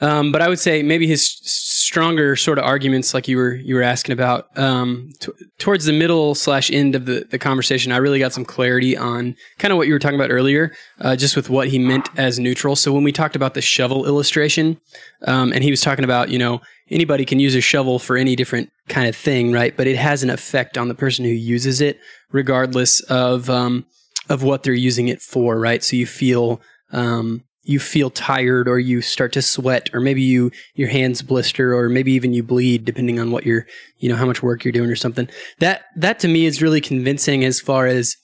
Um, 0.00 0.32
but 0.32 0.42
I 0.42 0.48
would 0.48 0.58
say 0.58 0.82
maybe 0.82 1.06
his 1.06 1.24
stronger 1.44 2.34
sort 2.36 2.58
of 2.58 2.64
arguments, 2.64 3.14
like 3.14 3.28
you 3.28 3.36
were 3.36 3.54
you 3.54 3.76
were 3.76 3.82
asking 3.82 4.12
about, 4.12 4.46
um, 4.58 5.10
t- 5.20 5.30
towards 5.58 5.84
the 5.84 5.92
middle 5.92 6.34
slash 6.34 6.70
end 6.70 6.96
of 6.96 7.06
the, 7.06 7.26
the 7.30 7.38
conversation, 7.38 7.92
I 7.92 7.98
really 7.98 8.18
got 8.18 8.32
some 8.32 8.44
clarity 8.44 8.96
on 8.96 9.36
kind 9.58 9.70
of 9.72 9.78
what 9.78 9.86
you 9.86 9.92
were 9.92 10.00
talking 10.00 10.18
about 10.20 10.32
earlier, 10.32 10.72
uh, 11.00 11.14
just 11.14 11.36
with 11.36 11.48
what 11.48 11.68
he 11.68 11.78
meant 11.78 12.08
as 12.16 12.40
neutral. 12.40 12.74
So 12.74 12.92
when 12.92 13.04
we 13.04 13.12
talked 13.12 13.36
about 13.36 13.54
the 13.54 13.62
shovel 13.62 14.04
illustration, 14.04 14.78
um, 15.26 15.52
and 15.52 15.62
he 15.62 15.70
was 15.70 15.80
talking 15.80 16.04
about, 16.04 16.28
you 16.28 16.38
know, 16.38 16.60
anybody 16.90 17.24
can 17.24 17.40
use 17.40 17.54
a 17.54 17.60
shovel 17.60 17.98
for 17.98 18.16
any 18.16 18.36
different 18.36 18.70
kind 18.88 19.08
of 19.08 19.16
thing, 19.16 19.52
right? 19.52 19.76
But 19.76 19.86
it 19.86 19.96
has 19.96 20.22
an 20.22 20.30
effect 20.30 20.76
on 20.76 20.88
the 20.88 20.94
person 20.94 21.24
who 21.24 21.30
uses 21.30 21.80
it, 21.80 21.98
regardless 22.32 23.00
of 23.02 23.48
um, 23.50 23.86
of 24.28 24.42
what 24.42 24.62
they're 24.62 24.74
using 24.74 25.08
it 25.08 25.20
for, 25.20 25.58
right? 25.58 25.82
So 25.82 25.96
you 25.96 26.06
feel 26.06 26.60
um, 26.92 27.44
you 27.64 27.78
feel 27.78 28.10
tired 28.10 28.68
or 28.68 28.78
you 28.78 29.00
start 29.00 29.32
to 29.32 29.42
sweat 29.42 29.88
or 29.92 30.00
maybe 30.00 30.22
you 30.22 30.50
your 30.74 30.88
hands 30.88 31.22
blister 31.22 31.74
or 31.74 31.88
maybe 31.88 32.12
even 32.12 32.32
you 32.32 32.42
bleed 32.42 32.84
depending 32.84 33.18
on 33.18 33.30
what 33.30 33.44
you're 33.44 33.66
you 33.98 34.08
know 34.08 34.16
how 34.16 34.26
much 34.26 34.42
work 34.42 34.64
you're 34.64 34.72
doing 34.72 34.90
or 34.90 34.96
something 34.96 35.28
that 35.58 35.86
that 35.96 36.18
to 36.18 36.28
me 36.28 36.44
is 36.44 36.62
really 36.62 36.80
convincing 36.80 37.44
as 37.44 37.60
far 37.60 37.86
as 37.86 38.16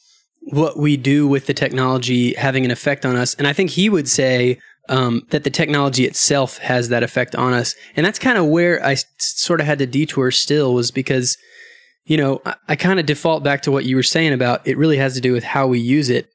what 0.42 0.78
we 0.78 0.96
do 0.96 1.26
with 1.26 1.46
the 1.46 1.54
technology 1.54 2.34
having 2.34 2.64
an 2.64 2.70
effect 2.70 3.04
on 3.04 3.16
us 3.16 3.34
and 3.34 3.46
i 3.46 3.52
think 3.52 3.70
he 3.70 3.88
would 3.88 4.08
say 4.08 4.58
um, 4.88 5.22
that 5.30 5.44
the 5.44 5.50
technology 5.50 6.04
itself 6.04 6.58
has 6.58 6.88
that 6.88 7.02
effect 7.02 7.34
on 7.34 7.52
us 7.52 7.74
and 7.96 8.04
that's 8.04 8.18
kind 8.18 8.38
of 8.38 8.46
where 8.46 8.84
i 8.84 8.96
sort 9.18 9.60
of 9.60 9.66
had 9.66 9.78
to 9.78 9.86
detour 9.86 10.30
still 10.30 10.74
was 10.74 10.90
because 10.90 11.36
you 12.04 12.16
know 12.16 12.40
i, 12.44 12.54
I 12.68 12.76
kind 12.76 12.98
of 12.98 13.06
default 13.06 13.42
back 13.42 13.62
to 13.62 13.70
what 13.70 13.84
you 13.84 13.96
were 13.96 14.02
saying 14.02 14.32
about 14.32 14.66
it 14.66 14.76
really 14.76 14.96
has 14.96 15.14
to 15.14 15.20
do 15.20 15.32
with 15.32 15.44
how 15.44 15.66
we 15.66 15.78
use 15.78 16.10
it 16.10 16.30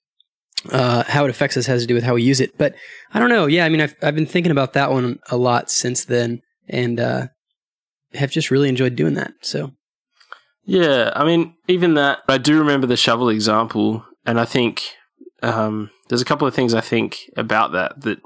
uh, 0.71 1.03
how 1.07 1.25
it 1.25 1.29
affects 1.29 1.57
us 1.57 1.65
has 1.65 1.81
to 1.81 1.87
do 1.87 1.93
with 1.93 2.03
how 2.03 2.15
we 2.15 2.23
use 2.23 2.39
it. 2.39 2.57
But 2.57 2.75
I 3.13 3.19
don't 3.19 3.29
know. 3.29 3.45
Yeah, 3.45 3.65
I 3.65 3.69
mean, 3.69 3.81
I've 3.81 3.95
I've 4.01 4.15
been 4.15 4.25
thinking 4.25 4.51
about 4.51 4.73
that 4.73 4.91
one 4.91 5.19
a 5.29 5.37
lot 5.37 5.69
since 5.69 6.05
then, 6.05 6.41
and 6.67 6.99
uh, 6.99 7.27
have 8.13 8.31
just 8.31 8.51
really 8.51 8.69
enjoyed 8.69 8.95
doing 8.95 9.13
that. 9.15 9.33
So, 9.41 9.71
yeah, 10.65 11.11
I 11.15 11.23
mean, 11.23 11.53
even 11.67 11.95
that, 11.95 12.19
I 12.27 12.37
do 12.37 12.57
remember 12.59 12.87
the 12.87 12.97
shovel 12.97 13.29
example, 13.29 14.05
and 14.25 14.39
I 14.39 14.45
think 14.45 14.83
um, 15.43 15.89
there's 16.09 16.21
a 16.21 16.25
couple 16.25 16.47
of 16.47 16.55
things 16.55 16.73
I 16.73 16.81
think 16.81 17.19
about 17.37 17.73
that 17.73 18.01
that 18.01 18.19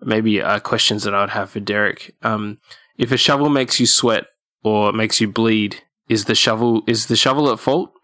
maybe 0.00 0.40
are 0.42 0.60
questions 0.60 1.04
that 1.04 1.14
I 1.14 1.20
would 1.20 1.30
have 1.30 1.50
for 1.50 1.60
Derek. 1.60 2.14
Um, 2.22 2.58
if 2.98 3.12
a 3.12 3.16
shovel 3.16 3.48
makes 3.48 3.80
you 3.80 3.86
sweat 3.86 4.26
or 4.62 4.92
makes 4.92 5.20
you 5.20 5.28
bleed, 5.28 5.82
is 6.08 6.26
the 6.26 6.34
shovel 6.34 6.82
is 6.86 7.06
the 7.06 7.16
shovel 7.16 7.50
at 7.50 7.58
fault? 7.58 7.94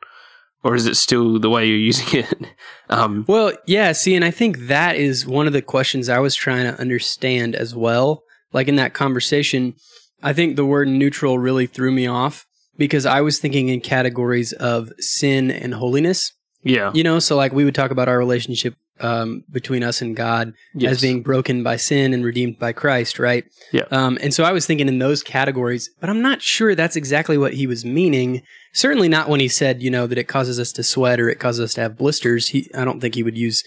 or 0.62 0.74
is 0.74 0.86
it 0.86 0.96
still 0.96 1.38
the 1.38 1.50
way 1.50 1.66
you're 1.66 1.76
using 1.76 2.20
it? 2.20 2.34
um, 2.90 3.24
well, 3.26 3.52
yeah. 3.66 3.92
See, 3.92 4.14
and 4.14 4.24
I 4.24 4.30
think 4.30 4.66
that 4.66 4.96
is 4.96 5.26
one 5.26 5.46
of 5.46 5.52
the 5.52 5.62
questions 5.62 6.08
I 6.08 6.18
was 6.18 6.34
trying 6.34 6.64
to 6.64 6.78
understand 6.78 7.54
as 7.54 7.74
well. 7.74 8.22
Like 8.52 8.68
in 8.68 8.76
that 8.76 8.94
conversation, 8.94 9.74
I 10.22 10.32
think 10.32 10.56
the 10.56 10.66
word 10.66 10.88
neutral 10.88 11.38
really 11.38 11.66
threw 11.66 11.92
me 11.92 12.06
off 12.06 12.46
because 12.76 13.06
I 13.06 13.20
was 13.20 13.38
thinking 13.38 13.68
in 13.68 13.80
categories 13.80 14.52
of 14.52 14.92
sin 14.98 15.50
and 15.50 15.74
holiness. 15.74 16.32
Yeah. 16.62 16.90
You 16.92 17.04
know, 17.04 17.20
so 17.20 17.36
like 17.36 17.52
we 17.52 17.64
would 17.64 17.74
talk 17.74 17.90
about 17.90 18.08
our 18.08 18.18
relationship 18.18 18.74
um, 19.00 19.44
between 19.50 19.82
us 19.82 20.00
and 20.00 20.16
God 20.16 20.52
yes. 20.74 20.92
as 20.92 21.00
being 21.00 21.22
broken 21.22 21.62
by 21.62 21.76
sin 21.76 22.12
and 22.14 22.24
redeemed 22.24 22.58
by 22.58 22.72
Christ, 22.72 23.18
right? 23.18 23.44
Yeah. 23.72 23.84
Um, 23.90 24.18
and 24.22 24.32
so 24.32 24.44
I 24.44 24.52
was 24.52 24.66
thinking 24.66 24.88
in 24.88 24.98
those 24.98 25.22
categories, 25.22 25.90
but 26.00 26.10
I'm 26.10 26.22
not 26.22 26.42
sure 26.42 26.74
that's 26.74 26.96
exactly 26.96 27.38
what 27.38 27.54
he 27.54 27.66
was 27.66 27.84
meaning. 27.84 28.42
Certainly 28.72 29.08
not 29.08 29.28
when 29.28 29.40
he 29.40 29.48
said, 29.48 29.82
you 29.82 29.90
know, 29.90 30.06
that 30.06 30.18
it 30.18 30.28
causes 30.28 30.60
us 30.60 30.72
to 30.72 30.82
sweat 30.82 31.20
or 31.20 31.28
it 31.28 31.40
causes 31.40 31.60
us 31.60 31.74
to 31.74 31.80
have 31.80 31.98
blisters. 31.98 32.48
He, 32.48 32.70
I 32.74 32.84
don't 32.84 33.00
think 33.00 33.14
he 33.14 33.22
would 33.22 33.38
use 33.38 33.64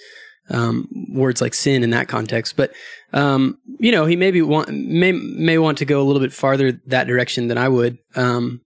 um, 0.49 0.87
words 1.09 1.41
like 1.41 1.53
sin 1.53 1.83
in 1.83 1.89
that 1.91 2.07
context. 2.07 2.55
But 2.55 2.73
um, 3.11 3.57
you 3.79 3.91
know, 3.91 4.05
he 4.05 4.15
maybe 4.15 4.41
want 4.41 4.69
may 4.69 5.11
may 5.11 5.57
want 5.57 5.77
to 5.79 5.85
go 5.85 6.01
a 6.01 6.03
little 6.03 6.21
bit 6.21 6.33
farther 6.33 6.79
that 6.87 7.07
direction 7.07 7.47
than 7.47 7.57
I 7.57 7.69
would. 7.69 7.97
Um, 8.15 8.61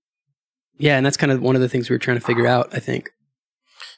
yeah, 0.78 0.98
and 0.98 1.06
that's 1.06 1.18
kind 1.18 1.32
of 1.32 1.42
one 1.42 1.56
of 1.56 1.62
the 1.62 1.70
things 1.70 1.90
we 1.90 1.96
were 1.96 2.00
trying 2.00 2.20
to 2.20 2.26
figure 2.26 2.48
out. 2.48 2.70
I 2.74 2.80
think. 2.80 3.10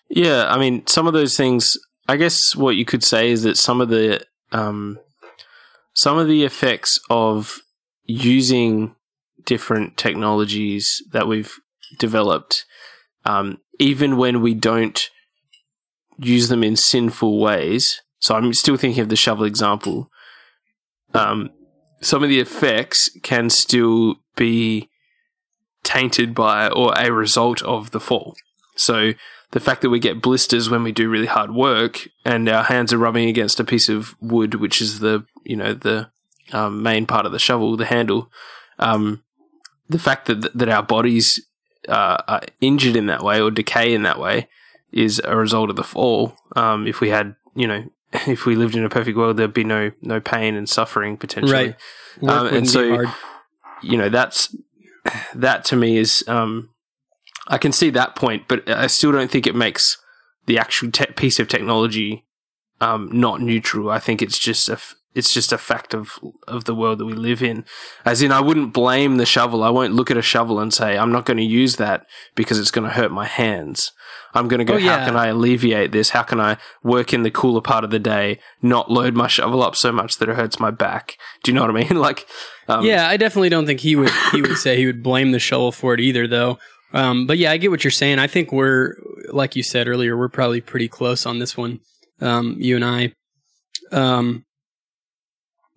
Yeah, 0.09 0.45
I 0.49 0.57
mean, 0.57 0.85
some 0.87 1.07
of 1.07 1.13
those 1.13 1.37
things. 1.37 1.77
I 2.09 2.17
guess 2.17 2.55
what 2.55 2.75
you 2.75 2.85
could 2.85 3.03
say 3.03 3.29
is 3.29 3.43
that 3.43 3.55
some 3.55 3.81
of 3.81 3.89
the 3.89 4.25
um, 4.51 4.97
some 5.93 6.17
of 6.17 6.27
the 6.27 6.43
effects 6.43 6.99
of 7.07 7.59
using 8.03 8.95
different 9.45 9.95
technologies 9.95 11.03
that 11.11 11.27
we've 11.27 11.53
developed, 11.99 12.65
um, 13.25 13.59
even 13.77 14.17
when 14.17 14.41
we 14.41 14.55
don't 14.55 15.11
use 16.17 16.49
them 16.49 16.63
in 16.63 16.75
sinful 16.75 17.39
ways. 17.39 18.01
So 18.17 18.35
I'm 18.35 18.53
still 18.55 18.75
thinking 18.75 19.03
of 19.03 19.09
the 19.09 19.15
shovel 19.15 19.45
example. 19.45 20.09
Um, 21.13 21.51
some 22.01 22.23
of 22.23 22.29
the 22.29 22.39
effects 22.39 23.11
can 23.21 23.51
still 23.51 24.15
be 24.35 24.89
tainted 25.83 26.33
by 26.33 26.69
or 26.69 26.91
a 26.97 27.11
result 27.11 27.61
of 27.61 27.91
the 27.91 27.99
fall. 27.99 28.35
So 28.75 29.13
the 29.51 29.59
fact 29.59 29.81
that 29.81 29.89
we 29.89 29.99
get 29.99 30.21
blisters 30.21 30.69
when 30.69 30.83
we 30.83 30.91
do 30.91 31.09
really 31.09 31.25
hard 31.25 31.53
work 31.53 32.07
and 32.23 32.47
our 32.47 32.63
hands 32.63 32.93
are 32.93 32.97
rubbing 32.97 33.27
against 33.27 33.59
a 33.59 33.63
piece 33.63 33.89
of 33.89 34.15
wood, 34.21 34.55
which 34.55 34.81
is 34.81 34.99
the 34.99 35.25
you 35.43 35.55
know 35.55 35.73
the 35.73 36.09
um, 36.51 36.83
main 36.83 37.05
part 37.05 37.25
of 37.25 37.31
the 37.31 37.39
shovel, 37.39 37.75
the 37.75 37.85
handle. 37.85 38.31
Um, 38.77 39.23
the 39.87 39.99
fact 39.99 40.27
that 40.27 40.57
that 40.57 40.69
our 40.69 40.83
bodies 40.83 41.45
uh, 41.87 42.17
are 42.27 42.41
injured 42.61 42.95
in 42.95 43.07
that 43.07 43.23
way 43.23 43.41
or 43.41 43.49
decay 43.49 43.93
in 43.93 44.03
that 44.03 44.19
way 44.19 44.47
is 44.91 45.21
a 45.23 45.35
result 45.35 45.69
of 45.69 45.75
the 45.75 45.83
fall. 45.83 46.35
Um, 46.55 46.87
if 46.87 46.99
we 46.99 47.09
had, 47.09 47.35
you 47.55 47.67
know, 47.67 47.83
if 48.27 48.45
we 48.45 48.55
lived 48.55 48.75
in 48.75 48.85
a 48.85 48.89
perfect 48.89 49.17
world, 49.17 49.37
there'd 49.37 49.53
be 49.53 49.63
no 49.63 49.91
no 50.01 50.19
pain 50.19 50.55
and 50.55 50.69
suffering 50.69 51.17
potentially. 51.17 51.75
Right. 52.21 52.29
Um, 52.29 52.47
and 52.47 52.69
so, 52.69 53.05
you 53.81 53.97
know, 53.97 54.09
that's 54.09 54.55
that 55.33 55.65
to 55.65 55.75
me 55.75 55.97
is 55.97 56.23
um, 56.27 56.69
I 57.49 57.57
can 57.57 57.71
see 57.71 57.89
that 57.89 58.15
point, 58.15 58.43
but 58.47 58.69
I 58.69 58.87
still 58.87 59.11
don't 59.11 59.29
think 59.29 59.47
it 59.47 59.55
makes 59.55 59.97
the 60.45 60.57
actual 60.57 60.91
te- 60.91 61.05
piece 61.07 61.39
of 61.39 61.47
technology 61.47 62.25
um, 62.81 63.09
not 63.11 63.41
neutral. 63.41 63.89
I 63.89 63.99
think 63.99 64.21
it's 64.21 64.39
just 64.39 64.69
a 64.69 64.73
f- 64.73 64.95
it's 65.15 65.33
just 65.33 65.51
a 65.51 65.57
fact 65.57 65.93
of 65.93 66.19
of 66.47 66.65
the 66.65 66.75
world 66.75 66.99
that 66.99 67.05
we 67.05 67.13
live 67.13 67.41
in. 67.41 67.65
As 68.05 68.21
in, 68.21 68.31
I 68.31 68.41
wouldn't 68.41 68.73
blame 68.73 69.17
the 69.17 69.25
shovel. 69.25 69.63
I 69.63 69.69
won't 69.69 69.93
look 69.93 70.11
at 70.11 70.17
a 70.17 70.21
shovel 70.21 70.59
and 70.59 70.73
say 70.73 70.97
I'm 70.97 71.11
not 71.11 71.25
going 71.25 71.37
to 71.37 71.43
use 71.43 71.75
that 71.77 72.05
because 72.35 72.59
it's 72.59 72.71
going 72.71 72.87
to 72.87 72.93
hurt 72.93 73.11
my 73.11 73.25
hands. 73.25 73.91
I'm 74.33 74.47
going 74.47 74.59
to 74.59 74.65
go. 74.65 74.75
Oh, 74.75 74.77
yeah. 74.77 74.99
How 74.99 75.05
can 75.05 75.15
I 75.17 75.27
alleviate 75.27 75.91
this? 75.91 76.11
How 76.11 76.23
can 76.23 76.39
I 76.39 76.57
work 76.83 77.11
in 77.11 77.23
the 77.23 77.31
cooler 77.31 77.61
part 77.61 77.83
of 77.83 77.89
the 77.89 77.99
day, 77.99 78.39
not 78.61 78.91
load 78.91 79.15
my 79.15 79.27
shovel 79.27 79.63
up 79.63 79.75
so 79.75 79.91
much 79.91 80.17
that 80.17 80.29
it 80.29 80.35
hurts 80.35 80.59
my 80.59 80.71
back? 80.71 81.17
Do 81.43 81.51
you 81.51 81.55
know 81.55 81.61
what 81.65 81.71
I 81.71 81.73
mean? 81.73 81.99
like, 81.99 82.27
um, 82.67 82.85
yeah, 82.85 83.07
I 83.07 83.17
definitely 83.17 83.49
don't 83.49 83.65
think 83.65 83.79
he 83.79 83.95
would. 83.95 84.11
He 84.31 84.41
would 84.41 84.57
say 84.65 84.77
he 84.77 84.85
would 84.85 85.03
blame 85.03 85.31
the 85.31 85.39
shovel 85.39 85.71
for 85.71 85.95
it 85.95 85.99
either, 85.99 86.27
though. 86.27 86.59
Um, 86.93 87.27
but 87.27 87.37
yeah, 87.37 87.51
I 87.51 87.57
get 87.57 87.71
what 87.71 87.83
you're 87.83 87.91
saying. 87.91 88.19
I 88.19 88.27
think 88.27 88.51
we're, 88.51 88.95
like 89.31 89.55
you 89.55 89.63
said 89.63 89.87
earlier, 89.87 90.17
we're 90.17 90.29
probably 90.29 90.61
pretty 90.61 90.87
close 90.87 91.25
on 91.25 91.39
this 91.39 91.55
one. 91.55 91.79
Um, 92.21 92.55
you 92.59 92.75
and 92.75 92.85
I. 92.85 93.13
Um, 93.91 94.45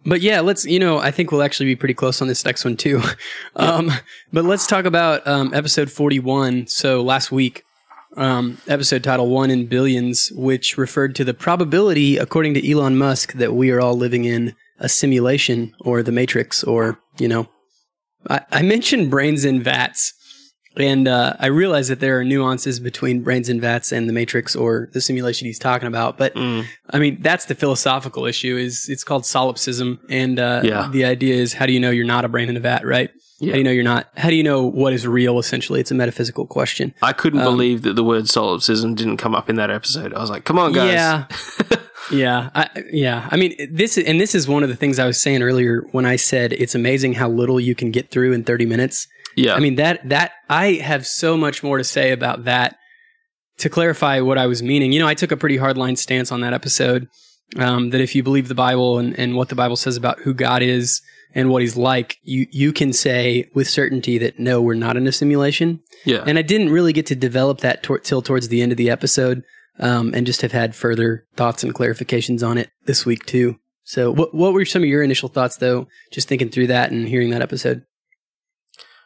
but 0.04 0.20
yeah, 0.20 0.40
let's, 0.40 0.64
you 0.64 0.78
know, 0.78 0.98
I 0.98 1.10
think 1.10 1.30
we'll 1.30 1.42
actually 1.42 1.66
be 1.66 1.76
pretty 1.76 1.94
close 1.94 2.20
on 2.20 2.28
this 2.28 2.44
next 2.44 2.64
one 2.64 2.76
too. 2.76 3.00
um, 3.56 3.90
but 4.32 4.44
let's 4.44 4.66
talk 4.66 4.84
about, 4.84 5.26
um, 5.26 5.52
episode 5.54 5.90
41. 5.90 6.66
So 6.66 7.02
last 7.02 7.30
week, 7.30 7.62
um, 8.16 8.58
episode 8.66 9.04
title 9.04 9.28
one 9.28 9.50
in 9.50 9.66
billions, 9.66 10.30
which 10.32 10.76
referred 10.76 11.14
to 11.16 11.24
the 11.24 11.34
probability, 11.34 12.18
according 12.18 12.54
to 12.54 12.70
Elon 12.70 12.96
Musk, 12.96 13.34
that 13.34 13.54
we 13.54 13.70
are 13.70 13.80
all 13.80 13.94
living 13.94 14.24
in 14.24 14.54
a 14.78 14.88
simulation 14.88 15.74
or 15.80 16.02
the 16.02 16.12
matrix 16.12 16.64
or, 16.64 16.98
you 17.18 17.28
know, 17.28 17.48
I, 18.28 18.40
I 18.50 18.62
mentioned 18.62 19.10
brains 19.10 19.44
in 19.44 19.62
vats 19.62 20.12
And 20.76 21.06
uh, 21.06 21.34
I 21.38 21.46
realize 21.46 21.88
that 21.88 22.00
there 22.00 22.18
are 22.18 22.24
nuances 22.24 22.80
between 22.80 23.22
brains 23.22 23.48
and 23.50 23.60
vats 23.60 23.92
and 23.92 24.08
the 24.08 24.12
matrix 24.12 24.56
or 24.56 24.88
the 24.92 25.00
simulation 25.00 25.46
he's 25.46 25.58
talking 25.58 25.86
about. 25.88 26.16
But 26.18 26.34
Mm. 26.34 26.64
I 26.90 26.98
mean, 26.98 27.18
that's 27.20 27.44
the 27.44 27.54
philosophical 27.54 28.24
issue. 28.26 28.56
Is 28.56 28.88
it's 28.88 29.04
called 29.04 29.26
solipsism, 29.26 30.00
and 30.08 30.38
uh, 30.40 30.62
Yeah. 30.64 30.88
the 30.90 31.04
idea 31.04 31.34
is 31.34 31.52
how 31.54 31.66
do 31.66 31.72
you 31.72 31.80
know 31.80 31.90
you're 31.90 32.06
not 32.06 32.24
a 32.24 32.28
brain 32.28 32.48
in 32.48 32.56
a 32.56 32.60
vat, 32.60 32.86
right? 32.86 33.10
How 33.40 33.46
do 33.52 33.58
you 33.58 33.64
know 33.64 33.72
you're 33.72 33.82
not? 33.82 34.08
How 34.16 34.30
do 34.30 34.36
you 34.36 34.44
know 34.44 34.62
what 34.62 34.92
is 34.92 35.04
real? 35.06 35.38
Essentially, 35.40 35.80
it's 35.80 35.90
a 35.90 35.94
metaphysical 35.96 36.46
question. 36.46 36.94
I 37.02 37.12
couldn't 37.12 37.40
Um, 37.40 37.44
believe 37.56 37.82
that 37.82 37.94
the 37.96 38.04
word 38.04 38.28
solipsism 38.30 38.94
didn't 38.94 39.16
come 39.16 39.34
up 39.34 39.50
in 39.50 39.56
that 39.56 39.68
episode. 39.68 40.14
I 40.14 40.20
was 40.20 40.30
like, 40.30 40.44
come 40.44 40.60
on, 40.60 40.72
guys. 40.72 40.92
Yeah. 40.92 41.26
yeah. 42.12 42.50
I, 42.54 42.68
yeah. 42.92 43.28
I 43.32 43.36
mean, 43.36 43.54
this, 43.70 43.98
and 43.98 44.20
this 44.20 44.34
is 44.36 44.46
one 44.46 44.62
of 44.62 44.68
the 44.68 44.76
things 44.76 44.98
I 45.00 45.06
was 45.06 45.20
saying 45.20 45.42
earlier 45.42 45.82
when 45.92 46.06
I 46.06 46.16
said 46.16 46.52
it's 46.52 46.74
amazing 46.76 47.14
how 47.14 47.28
little 47.28 47.58
you 47.60 47.74
can 47.74 47.90
get 47.90 48.10
through 48.10 48.32
in 48.32 48.44
30 48.44 48.64
minutes. 48.66 49.08
Yeah. 49.36 49.54
I 49.54 49.60
mean, 49.60 49.76
that, 49.76 50.08
that, 50.08 50.32
I 50.48 50.74
have 50.74 51.06
so 51.06 51.36
much 51.36 51.62
more 51.62 51.78
to 51.78 51.84
say 51.84 52.12
about 52.12 52.44
that 52.44 52.76
to 53.58 53.68
clarify 53.68 54.20
what 54.20 54.38
I 54.38 54.46
was 54.46 54.62
meaning. 54.62 54.92
You 54.92 55.00
know, 55.00 55.08
I 55.08 55.14
took 55.14 55.32
a 55.32 55.36
pretty 55.36 55.58
hardline 55.58 55.96
stance 55.98 56.32
on 56.32 56.40
that 56.40 56.52
episode. 56.52 57.08
Um, 57.56 57.90
that 57.90 58.00
if 58.00 58.14
you 58.14 58.22
believe 58.22 58.48
the 58.48 58.54
Bible 58.54 58.98
and, 58.98 59.18
and 59.18 59.36
what 59.36 59.50
the 59.50 59.54
Bible 59.54 59.76
says 59.76 59.98
about 59.98 60.20
who 60.20 60.32
God 60.32 60.62
is 60.62 61.02
and 61.34 61.50
what 61.50 61.60
he's 61.60 61.76
like, 61.76 62.16
you, 62.22 62.46
you 62.50 62.72
can 62.72 62.94
say 62.94 63.46
with 63.54 63.68
certainty 63.68 64.16
that 64.18 64.38
no, 64.38 64.62
we're 64.62 64.72
not 64.72 64.96
in 64.96 65.06
a 65.06 65.12
simulation. 65.12 65.80
yeah. 66.06 66.24
And 66.26 66.38
I 66.38 66.42
didn't 66.42 66.70
really 66.70 66.94
get 66.94 67.04
to 67.06 67.14
develop 67.14 67.60
that 67.60 67.82
tor- 67.82 67.98
till 67.98 68.22
towards 68.22 68.48
the 68.48 68.62
end 68.62 68.72
of 68.72 68.78
the 68.78 68.88
episode, 68.88 69.42
um, 69.78 70.14
and 70.14 70.26
just 70.26 70.40
have 70.40 70.52
had 70.52 70.74
further 70.74 71.26
thoughts 71.36 71.62
and 71.62 71.74
clarifications 71.74 72.46
on 72.46 72.56
it 72.56 72.70
this 72.86 73.04
week 73.04 73.26
too. 73.26 73.56
So, 73.84 74.10
what 74.10 74.34
what 74.34 74.52
were 74.52 74.64
some 74.64 74.82
of 74.82 74.88
your 74.88 75.02
initial 75.02 75.28
thoughts 75.28 75.56
though? 75.56 75.88
Just 76.10 76.28
thinking 76.28 76.48
through 76.48 76.68
that 76.68 76.90
and 76.90 77.06
hearing 77.06 77.30
that 77.30 77.42
episode. 77.42 77.82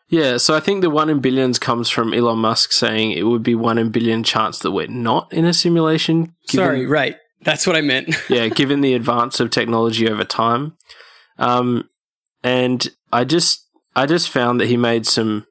Yeah, 0.08 0.36
so 0.36 0.54
I 0.54 0.60
think 0.60 0.82
the 0.82 0.90
one 0.90 1.10
in 1.10 1.20
billions 1.20 1.58
comes 1.58 1.90
from 1.90 2.14
Elon 2.14 2.38
Musk 2.38 2.70
saying 2.72 3.12
it 3.12 3.24
would 3.24 3.42
be 3.42 3.56
one 3.56 3.76
in 3.76 3.90
billion 3.90 4.22
chance 4.22 4.60
that 4.60 4.70
we're 4.70 4.86
not 4.86 5.32
in 5.32 5.44
a 5.44 5.52
simulation. 5.52 6.34
given- 6.48 6.64
Sorry, 6.66 6.86
right? 6.86 7.16
That's 7.42 7.66
what 7.66 7.76
I 7.76 7.80
meant. 7.80 8.14
yeah, 8.28 8.48
given 8.48 8.80
the 8.80 8.94
advance 8.94 9.40
of 9.40 9.50
technology 9.50 10.08
over 10.08 10.24
time. 10.24 10.76
Um, 11.38 11.88
and 12.42 12.88
I 13.12 13.24
just, 13.24 13.66
I 13.94 14.06
just 14.06 14.30
found 14.30 14.60
that 14.60 14.66
he 14.68 14.76
made 14.76 15.06
some. 15.06 15.46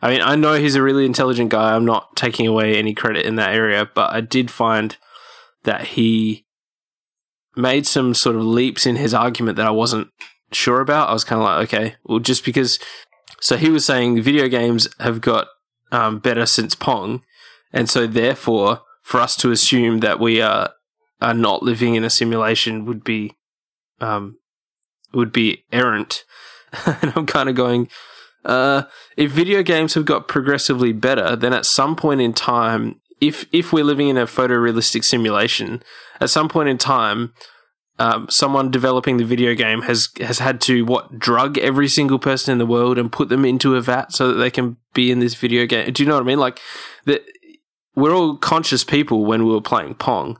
I 0.00 0.10
mean, 0.10 0.20
I 0.22 0.36
know 0.36 0.54
he's 0.54 0.76
a 0.76 0.82
really 0.82 1.04
intelligent 1.04 1.50
guy. 1.50 1.74
I'm 1.74 1.84
not 1.84 2.14
taking 2.16 2.46
away 2.46 2.76
any 2.76 2.94
credit 2.94 3.26
in 3.26 3.34
that 3.34 3.52
area, 3.52 3.88
but 3.94 4.12
I 4.12 4.20
did 4.20 4.48
find 4.50 4.96
that 5.64 5.86
he 5.86 6.46
made 7.56 7.84
some 7.86 8.14
sort 8.14 8.36
of 8.36 8.42
leaps 8.44 8.86
in 8.86 8.94
his 8.96 9.12
argument 9.12 9.56
that 9.56 9.66
I 9.66 9.70
wasn't 9.72 10.08
sure 10.52 10.80
about. 10.80 11.08
I 11.08 11.12
was 11.12 11.24
kind 11.24 11.40
of 11.42 11.44
like, 11.46 11.64
okay, 11.74 11.96
well, 12.04 12.20
just 12.20 12.44
because. 12.44 12.78
So 13.40 13.56
he 13.56 13.70
was 13.70 13.84
saying 13.84 14.22
video 14.22 14.48
games 14.48 14.88
have 15.00 15.20
got 15.20 15.48
um, 15.92 16.18
better 16.18 16.46
since 16.46 16.74
Pong, 16.74 17.22
and 17.72 17.88
so 17.88 18.06
therefore, 18.06 18.82
for 19.02 19.20
us 19.20 19.36
to 19.36 19.50
assume 19.50 20.00
that 20.00 20.20
we 20.20 20.40
are 20.40 20.70
are 21.20 21.34
not 21.34 21.62
living 21.62 21.94
in 21.94 22.04
a 22.04 22.10
simulation 22.10 22.84
would 22.84 23.02
be 23.02 23.36
um 24.00 24.38
would 25.12 25.32
be 25.32 25.64
errant. 25.72 26.24
and 26.86 27.12
I'm 27.16 27.26
kind 27.26 27.48
of 27.48 27.54
going, 27.54 27.88
uh, 28.44 28.82
if 29.16 29.30
video 29.30 29.62
games 29.62 29.94
have 29.94 30.04
got 30.04 30.28
progressively 30.28 30.92
better, 30.92 31.34
then 31.34 31.52
at 31.52 31.64
some 31.64 31.96
point 31.96 32.20
in 32.20 32.32
time, 32.32 33.00
if 33.20 33.46
if 33.52 33.72
we're 33.72 33.84
living 33.84 34.08
in 34.08 34.16
a 34.16 34.26
photorealistic 34.26 35.04
simulation, 35.04 35.82
at 36.20 36.30
some 36.30 36.48
point 36.48 36.68
in 36.68 36.78
time, 36.78 37.32
um, 37.98 38.28
someone 38.30 38.70
developing 38.70 39.16
the 39.16 39.24
video 39.24 39.54
game 39.54 39.82
has 39.82 40.08
has 40.20 40.38
had 40.38 40.60
to 40.62 40.84
what 40.84 41.18
drug 41.18 41.58
every 41.58 41.88
single 41.88 42.18
person 42.18 42.52
in 42.52 42.58
the 42.58 42.66
world 42.66 42.98
and 42.98 43.10
put 43.10 43.28
them 43.28 43.44
into 43.44 43.74
a 43.74 43.80
vat 43.80 44.12
so 44.12 44.28
that 44.28 44.34
they 44.34 44.50
can 44.50 44.76
be 44.94 45.10
in 45.10 45.18
this 45.18 45.34
video 45.34 45.66
game. 45.66 45.92
Do 45.92 46.02
you 46.02 46.08
know 46.08 46.14
what 46.14 46.22
I 46.22 46.26
mean? 46.26 46.38
Like 46.38 46.60
that, 47.06 47.24
we're 47.94 48.14
all 48.14 48.36
conscious 48.36 48.84
people 48.84 49.24
when 49.24 49.44
we 49.44 49.52
were 49.52 49.60
playing 49.60 49.96
Pong. 49.96 50.38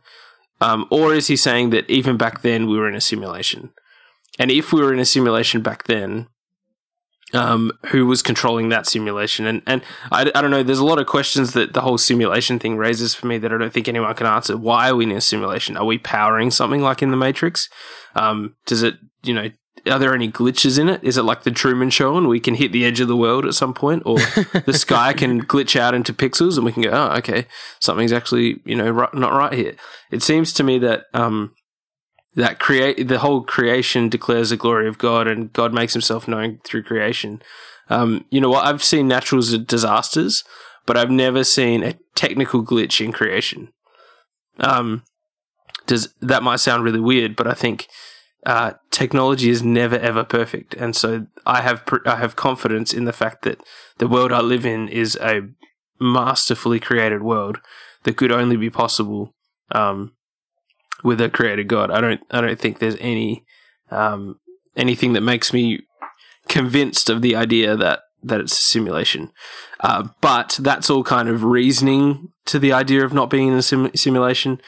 Um, 0.60 0.86
or 0.90 1.14
is 1.14 1.28
he 1.28 1.36
saying 1.36 1.70
that 1.70 1.88
even 1.88 2.16
back 2.16 2.42
then 2.42 2.66
we 2.68 2.76
were 2.76 2.88
in 2.88 2.96
a 2.96 3.00
simulation? 3.00 3.70
And 4.38 4.50
if 4.50 4.72
we 4.72 4.80
were 4.80 4.92
in 4.92 4.98
a 4.98 5.04
simulation 5.04 5.62
back 5.62 5.84
then, 5.84 6.28
um, 7.34 7.72
who 7.88 8.06
was 8.06 8.22
controlling 8.22 8.68
that 8.70 8.86
simulation? 8.86 9.46
And 9.46 9.62
and 9.66 9.82
I, 10.10 10.30
I 10.34 10.40
don't 10.42 10.50
know. 10.50 10.62
There's 10.62 10.78
a 10.78 10.84
lot 10.84 10.98
of 10.98 11.06
questions 11.06 11.52
that 11.52 11.74
the 11.74 11.80
whole 11.80 11.98
simulation 11.98 12.58
thing 12.58 12.76
raises 12.76 13.14
for 13.14 13.26
me 13.26 13.38
that 13.38 13.52
I 13.52 13.58
don't 13.58 13.72
think 13.72 13.88
anyone 13.88 14.14
can 14.14 14.26
answer. 14.26 14.56
Why 14.56 14.90
are 14.90 14.96
we 14.96 15.04
in 15.04 15.12
a 15.12 15.20
simulation? 15.20 15.76
Are 15.76 15.84
we 15.84 15.98
powering 15.98 16.50
something 16.50 16.82
like 16.82 17.02
in 17.02 17.10
the 17.10 17.16
Matrix? 17.16 17.68
Um, 18.14 18.56
does 18.66 18.82
it 18.82 18.96
you 19.22 19.34
know? 19.34 19.50
Are 19.88 19.98
there 19.98 20.12
any 20.12 20.30
glitches 20.30 20.78
in 20.78 20.88
it? 20.88 21.02
Is 21.04 21.16
it 21.16 21.22
like 21.22 21.44
the 21.44 21.52
Truman 21.52 21.88
Show 21.88 22.18
and 22.18 22.28
we 22.28 22.40
can 22.40 22.54
hit 22.54 22.72
the 22.72 22.84
edge 22.84 23.00
of 23.00 23.08
the 23.08 23.16
world 23.16 23.46
at 23.46 23.54
some 23.54 23.72
point, 23.72 24.02
or 24.04 24.18
the 24.18 24.72
sky 24.76 25.12
can 25.12 25.46
glitch 25.46 25.78
out 25.78 25.94
into 25.94 26.12
pixels 26.12 26.56
and 26.56 26.66
we 26.66 26.72
can 26.72 26.82
go, 26.82 26.90
oh, 26.90 27.16
okay, 27.18 27.46
something's 27.78 28.12
actually 28.12 28.60
you 28.64 28.74
know 28.74 28.90
right, 28.90 29.14
not 29.14 29.32
right 29.32 29.52
here. 29.52 29.76
It 30.10 30.22
seems 30.22 30.52
to 30.54 30.64
me 30.64 30.78
that 30.80 31.04
um, 31.14 31.54
that 32.34 32.58
create 32.58 33.08
the 33.08 33.18
whole 33.18 33.42
creation 33.42 34.08
declares 34.08 34.50
the 34.50 34.56
glory 34.56 34.88
of 34.88 34.98
God, 34.98 35.26
and 35.26 35.52
God 35.52 35.72
makes 35.72 35.92
Himself 35.92 36.28
known 36.28 36.60
through 36.64 36.84
creation. 36.84 37.42
Um, 37.90 38.24
you 38.30 38.40
know 38.40 38.50
what? 38.50 38.66
I've 38.66 38.84
seen 38.84 39.08
natural 39.08 39.42
disasters, 39.42 40.44
but 40.86 40.96
I've 40.96 41.10
never 41.10 41.42
seen 41.44 41.82
a 41.82 41.94
technical 42.14 42.64
glitch 42.64 43.04
in 43.04 43.12
creation. 43.12 43.72
Um, 44.60 45.02
does 45.86 46.14
that 46.20 46.42
might 46.42 46.60
sound 46.60 46.84
really 46.84 47.00
weird, 47.00 47.34
but 47.34 47.46
I 47.46 47.54
think 47.54 47.88
uh, 48.46 48.72
technology 48.90 49.50
is 49.50 49.62
never 49.62 49.96
ever 49.98 50.22
perfect, 50.22 50.74
and 50.74 50.94
so 50.94 51.26
I 51.46 51.62
have 51.62 51.86
pr- 51.86 52.06
I 52.06 52.16
have 52.16 52.36
confidence 52.36 52.92
in 52.92 53.04
the 53.04 53.12
fact 53.12 53.42
that 53.42 53.62
the 53.98 54.08
world 54.08 54.32
I 54.32 54.40
live 54.40 54.66
in 54.66 54.88
is 54.88 55.16
a 55.16 55.42
masterfully 56.00 56.78
created 56.78 57.22
world 57.22 57.58
that 58.04 58.16
could 58.16 58.30
only 58.30 58.56
be 58.56 58.70
possible 58.70 59.34
um, 59.72 60.12
with 61.04 61.20
a 61.20 61.28
created 61.28 61.68
God. 61.68 61.90
I 61.90 62.00
don't 62.00 62.20
I 62.30 62.40
don't 62.40 62.58
think 62.58 62.78
there's 62.78 62.96
any 63.00 63.44
um, 63.90 64.38
anything 64.76 65.12
that 65.14 65.22
makes 65.22 65.52
me 65.52 65.80
convinced 66.48 67.10
of 67.10 67.22
the 67.22 67.36
idea 67.36 67.76
that 67.76 68.00
that 68.22 68.40
it's 68.40 68.58
a 68.58 68.62
simulation. 68.62 69.30
Uh, 69.80 70.08
but 70.20 70.58
that's 70.60 70.90
all 70.90 71.04
kind 71.04 71.28
of 71.28 71.44
reasoning 71.44 72.28
to 72.46 72.58
the 72.58 72.72
idea 72.72 73.04
of 73.04 73.12
not 73.12 73.30
being 73.30 73.48
in 73.48 73.54
a 73.54 73.62
sim- 73.62 73.94
simulation. 73.94 74.60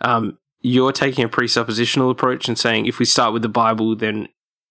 Um, 0.00 0.38
you're 0.60 0.92
taking 0.92 1.24
a 1.24 1.28
presuppositional 1.28 2.10
approach 2.10 2.48
and 2.48 2.58
saying 2.58 2.86
if 2.86 2.98
we 2.98 3.04
start 3.04 3.32
with 3.32 3.42
the 3.42 3.48
Bible, 3.48 3.96
then 3.96 4.28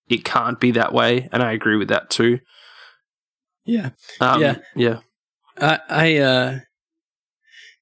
it 0.07 0.23
can't 0.23 0.59
be 0.59 0.71
that 0.71 0.93
way, 0.93 1.29
and 1.31 1.41
I 1.41 1.51
agree 1.51 1.77
with 1.77 1.87
that 1.89 2.09
too. 2.09 2.39
Yeah. 3.65 3.89
Um, 4.21 4.41
Yeah. 4.41 4.57
yeah, 4.75 4.99
I, 5.57 5.79
I 5.89 6.17
uh, 6.17 6.59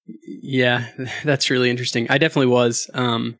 yeah, 0.07 0.87
that's 1.23 1.49
really 1.49 1.69
interesting. 1.69 2.07
I 2.09 2.17
definitely 2.17 2.51
was. 2.51 2.89
Um, 2.93 3.37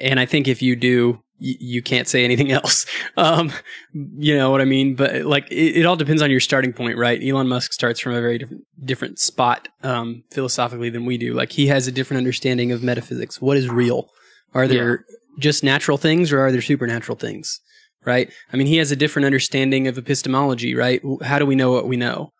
and 0.00 0.20
I 0.20 0.26
think 0.26 0.48
if 0.48 0.62
you 0.62 0.76
do, 0.76 1.22
y- 1.40 1.56
you 1.60 1.82
can't 1.82 2.08
say 2.08 2.24
anything 2.24 2.52
else. 2.58 2.86
Um, 3.16 3.52
you 3.92 4.36
know 4.36 4.50
what 4.50 4.60
I 4.60 4.64
mean? 4.64 4.94
But 4.94 5.24
like, 5.24 5.50
it, 5.50 5.78
it 5.78 5.86
all 5.86 5.96
depends 5.96 6.22
on 6.22 6.30
your 6.30 6.40
starting 6.40 6.72
point, 6.72 6.98
right? 6.98 7.20
Elon 7.22 7.48
Musk 7.48 7.72
starts 7.72 8.00
from 8.00 8.12
a 8.14 8.20
very 8.20 8.38
different, 8.38 8.64
different 8.84 9.18
spot, 9.18 9.68
um, 9.82 10.24
philosophically 10.30 10.90
than 10.90 11.04
we 11.04 11.18
do. 11.18 11.34
Like, 11.34 11.52
he 11.52 11.66
has 11.68 11.86
a 11.86 11.92
different 11.92 12.18
understanding 12.18 12.72
of 12.72 12.82
metaphysics. 12.82 13.40
What 13.40 13.56
is 13.56 13.68
real? 13.68 14.08
Are 14.54 14.66
there 14.66 15.04
just 15.38 15.62
natural 15.62 15.98
things 15.98 16.32
or 16.32 16.40
are 16.40 16.50
there 16.50 16.62
supernatural 16.62 17.16
things? 17.16 17.60
Right? 18.04 18.32
I 18.52 18.56
mean, 18.56 18.66
he 18.68 18.78
has 18.78 18.90
a 18.90 18.96
different 18.96 19.26
understanding 19.26 19.86
of 19.86 19.98
epistemology, 19.98 20.74
right? 20.74 21.02
How 21.22 21.38
do 21.38 21.44
we 21.44 21.54
know 21.54 21.72
what 21.72 21.86
we 21.86 21.96
know? 21.96 22.32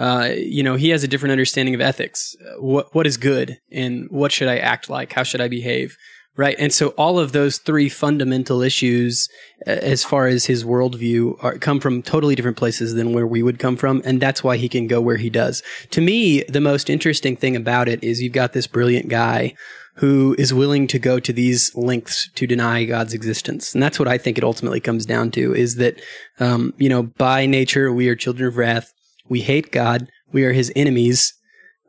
Uh, 0.00 0.30
you 0.34 0.62
know, 0.62 0.76
he 0.76 0.88
has 0.88 1.04
a 1.04 1.08
different 1.08 1.32
understanding 1.32 1.74
of 1.74 1.80
ethics. 1.80 2.34
Uh, 2.40 2.60
What 2.72 2.86
what 2.94 3.06
is 3.06 3.18
good 3.18 3.48
and 3.70 4.06
what 4.10 4.32
should 4.32 4.48
I 4.48 4.58
act 4.58 4.88
like? 4.96 5.12
How 5.16 5.24
should 5.24 5.42
I 5.42 5.48
behave? 5.48 5.96
Right. 6.36 6.56
And 6.58 6.72
so 6.72 6.88
all 6.96 7.18
of 7.18 7.32
those 7.32 7.58
three 7.58 7.90
fundamental 7.90 8.62
issues, 8.62 9.28
uh, 9.66 9.70
as 9.94 10.04
far 10.04 10.26
as 10.26 10.46
his 10.46 10.64
worldview, 10.64 11.36
are, 11.44 11.58
come 11.58 11.80
from 11.80 12.02
totally 12.02 12.34
different 12.34 12.56
places 12.56 12.94
than 12.94 13.12
where 13.12 13.26
we 13.26 13.42
would 13.42 13.58
come 13.58 13.76
from. 13.76 14.00
And 14.04 14.22
that's 14.22 14.42
why 14.42 14.56
he 14.56 14.68
can 14.68 14.86
go 14.86 15.00
where 15.02 15.18
he 15.18 15.28
does. 15.28 15.62
To 15.90 16.00
me, 16.00 16.44
the 16.44 16.60
most 16.60 16.88
interesting 16.88 17.36
thing 17.36 17.56
about 17.56 17.88
it 17.88 18.02
is 18.02 18.22
you've 18.22 18.32
got 18.42 18.52
this 18.52 18.68
brilliant 18.68 19.08
guy 19.08 19.54
who 19.96 20.34
is 20.38 20.54
willing 20.54 20.86
to 20.86 20.98
go 20.98 21.20
to 21.20 21.32
these 21.32 21.74
lengths 21.74 22.30
to 22.36 22.46
deny 22.46 22.84
God's 22.84 23.12
existence. 23.12 23.74
And 23.74 23.82
that's 23.82 23.98
what 23.98 24.08
I 24.08 24.16
think 24.16 24.38
it 24.38 24.44
ultimately 24.44 24.80
comes 24.80 25.04
down 25.04 25.30
to 25.32 25.54
is 25.54 25.74
that, 25.76 26.00
um, 26.38 26.72
you 26.78 26.88
know, 26.88 27.02
by 27.02 27.44
nature, 27.44 27.92
we 27.92 28.08
are 28.08 28.16
children 28.16 28.48
of 28.48 28.56
wrath. 28.56 28.92
We 29.30 29.40
hate 29.40 29.72
God. 29.72 30.10
We 30.32 30.44
are 30.44 30.52
his 30.52 30.70
enemies. 30.76 31.32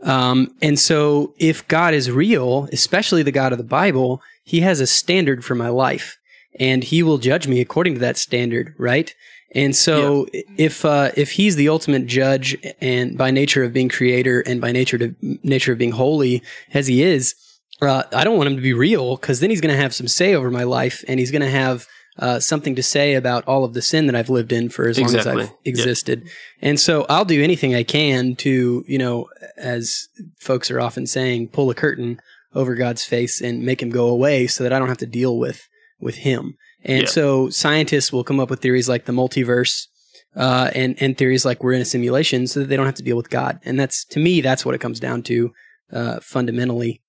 Um, 0.04 0.56
and 0.62 0.80
so 0.80 1.34
if 1.38 1.68
God 1.68 1.94
is 1.94 2.10
real, 2.10 2.70
especially 2.72 3.24
the 3.24 3.32
God 3.32 3.52
of 3.52 3.58
the 3.58 3.64
Bible, 3.64 4.22
he 4.44 4.62
has 4.62 4.80
a 4.80 4.88
standard 4.88 5.44
for 5.44 5.56
my 5.56 5.70
life 5.70 6.18
and 6.60 6.84
he 6.84 7.04
will 7.04 7.18
judge 7.18 7.48
me 7.48 7.60
according 7.62 7.96
to 7.96 8.00
that 8.00 8.18
standard, 8.18 8.74
right? 8.78 9.14
And 9.54 9.76
so 9.76 10.28
if, 10.58 10.86
uh, 10.86 11.12
if 11.18 11.32
he's 11.32 11.56
the 11.56 11.70
ultimate 11.70 12.06
judge 12.06 12.58
and 12.80 13.18
by 13.18 13.32
nature 13.32 13.64
of 13.64 13.74
being 13.74 13.90
creator 13.90 14.42
and 14.42 14.62
by 14.62 14.72
nature 14.72 14.98
to 14.98 15.16
nature 15.44 15.74
of 15.74 15.78
being 15.78 15.92
holy 15.92 16.42
as 16.74 16.88
he 16.88 17.04
is, 17.04 17.36
uh, 17.82 18.04
I 18.14 18.24
don't 18.24 18.38
want 18.38 18.48
him 18.48 18.56
to 18.56 18.62
be 18.62 18.74
real 18.74 19.18
because 19.18 19.40
then 19.40 19.50
he's 19.50 19.62
going 19.62 19.76
to 19.76 19.82
have 19.82 19.94
some 19.94 20.08
say 20.08 20.34
over 20.36 20.50
my 20.52 20.64
life 20.64 21.04
and 21.08 21.20
he's 21.20 21.32
going 21.32 21.42
to 21.42 21.50
have 21.50 21.88
uh, 22.20 22.40
something 22.40 22.76
to 22.76 22.84
say 22.84 23.14
about 23.14 23.48
all 23.48 23.64
of 23.64 23.74
the 23.74 23.82
sin 23.82 24.06
that 24.08 24.16
I've 24.16 24.30
lived 24.30 24.52
in 24.52 24.70
for 24.70 24.88
as 24.88 25.00
long 25.00 25.16
as 25.16 25.26
I've 25.28 25.52
existed. 25.66 26.28
And 26.62 26.80
so 26.80 27.06
I'll 27.10 27.26
do 27.26 27.42
anything 27.42 27.74
I 27.74 27.84
can 27.84 28.36
to, 28.38 28.84
you 28.88 28.98
know, 28.98 29.28
as 29.58 30.08
folks 30.40 30.70
are 30.70 30.80
often 30.80 31.08
saying, 31.08 31.50
pull 31.50 31.70
a 31.70 31.76
curtain 31.76 32.20
over 32.54 32.76
God's 32.76 33.06
face 33.06 33.42
and 33.42 33.64
make 33.64 33.82
him 33.82 33.90
go 33.90 34.08
away 34.08 34.48
so 34.48 34.64
that 34.64 34.74
I 34.74 34.80
don't 34.80 34.90
have 34.90 34.98
to 35.00 35.06
deal 35.06 35.38
with 35.38 35.68
with 36.00 36.16
him. 36.18 36.58
And 36.84 37.04
Yeah. 37.04 37.08
so 37.08 37.50
scientists 37.50 38.12
will 38.12 38.24
come 38.24 38.40
up 38.40 38.50
with 38.50 38.62
theories 38.62 38.90
like 38.90 39.06
the 39.06 39.14
multiverse 39.14 39.88
uh, 40.36 40.70
and 40.74 40.96
and 41.02 41.18
theories 41.18 41.46
like 41.46 41.64
we're 41.64 41.74
in 41.74 41.82
a 41.82 41.86
simulation 41.86 42.48
so 42.48 42.60
that 42.60 42.68
they 42.68 42.76
don't 42.76 42.86
have 42.86 42.96
to 42.96 43.04
deal 43.04 43.18
with 43.18 43.30
God. 43.30 43.60
And 43.64 43.80
that's 43.80 44.04
to 44.06 44.20
me 44.20 44.42
that's 44.42 44.66
what 44.66 44.76
it 44.76 44.82
comes 44.82 45.00
down 45.00 45.24
to 45.24 45.54
uh, 45.94 46.20
fundamentally. 46.22 47.02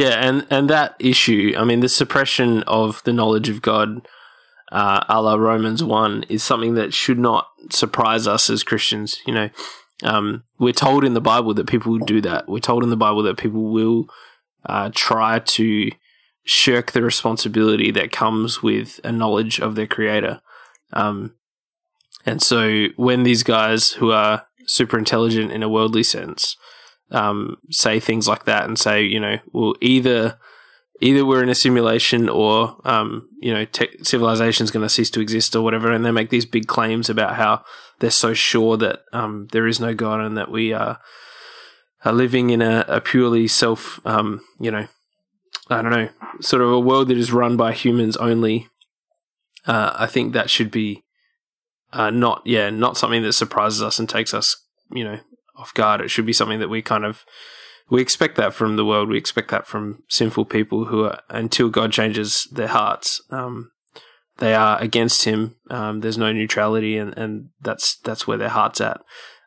Yeah, 0.00 0.26
and 0.26 0.46
and 0.48 0.70
that 0.70 0.96
issue, 0.98 1.52
I 1.58 1.64
mean, 1.64 1.80
the 1.80 1.88
suppression 1.88 2.62
of 2.62 3.02
the 3.04 3.12
knowledge 3.12 3.50
of 3.50 3.60
God, 3.60 4.08
uh, 4.72 5.04
a 5.06 5.20
la 5.20 5.34
Romans 5.34 5.84
one, 5.84 6.22
is 6.30 6.42
something 6.42 6.72
that 6.76 6.94
should 6.94 7.18
not 7.18 7.48
surprise 7.70 8.26
us 8.26 8.48
as 8.48 8.62
Christians. 8.62 9.20
You 9.26 9.34
know, 9.34 9.50
um, 10.02 10.44
we're 10.58 10.72
told 10.72 11.04
in 11.04 11.12
the 11.12 11.20
Bible 11.20 11.52
that 11.52 11.66
people 11.66 11.92
will 11.92 12.06
do 12.06 12.22
that. 12.22 12.48
We're 12.48 12.60
told 12.60 12.82
in 12.82 12.88
the 12.88 12.96
Bible 12.96 13.22
that 13.24 13.36
people 13.36 13.70
will 13.70 14.06
uh, 14.64 14.90
try 14.94 15.38
to 15.38 15.90
shirk 16.44 16.92
the 16.92 17.02
responsibility 17.02 17.90
that 17.90 18.10
comes 18.10 18.62
with 18.62 19.00
a 19.04 19.12
knowledge 19.12 19.60
of 19.60 19.74
their 19.74 19.86
Creator. 19.86 20.40
Um, 20.94 21.34
and 22.24 22.40
so, 22.40 22.86
when 22.96 23.24
these 23.24 23.42
guys 23.42 23.92
who 23.92 24.12
are 24.12 24.46
super 24.64 24.96
intelligent 24.96 25.52
in 25.52 25.62
a 25.62 25.68
worldly 25.68 26.04
sense 26.04 26.56
um, 27.10 27.56
say 27.70 28.00
things 28.00 28.28
like 28.28 28.44
that 28.44 28.64
and 28.64 28.78
say, 28.78 29.02
you 29.02 29.20
know, 29.20 29.38
well, 29.52 29.74
either 29.80 30.38
either 31.00 31.24
we're 31.24 31.42
in 31.42 31.48
a 31.48 31.54
simulation 31.54 32.28
or 32.28 32.76
um, 32.84 33.28
you 33.40 33.52
know, 33.52 33.64
te- 33.64 33.88
is 33.98 34.10
going 34.10 34.82
to 34.82 34.88
cease 34.88 35.10
to 35.10 35.20
exist 35.20 35.56
or 35.56 35.62
whatever, 35.62 35.90
and 35.90 36.04
they 36.04 36.10
make 36.10 36.30
these 36.30 36.46
big 36.46 36.66
claims 36.66 37.08
about 37.08 37.36
how 37.36 37.64
they're 37.98 38.10
so 38.10 38.34
sure 38.34 38.76
that 38.76 39.00
um, 39.12 39.48
there 39.52 39.66
is 39.66 39.80
no 39.80 39.94
God 39.94 40.20
and 40.20 40.36
that 40.36 40.50
we 40.50 40.72
are 40.72 41.00
are 42.04 42.12
living 42.12 42.50
in 42.50 42.62
a, 42.62 42.84
a 42.88 43.00
purely 43.00 43.46
self, 43.46 44.00
um, 44.06 44.40
you 44.58 44.70
know, 44.70 44.86
I 45.68 45.82
don't 45.82 45.92
know, 45.92 46.08
sort 46.40 46.62
of 46.62 46.72
a 46.72 46.80
world 46.80 47.08
that 47.08 47.18
is 47.18 47.32
run 47.32 47.56
by 47.56 47.72
humans 47.72 48.16
only. 48.16 48.68
Uh, 49.66 49.92
I 49.94 50.06
think 50.06 50.32
that 50.32 50.48
should 50.48 50.70
be 50.70 51.04
uh, 51.92 52.10
not, 52.10 52.42
yeah, 52.46 52.70
not 52.70 52.96
something 52.96 53.22
that 53.22 53.34
surprises 53.34 53.82
us 53.82 53.98
and 53.98 54.08
takes 54.08 54.32
us, 54.32 54.64
you 54.90 55.04
know, 55.04 55.18
off 55.60 55.74
guard. 55.74 56.00
It 56.00 56.08
should 56.10 56.26
be 56.26 56.32
something 56.32 56.60
that 56.60 56.68
we 56.70 56.82
kind 56.82 57.04
of 57.04 57.24
we 57.90 58.00
expect 58.00 58.36
that 58.36 58.54
from 58.54 58.76
the 58.76 58.84
world. 58.84 59.08
We 59.08 59.18
expect 59.18 59.50
that 59.50 59.66
from 59.66 60.02
sinful 60.08 60.44
people 60.46 60.86
who 60.86 61.04
are 61.04 61.20
until 61.28 61.68
God 61.68 61.92
changes 61.92 62.48
their 62.52 62.68
hearts, 62.68 63.20
um, 63.30 63.70
they 64.38 64.54
are 64.54 64.80
against 64.80 65.24
Him. 65.24 65.56
Um, 65.70 66.00
there's 66.00 66.18
no 66.18 66.32
neutrality, 66.32 66.96
and, 66.96 67.16
and 67.18 67.48
that's 67.60 67.98
that's 67.98 68.26
where 68.26 68.38
their 68.38 68.48
heart's 68.48 68.80
at. 68.80 69.00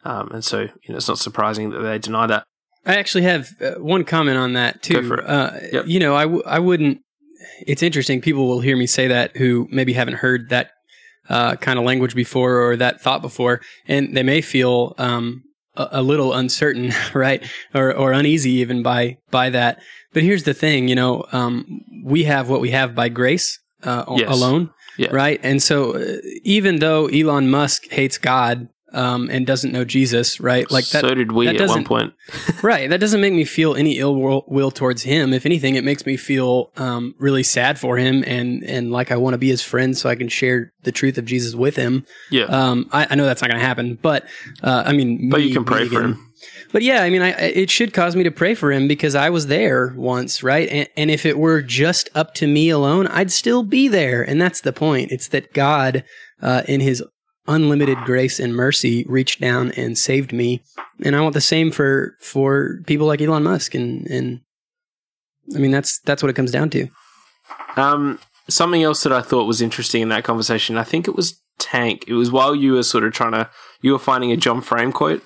Um, 0.05 0.30
and 0.32 0.43
so, 0.43 0.61
you 0.61 0.89
know, 0.89 0.97
it's 0.97 1.07
not 1.07 1.18
surprising 1.20 1.70
that 1.70 1.80
they 1.80 1.97
deny 1.97 2.28
that. 2.28 2.43
I 2.86 2.95
actually 2.97 3.24
have 3.24 3.47
uh, 3.61 3.76
one 3.76 4.03
comment 4.03 4.38
on 4.38 4.53
that 4.53 4.84
too. 4.84 5.01
Go 5.01 5.07
for 5.07 5.20
it. 5.20 5.30
Uh, 5.30 5.51
Yep. 5.72 5.86
You 5.88 5.99
know, 5.99 6.16
I, 6.16 6.24
w- 6.24 6.43
I 6.45 6.59
wouldn't. 6.59 6.99
It's 7.66 7.82
interesting. 7.82 8.20
People 8.20 8.47
will 8.47 8.59
hear 8.59 8.76
me 8.76 8.86
say 8.88 9.07
that 9.07 9.38
who 9.38 9.68
maybe 9.72 9.93
haven't 9.93 10.16
heard 10.16 10.49
that 10.49 10.72
uh, 11.30 11.55
kind 11.55 11.80
of 11.80 11.86
language 11.86 12.16
before 12.16 12.59
or 12.61 12.76
that 12.76 13.01
thought 13.01 13.22
before, 13.22 13.61
and 13.88 14.16
they 14.16 14.24
may 14.24 14.41
feel 14.41 14.95
um, 14.97 15.43
a, 15.76 15.88
a 15.93 16.01
little 16.01 16.34
uncertain, 16.34 16.91
right, 17.13 17.43
or 17.74 17.93
or 17.95 18.11
uneasy 18.13 18.51
even 18.51 18.84
by 18.84 19.17
by 19.32 19.49
that. 19.49 19.82
But 20.13 20.24
here's 20.24 20.43
the 20.43 20.53
thing, 20.53 20.88
you 20.88 20.95
know, 20.95 21.26
um, 21.32 21.82
we 22.03 22.24
have 22.26 22.49
what 22.49 22.61
we 22.61 22.71
have 22.71 22.93
by 22.93 23.09
grace 23.09 23.59
uh, 23.84 24.03
Yes. 24.15 24.30
alone, 24.30 24.69
Yeah. 24.97 25.09
right? 25.11 25.39
And 25.43 25.61
so, 25.61 25.95
uh, 25.95 26.17
even 26.43 26.78
though 26.80 27.07
Elon 27.07 27.49
Musk 27.49 27.89
hates 27.89 28.17
God 28.19 28.69
um, 28.93 29.29
and 29.29 29.45
doesn't 29.45 29.71
know 29.71 29.83
Jesus, 29.83 30.39
right, 30.39 30.69
like 30.71 30.85
that, 30.89 31.01
so 31.01 31.13
did 31.13 31.31
we 31.31 31.47
at 31.47 31.67
one 31.69 31.83
point. 31.83 32.13
right 32.63 32.89
that 32.89 32.99
doesn't 32.99 33.19
make 33.21 33.33
me 33.33 33.43
feel 33.45 33.75
any 33.75 33.97
ill 33.99 34.15
will, 34.15 34.45
will 34.47 34.71
towards 34.71 35.03
him. 35.03 35.33
If 35.33 35.45
anything 35.45 35.75
it 35.75 35.83
makes 35.83 36.05
me 36.05 36.15
feel 36.17 36.71
um, 36.77 37.15
really 37.19 37.43
sad 37.43 37.79
for 37.79 37.97
him 37.97 38.23
and 38.25 38.63
and 38.63 38.91
like 38.91 39.11
i 39.11 39.17
want 39.17 39.33
to 39.33 39.37
be 39.37 39.49
his 39.49 39.61
friend 39.61 39.97
so 39.97 40.09
i 40.09 40.15
can 40.15 40.29
share 40.29 40.71
the 40.83 40.91
truth 40.91 41.17
of 41.17 41.25
jesus 41.25 41.53
with 41.55 41.75
him. 41.75 42.05
Yeah, 42.31 42.45
um, 42.45 42.89
I, 42.91 43.07
I 43.09 43.15
know 43.15 43.25
that's 43.25 43.41
not 43.41 43.49
going 43.49 43.59
to 43.59 43.65
happen 43.65 43.97
but 44.01 44.25
uh, 44.61 44.83
i 44.85 44.93
mean 44.93 45.29
but 45.29 45.39
me- 45.41 45.47
you 45.47 45.53
can 45.53 45.65
pray 45.65 45.87
for 45.87 46.01
him. 46.01 46.31
but 46.71 46.81
yeah 46.81 47.03
i 47.03 47.09
mean 47.09 47.21
I, 47.21 47.31
I- 47.31 47.53
it 47.55 47.69
should 47.69 47.93
cause 47.93 48.15
me 48.15 48.23
to 48.23 48.31
pray 48.31 48.55
for 48.55 48.71
him 48.71 48.87
because 48.87 49.15
i 49.15 49.29
was 49.29 49.47
there 49.47 49.93
once 49.97 50.43
right? 50.43 50.69
And, 50.69 50.87
and 50.95 51.11
if 51.11 51.25
it 51.25 51.37
were 51.37 51.61
just 51.61 52.09
up 52.15 52.33
to 52.35 52.47
me 52.47 52.69
alone 52.69 53.07
i'd 53.07 53.31
still 53.31 53.63
be 53.63 53.87
there. 53.87 54.21
And 54.21 54.39
that's 54.41 54.61
the 54.61 54.73
point. 54.73 55.11
It's 55.11 55.27
that 55.29 55.53
god 55.53 56.03
uh, 56.41 56.63
in 56.67 56.79
his 56.81 57.01
unlimited 57.47 57.97
grace 58.05 58.39
and 58.39 58.55
mercy 58.55 59.05
reached 59.07 59.41
down 59.41 59.71
and 59.71 59.97
saved 59.97 60.31
me 60.31 60.61
and 61.03 61.15
I 61.15 61.21
want 61.21 61.33
the 61.33 61.41
same 61.41 61.71
for 61.71 62.15
for 62.19 62.79
people 62.85 63.07
like 63.07 63.21
Elon 63.21 63.43
Musk 63.43 63.75
and 63.75 64.07
and 64.07 64.41
I 65.55 65.59
mean 65.59 65.71
that's 65.71 65.99
that's 65.99 66.23
what 66.23 66.29
it 66.29 66.35
comes 66.35 66.51
down 66.51 66.69
to. 66.71 66.87
Um, 67.75 68.19
something 68.47 68.83
else 68.83 69.03
that 69.03 69.11
I 69.11 69.21
thought 69.21 69.47
was 69.47 69.61
interesting 69.61 70.01
in 70.01 70.09
that 70.09 70.23
conversation, 70.23 70.77
I 70.77 70.83
think 70.83 71.07
it 71.07 71.15
was 71.15 71.41
Tank. 71.59 72.05
It 72.07 72.13
was 72.13 72.31
while 72.31 72.55
you 72.55 72.73
were 72.73 72.83
sort 72.83 73.03
of 73.03 73.13
trying 73.13 73.31
to, 73.33 73.49
you 73.81 73.91
were 73.91 73.99
finding 73.99 74.31
a 74.31 74.37
John 74.37 74.61
Frame 74.61 74.91
quote, 74.91 75.23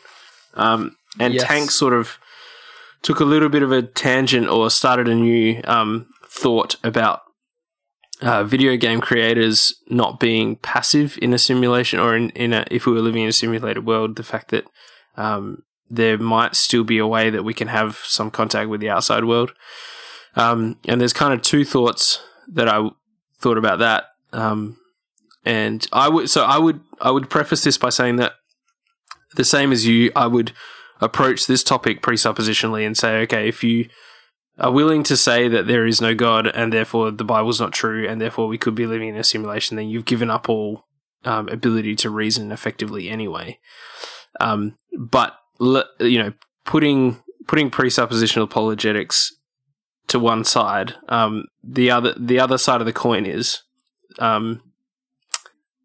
um, 0.54 0.96
and 1.20 1.34
Yes. 1.34 1.44
Tank 1.44 1.72
sort 1.72 1.94
of 1.94 2.18
took 3.02 3.20
a 3.20 3.26
little 3.26 3.50
bit 3.50 3.64
of 3.64 3.72
a 3.72 3.82
tangent 3.82 4.48
or 4.48 4.70
started 4.70 5.08
a 5.08 5.16
new 5.16 5.62
um, 5.66 6.08
thought 6.26 6.76
about 6.84 7.22
uh, 8.22 8.44
video 8.44 8.76
game 8.78 9.00
creators 9.00 9.74
not 9.90 10.20
being 10.20 10.56
passive 10.58 11.18
in 11.22 11.34
a 11.34 11.38
simulation 11.38 12.00
or 12.00 12.16
in, 12.16 12.30
in 12.32 12.54
a, 12.54 12.66
if 12.72 12.86
we 12.86 12.94
were 12.94 13.02
living 13.02 13.24
in 13.24 13.30
a 13.30 13.34
simulated 13.34 13.86
world, 13.86 14.16
the 14.16 14.24
fact 14.24 14.50
that 14.50 14.66
um, 15.16 15.64
there 15.90 16.18
might 16.18 16.56
still 16.56 16.84
be 16.84 16.98
a 16.98 17.08
way 17.08 17.30
that 17.30 17.44
we 17.44 17.54
can 17.54 17.68
have 17.68 17.98
some 18.04 18.32
contact 18.32 18.70
with 18.70 18.82
the 18.82 18.90
outside 18.90 19.26
world. 19.26 19.54
Um, 20.36 20.78
and 20.86 21.00
there's 21.00 21.14
kind 21.14 21.34
of 21.34 21.42
two 21.42 21.64
thoughts 21.64 22.22
that 22.48 22.68
I 22.68 22.90
thought 23.40 23.58
about 23.58 23.80
that. 23.80 24.06
Um, 24.34 24.78
and 25.46 25.88
I 25.94 26.10
would, 26.10 26.30
so 26.30 26.44
I 26.44 26.58
would, 26.58 26.82
I 27.00 27.12
would 27.12 27.30
preface 27.30 27.64
this 27.64 27.78
by 27.78 27.90
saying 27.90 28.18
that 28.18 28.34
the 29.36 29.44
same 29.44 29.72
as 29.72 29.86
you, 29.86 30.12
I 30.16 30.28
would 30.28 30.52
approach 31.00 31.46
this 31.46 31.64
topic 31.64 32.02
presuppositionally 32.02 32.86
and 32.86 32.98
say, 32.98 33.18
okay, 33.22 33.48
if 33.48 33.64
you 33.64 33.88
are 34.60 34.72
willing 34.72 35.04
to 35.04 35.18
say 35.18 35.48
that 35.48 35.68
there 35.68 35.86
is 35.86 36.02
no 36.02 36.16
God 36.16 36.48
and 36.48 36.74
therefore 36.74 37.12
the 37.12 37.24
Bible's 37.24 37.60
not 37.60 37.74
true 37.74 38.08
and 38.08 38.20
therefore 38.20 38.48
we 38.48 38.58
could 38.58 38.76
be 38.76 38.88
living 38.88 39.10
in 39.10 39.18
a 39.18 39.24
simulation, 39.24 39.78
then 39.78 39.90
you've 39.90 40.06
given 40.06 40.30
up 40.30 40.50
all 40.50 40.86
um, 41.26 41.48
ability 41.50 41.96
to 41.98 42.10
reason 42.10 42.52
effectively 42.52 43.10
anyway. 43.10 43.60
Um, 44.40 44.78
but 44.98 45.34
you 45.60 46.20
know, 46.20 46.34
putting 46.66 47.22
putting 47.48 47.72
presuppositional 47.72 48.44
apologetics 48.44 49.36
to 50.08 50.20
one 50.20 50.44
side, 50.44 50.96
um, 51.10 51.46
the 51.64 51.92
other 51.92 52.14
the 52.18 52.40
other 52.40 52.58
side 52.58 52.82
of 52.82 52.86
the 52.86 52.94
coin 52.94 53.26
is 53.26 53.64
um, 54.20 54.62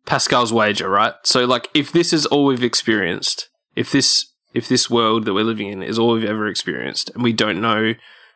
Pascal's 0.06 0.52
wager, 0.52 0.88
right? 0.88 1.14
So, 1.24 1.44
like, 1.44 1.68
if 1.74 1.92
this 1.92 2.12
is 2.12 2.26
all 2.26 2.46
we've 2.46 2.64
experienced, 2.64 3.48
if 3.76 3.90
this 3.90 4.32
if 4.54 4.68
this 4.68 4.90
world 4.90 5.24
that 5.24 5.34
we're 5.34 5.44
living 5.44 5.68
in 5.68 5.82
is 5.82 5.98
all 5.98 6.14
we've 6.14 6.24
ever 6.24 6.46
experienced, 6.46 7.10
and 7.14 7.22
we 7.22 7.32
don't 7.32 7.60
know 7.60 7.94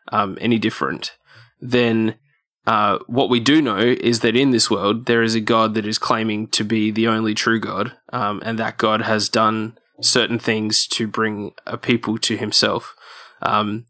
um, 0.09 0.39
any 0.41 0.59
different, 0.59 1.17
then 1.61 2.17
uh, 2.67 2.99
what 3.07 3.31
we 3.31 3.39
do 3.39 3.63
know 3.63 3.79
is 3.79 4.21
that 4.21 4.37
in 4.37 4.51
this 4.51 4.71
world 4.71 5.07
there 5.07 5.23
is 5.23 5.35
a 5.35 5.41
God 5.41 5.75
that 5.75 5.87
is 5.87 5.99
claiming 5.99 6.49
to 6.49 6.65
be 6.65 6.91
the 6.91 7.07
only 7.07 7.35
true 7.35 7.61
God, 7.61 7.93
um, 8.13 8.43
and 8.45 8.59
that 8.59 8.79
God 8.79 9.03
has 9.03 9.29
done 9.29 9.79
certain 10.01 10.39
things 10.39 10.87
to 10.89 11.07
bring 11.07 11.53
a 11.67 11.79
people 11.79 12.19
to 12.19 12.37
Himself, 12.37 12.95
um, 13.43 13.87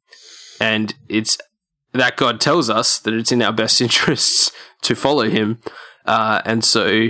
and 0.61 0.95
it's 1.09 1.39
that 1.93 2.17
God 2.17 2.41
tells 2.41 2.69
us 2.69 2.99
that 2.99 3.15
it's 3.15 3.33
in 3.33 3.43
our 3.43 3.53
best 3.53 3.81
interests 3.81 4.53
to 4.83 4.95
follow 4.95 5.29
Him, 5.29 5.61
uh, 6.05 6.43
and 6.45 6.65
so 6.65 7.09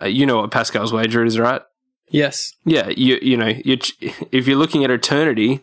uh, 0.00 0.06
you 0.06 0.26
know 0.26 0.40
what 0.42 0.50
Pascal's 0.50 0.92
wager 0.92 1.24
is, 1.24 1.38
right? 1.38 1.62
Yes. 2.10 2.52
Yeah, 2.64 2.88
you 2.88 3.18
you 3.22 3.36
know, 3.36 3.52
you 3.64 3.78
if 4.32 4.46
you're 4.46 4.58
looking 4.58 4.84
at 4.84 4.90
eternity, 4.90 5.62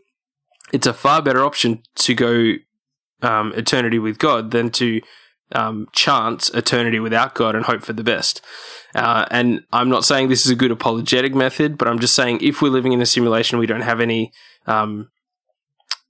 it's 0.71 0.87
a 0.87 0.93
far 0.93 1.21
better 1.21 1.43
option 1.43 1.83
to 1.95 2.13
go 2.13 2.53
um, 3.23 3.53
eternity 3.55 3.99
with 3.99 4.19
God 4.19 4.51
than 4.51 4.69
to 4.71 5.01
um, 5.53 5.87
chance 5.93 6.49
eternity 6.49 6.99
without 6.99 7.35
God 7.35 7.55
and 7.55 7.65
hope 7.65 7.83
for 7.83 7.93
the 7.93 8.03
best. 8.03 8.41
Uh, 8.95 9.25
and 9.31 9.63
I'm 9.71 9.89
not 9.89 10.05
saying 10.05 10.29
this 10.29 10.45
is 10.45 10.51
a 10.51 10.55
good 10.55 10.71
apologetic 10.71 11.33
method, 11.33 11.77
but 11.77 11.87
I'm 11.87 11.99
just 11.99 12.15
saying 12.15 12.39
if 12.41 12.61
we're 12.61 12.69
living 12.69 12.93
in 12.93 13.01
a 13.01 13.05
simulation, 13.05 13.59
we 13.59 13.67
don't 13.67 13.81
have 13.81 13.99
any. 13.99 14.31
Um, 14.67 15.09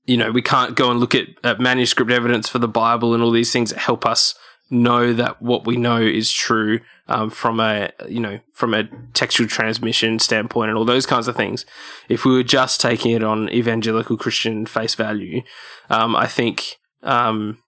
you 0.06 0.18
know, 0.18 0.32
we 0.32 0.42
can't 0.42 0.76
go 0.76 0.92
and 0.92 1.00
look 1.00 1.16
at, 1.16 1.28
at 1.46 1.62
manuscript 1.62 2.12
evidence 2.12 2.50
for 2.50 2.60
the 2.60 2.68
Bible 2.68 3.14
and 3.14 3.24
all 3.24 3.32
these 3.32 3.54
things 3.54 3.70
that 3.70 3.80
help 3.80 4.06
us 4.06 4.36
know 4.70 5.14
that 5.14 5.42
what 5.42 5.66
we 5.66 5.78
know 5.78 6.02
is 6.02 6.32
true 6.32 6.80
um, 7.08 7.30
from 7.30 7.60
a 7.60 7.92
you 8.08 8.20
know 8.20 8.40
from 8.54 8.74
a 8.74 8.84
textual 9.14 9.48
transmission 9.48 10.20
standpoint 10.20 10.70
and 10.70 10.78
all 10.78 10.86
those 10.86 11.06
kinds 11.06 11.28
of 11.28 11.36
things. 11.36 11.66
If 12.10 12.26
we 12.26 12.34
were 12.34 12.44
just 12.44 12.82
taking 12.82 13.12
it 13.12 13.24
on 13.24 13.50
evangelical 13.50 14.18
Christian 14.18 14.66
face 14.66 14.96
value, 14.96 15.42
um, 15.90 16.16
I 16.16 16.28
think 16.28 16.80
um, 17.04 17.60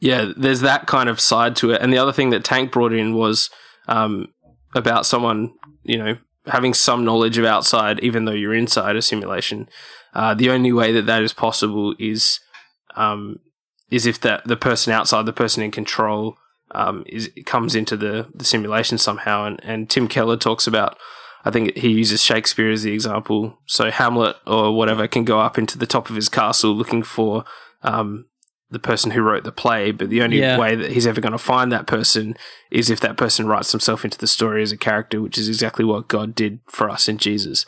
yeah, 0.00 0.32
there's 0.36 0.60
that 0.60 0.86
kind 0.86 1.08
of 1.08 1.20
side 1.20 1.56
to 1.56 1.70
it. 1.70 1.80
And 1.80 1.92
the 1.92 1.98
other 1.98 2.12
thing 2.12 2.30
that 2.30 2.44
Tank 2.44 2.72
brought 2.72 2.92
in 2.92 3.14
was 3.14 3.50
um, 3.88 4.28
about 4.74 5.06
someone, 5.06 5.52
you 5.82 5.96
know, 5.96 6.16
having 6.46 6.74
some 6.74 7.04
knowledge 7.04 7.38
of 7.38 7.44
outside, 7.44 8.00
even 8.00 8.24
though 8.24 8.32
you're 8.32 8.54
inside 8.54 8.96
a 8.96 9.02
simulation. 9.02 9.68
Uh, 10.12 10.34
the 10.34 10.50
only 10.50 10.72
way 10.72 10.92
that 10.92 11.06
that 11.06 11.22
is 11.22 11.32
possible 11.32 11.94
is 11.98 12.38
um, 12.96 13.40
is 13.90 14.06
if 14.06 14.20
that 14.20 14.46
the 14.46 14.56
person 14.56 14.92
outside, 14.92 15.26
the 15.26 15.32
person 15.32 15.62
in 15.62 15.70
control, 15.70 16.36
um, 16.72 17.04
is 17.06 17.30
comes 17.46 17.74
into 17.74 17.96
the, 17.96 18.28
the 18.34 18.44
simulation 18.44 18.98
somehow. 18.98 19.46
And, 19.46 19.60
and 19.62 19.90
Tim 19.90 20.08
Keller 20.08 20.36
talks 20.36 20.66
about, 20.66 20.98
I 21.44 21.50
think 21.50 21.76
he 21.76 21.88
uses 21.88 22.22
Shakespeare 22.22 22.70
as 22.70 22.82
the 22.82 22.92
example. 22.92 23.58
So 23.66 23.90
Hamlet 23.90 24.36
or 24.46 24.76
whatever 24.76 25.06
can 25.08 25.24
go 25.24 25.40
up 25.40 25.58
into 25.58 25.78
the 25.78 25.86
top 25.86 26.10
of 26.10 26.16
his 26.16 26.28
castle 26.28 26.74
looking 26.74 27.02
for 27.02 27.44
um, 27.82 28.26
the 28.70 28.78
person 28.78 29.12
who 29.12 29.20
wrote 29.22 29.44
the 29.44 29.52
play, 29.52 29.92
but 29.92 30.08
the 30.10 30.22
only 30.22 30.40
Yeah. 30.40 30.58
way 30.58 30.74
that 30.74 30.92
he's 30.92 31.06
ever 31.06 31.20
going 31.20 31.32
to 31.32 31.38
find 31.38 31.70
that 31.70 31.86
person 31.86 32.34
is 32.70 32.90
if 32.90 32.98
that 33.00 33.16
person 33.16 33.46
writes 33.46 33.70
himself 33.72 34.04
into 34.04 34.18
the 34.18 34.26
story 34.26 34.62
as 34.62 34.72
a 34.72 34.76
character, 34.76 35.20
which 35.20 35.38
is 35.38 35.48
exactly 35.48 35.84
what 35.84 36.08
God 36.08 36.34
did 36.34 36.60
for 36.66 36.88
us 36.90 37.08
in 37.08 37.18
Jesus. 37.18 37.64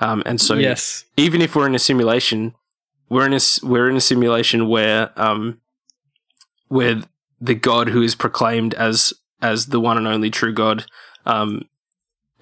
Um, 0.00 0.22
and 0.26 0.40
so, 0.40 0.54
yes. 0.54 1.04
even 1.16 1.42
if 1.42 1.54
we're 1.54 1.66
in 1.66 1.74
a 1.74 1.78
simulation, 1.78 2.54
we're 3.08 3.26
in 3.26 3.34
a 3.34 3.40
we're 3.62 3.88
in 3.88 3.96
a 3.96 4.00
simulation 4.00 4.68
where 4.68 5.10
um, 5.16 5.60
where 6.68 7.02
the 7.40 7.54
God 7.54 7.88
who 7.88 8.02
is 8.02 8.14
proclaimed 8.14 8.74
as 8.74 9.12
as 9.40 9.66
the 9.66 9.80
one 9.80 9.96
and 9.96 10.06
only 10.08 10.30
true 10.30 10.52
God 10.52 10.84
um, 11.24 11.62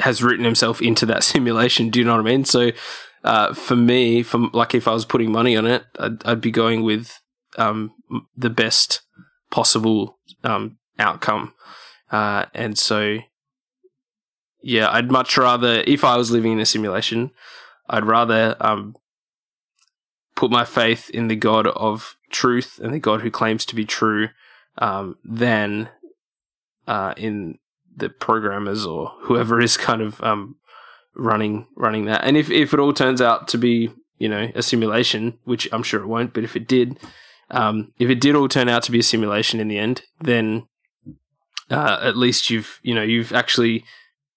has 0.00 0.22
written 0.22 0.44
himself 0.44 0.80
into 0.80 1.06
that 1.06 1.22
simulation. 1.32 1.90
Do 1.90 1.98
you 1.98 2.04
know 2.04 2.12
what 2.16 2.26
I 2.26 2.30
mean? 2.30 2.44
So, 2.44 2.70
uh, 3.24 3.52
for 3.52 3.76
me, 3.76 4.22
from 4.22 4.50
like 4.52 4.74
if 4.74 4.88
I 4.88 4.92
was 4.92 5.04
putting 5.04 5.30
money 5.30 5.56
on 5.56 5.66
it, 5.66 5.84
I'd, 5.98 6.24
I'd 6.24 6.40
be 6.40 6.50
going 6.50 6.82
with 6.82 7.20
um, 7.56 7.92
the 8.36 8.50
best 8.50 9.02
possible 9.50 10.18
um, 10.44 10.78
outcome. 10.98 11.54
Uh, 12.10 12.46
and 12.54 12.78
so, 12.78 13.18
yeah, 14.62 14.90
I'd 14.90 15.10
much 15.10 15.36
rather 15.36 15.82
if 15.86 16.04
I 16.04 16.16
was 16.16 16.30
living 16.30 16.52
in 16.52 16.60
a 16.60 16.66
simulation, 16.66 17.30
I'd 17.88 18.04
rather 18.04 18.56
um, 18.60 18.96
put 20.34 20.50
my 20.50 20.64
faith 20.64 21.10
in 21.10 21.28
the 21.28 21.36
God 21.36 21.66
of 21.68 22.16
truth 22.30 22.78
and 22.82 22.92
the 22.92 22.98
God 22.98 23.22
who 23.22 23.30
claims 23.30 23.64
to 23.66 23.74
be 23.74 23.84
true 23.84 24.28
um, 24.78 25.16
than 25.24 25.88
uh, 26.86 27.14
in 27.16 27.58
the 27.96 28.08
programmers 28.08 28.84
or 28.84 29.12
whoever 29.22 29.60
is 29.60 29.76
kind 29.76 30.02
of 30.02 30.22
um, 30.22 30.56
running 31.14 31.66
running 31.74 32.04
that. 32.04 32.24
And 32.24 32.36
if 32.36 32.50
if 32.50 32.72
it 32.72 32.80
all 32.80 32.92
turns 32.92 33.20
out 33.20 33.48
to 33.48 33.58
be 33.58 33.90
you 34.18 34.28
know 34.28 34.50
a 34.54 34.62
simulation, 34.62 35.38
which 35.44 35.68
I'm 35.72 35.82
sure 35.82 36.00
it 36.00 36.06
won't, 36.06 36.34
but 36.34 36.44
if 36.44 36.54
it 36.56 36.68
did, 36.68 36.98
um, 37.50 37.92
if 37.98 38.10
it 38.10 38.20
did 38.20 38.34
all 38.34 38.48
turn 38.48 38.68
out 38.68 38.82
to 38.84 38.92
be 38.92 38.98
a 38.98 39.04
simulation 39.04 39.60
in 39.60 39.68
the 39.68 39.78
end, 39.78 40.02
then 40.20 40.66
uh, 41.70 41.98
at 42.02 42.16
least 42.16 42.50
you've 42.50 42.80
you 42.82 42.94
know 42.94 43.02
you've 43.02 43.32
actually 43.32 43.84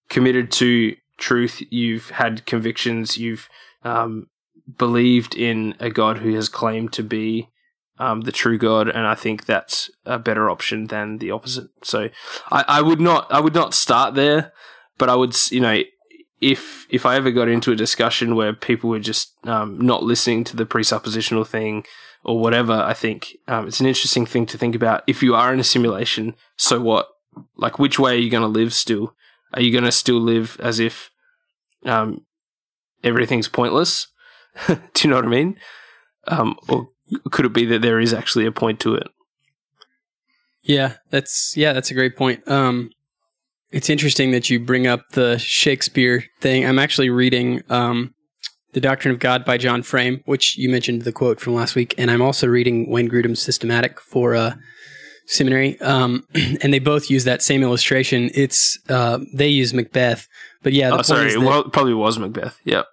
committed 0.08 0.50
to 0.52 0.96
truth. 1.18 1.62
You've 1.70 2.10
had 2.10 2.46
convictions. 2.46 3.18
You've 3.18 3.48
um, 3.82 4.28
believed 4.78 5.34
in 5.36 5.74
a 5.80 5.90
God 5.90 6.18
who 6.18 6.34
has 6.34 6.48
claimed 6.48 6.92
to 6.94 7.02
be 7.02 7.48
um, 7.98 8.22
the 8.22 8.32
true 8.32 8.58
God, 8.58 8.88
and 8.88 9.06
I 9.06 9.14
think 9.14 9.44
that's 9.44 9.90
a 10.04 10.18
better 10.18 10.48
option 10.48 10.86
than 10.86 11.18
the 11.18 11.30
opposite. 11.30 11.68
So 11.82 12.08
I, 12.50 12.64
I 12.66 12.82
would 12.82 13.00
not 13.00 13.30
I 13.30 13.40
would 13.40 13.54
not 13.54 13.74
start 13.74 14.14
there, 14.14 14.52
but 14.98 15.08
I 15.08 15.16
would 15.16 15.34
you 15.50 15.60
know 15.60 15.82
if 16.40 16.86
if 16.90 17.04
I 17.04 17.16
ever 17.16 17.30
got 17.30 17.48
into 17.48 17.72
a 17.72 17.76
discussion 17.76 18.36
where 18.36 18.52
people 18.52 18.88
were 18.88 19.00
just 19.00 19.34
um, 19.44 19.80
not 19.80 20.02
listening 20.02 20.44
to 20.44 20.56
the 20.56 20.66
presuppositional 20.66 21.46
thing 21.46 21.84
or 22.24 22.38
whatever, 22.38 22.72
I 22.72 22.92
think 22.92 23.36
um, 23.48 23.66
it's 23.66 23.80
an 23.80 23.86
interesting 23.86 24.26
thing 24.26 24.46
to 24.46 24.58
think 24.58 24.74
about. 24.74 25.02
If 25.06 25.22
you 25.22 25.34
are 25.34 25.52
in 25.52 25.60
a 25.60 25.64
simulation, 25.64 26.34
so 26.56 26.80
what? 26.80 27.08
Like, 27.56 27.78
which 27.78 27.98
way 27.98 28.14
are 28.14 28.20
you 28.20 28.30
going 28.30 28.42
to 28.42 28.48
live 28.48 28.74
still? 28.74 29.14
Are 29.54 29.62
you 29.62 29.72
going 29.72 29.84
to 29.84 29.92
still 29.92 30.20
live 30.20 30.58
as 30.60 30.80
if 30.80 31.10
um, 31.84 32.26
everything's 33.02 33.48
pointless? 33.48 34.08
Do 34.66 34.78
you 35.02 35.10
know 35.10 35.16
what 35.16 35.24
I 35.24 35.28
mean? 35.28 35.56
Um, 36.26 36.56
or 36.68 36.88
could 37.30 37.46
it 37.46 37.52
be 37.52 37.64
that 37.66 37.82
there 37.82 38.00
is 38.00 38.12
actually 38.12 38.46
a 38.46 38.52
point 38.52 38.80
to 38.80 38.94
it? 38.94 39.08
Yeah, 40.62 40.96
that's 41.10 41.56
yeah, 41.56 41.72
that's 41.72 41.90
a 41.90 41.94
great 41.94 42.16
point. 42.16 42.46
Um, 42.46 42.90
it's 43.70 43.88
interesting 43.88 44.32
that 44.32 44.50
you 44.50 44.60
bring 44.60 44.86
up 44.86 45.08
the 45.12 45.38
Shakespeare 45.38 46.24
thing. 46.40 46.66
I'm 46.66 46.78
actually 46.78 47.10
reading 47.10 47.62
um, 47.70 48.14
the 48.72 48.80
Doctrine 48.80 49.12
of 49.12 49.20
God 49.20 49.44
by 49.44 49.56
John 49.56 49.82
Frame, 49.82 50.22
which 50.26 50.56
you 50.56 50.68
mentioned 50.68 51.02
the 51.02 51.12
quote 51.12 51.40
from 51.40 51.54
last 51.54 51.74
week, 51.74 51.94
and 51.98 52.10
I'm 52.10 52.22
also 52.22 52.46
reading 52.46 52.88
Wayne 52.88 53.08
Grudem's 53.08 53.42
Systematic 53.42 54.00
for 54.00 54.34
uh, 54.34 54.54
seminary. 55.26 55.80
Um, 55.80 56.26
and 56.34 56.72
they 56.72 56.78
both 56.78 57.10
use 57.10 57.24
that 57.24 57.42
same 57.42 57.62
illustration. 57.62 58.30
It's 58.34 58.78
uh, 58.88 59.18
they 59.32 59.48
use 59.48 59.72
Macbeth, 59.72 60.28
but 60.62 60.72
yeah, 60.72 60.90
the 60.90 60.98
Oh, 60.98 61.02
sorry, 61.02 61.32
that- 61.32 61.40
wa- 61.40 61.62
probably 61.68 61.94
was 61.94 62.18
Macbeth. 62.18 62.58
Yep. 62.64 62.86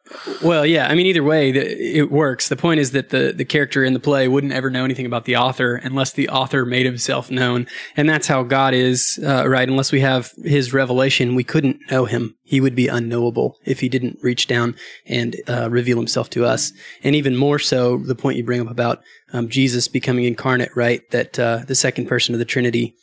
well, 0.43 0.65
yeah. 0.65 0.88
I 0.88 0.95
mean, 0.95 1.05
either 1.05 1.24
way, 1.24 1.51
the, 1.51 1.97
it 1.99 2.11
works. 2.11 2.47
The 2.49 2.55
point 2.55 2.80
is 2.80 2.91
that 2.91 3.09
the, 3.09 3.34
the 3.36 3.45
character 3.45 3.84
in 3.84 3.93
the 3.93 3.99
play 3.99 4.28
wouldn't 4.28 4.53
ever 4.53 4.70
know 4.70 4.86
anything 4.86 5.05
about 5.05 5.26
the 5.26 5.36
author 5.36 5.76
unless 5.76 6.13
the 6.13 6.30
author 6.30 6.65
made 6.65 6.86
himself 6.86 7.30
known. 7.30 7.68
And 7.95 8.09
that's 8.09 8.28
how 8.28 8.43
God 8.43 8.74
is, 8.74 9.20
uh, 9.26 9.47
right? 9.47 9.68
Unless 9.68 9.91
we 9.91 9.99
have 10.01 10.32
his 10.43 10.74
revelation, 10.74 11.36
we 11.36 11.43
couldn't 11.43 11.80
know 11.91 12.05
him. 12.05 12.36
He 12.43 12.61
would 12.61 12.76
be 12.76 12.88
unknowable 12.88 13.57
if 13.65 13.82
he 13.82 13.89
didn't 13.89 14.20
reach 14.22 14.47
down 14.47 14.76
and 15.05 15.36
uh, 15.49 15.70
reveal 15.70 15.97
himself 15.97 16.30
to 16.32 16.45
us. 16.45 16.72
And 17.03 17.15
even 17.15 17.36
more 17.36 17.59
so, 17.59 17.97
the 17.97 18.15
point 18.15 18.38
you 18.38 18.43
bring 18.43 18.61
up 18.61 18.70
about 18.72 19.01
um, 19.34 19.49
Jesus 19.49 19.89
becoming 19.89 20.24
incarnate, 20.24 20.70
right? 20.76 21.01
That 21.11 21.38
uh, 21.38 21.63
the 21.68 21.76
second 21.76 22.07
person 22.07 22.34
of 22.34 22.39
the 22.39 22.45
Trinity 22.45 22.95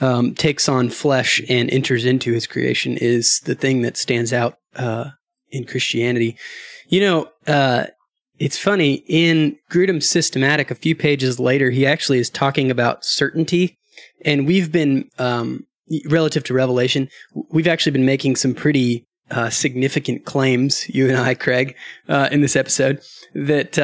um, 0.00 0.34
takes 0.34 0.68
on 0.68 0.90
flesh 0.90 1.40
and 1.48 1.70
enters 1.70 2.04
into 2.04 2.32
his 2.32 2.46
creation 2.46 2.96
is 2.96 3.40
the 3.44 3.54
thing 3.54 3.82
that 3.82 3.96
stands 3.96 4.32
out 4.32 4.58
uh, 4.74 5.10
in 5.50 5.64
Christianity. 5.64 6.36
You 6.88 7.00
know, 7.00 7.28
uh, 7.46 7.86
it's 8.38 8.58
funny 8.58 9.04
in 9.08 9.58
Grudem's 9.70 10.08
systematic. 10.08 10.70
A 10.70 10.74
few 10.74 10.94
pages 10.94 11.40
later, 11.40 11.70
he 11.70 11.86
actually 11.86 12.18
is 12.18 12.30
talking 12.30 12.70
about 12.70 13.04
certainty, 13.04 13.78
and 14.24 14.46
we've 14.46 14.70
been 14.70 15.08
um, 15.18 15.66
relative 16.08 16.44
to 16.44 16.54
Revelation. 16.54 17.08
We've 17.50 17.66
actually 17.66 17.92
been 17.92 18.04
making 18.04 18.36
some 18.36 18.54
pretty 18.54 19.06
uh, 19.30 19.50
significant 19.50 20.24
claims, 20.26 20.88
you 20.88 21.08
and 21.08 21.16
I, 21.16 21.34
Craig, 21.34 21.74
uh, 22.08 22.28
in 22.30 22.40
this 22.42 22.56
episode 22.56 23.00
that. 23.34 23.78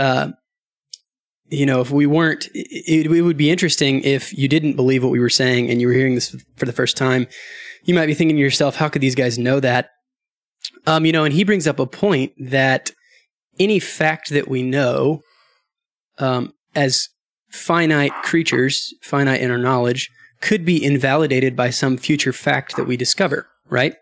You 1.53 1.67
know, 1.67 1.83
if 1.83 1.91
we 1.91 2.07
weren't, 2.07 2.49
it, 2.55 3.07
it 3.11 3.23
would 3.23 3.37
be 3.37 3.51
interesting 3.51 4.03
if 4.05 4.33
you 4.37 4.49
didn't 4.49 4.73
believe 4.73 5.03
what 5.03 5.13
we 5.13 5.21
were 5.21 5.29
saying 5.29 5.71
and 5.71 5.83
you 5.83 5.87
were 5.87 5.93
hearing 5.93 6.15
this 6.15 6.35
for 6.57 6.65
the 6.65 6.73
first 6.73 6.97
time. 6.97 7.27
You 7.85 7.95
might 7.95 8.07
be 8.07 8.15
thinking 8.15 8.37
to 8.37 8.43
yourself, 8.43 8.77
how 8.77 8.89
could 8.89 9.03
these 9.03 9.15
guys 9.15 9.39
know 9.39 9.61
that? 9.61 9.91
Um, 10.87 11.05
you 11.05 11.13
know, 11.13 11.25
and 11.25 11.35
he 11.35 11.45
brings 11.45 11.67
up 11.67 11.79
a 11.79 11.87
point 11.87 12.33
that 12.39 12.91
any 13.59 13.79
fact 13.79 14.31
that 14.31 14.49
we 14.49 14.63
know 14.63 15.21
um, 16.19 16.55
as 16.75 17.09
finite 17.51 18.15
creatures, 18.23 18.95
finite 19.03 19.43
in 19.43 19.51
our 19.51 19.59
knowledge, 19.59 20.09
could 20.41 20.65
be 20.65 20.83
invalidated 20.83 21.55
by 21.55 21.69
some 21.69 21.99
future 21.99 22.33
fact 22.33 22.77
that 22.77 22.87
we 22.87 22.97
discover, 22.97 23.47
right? 23.69 23.95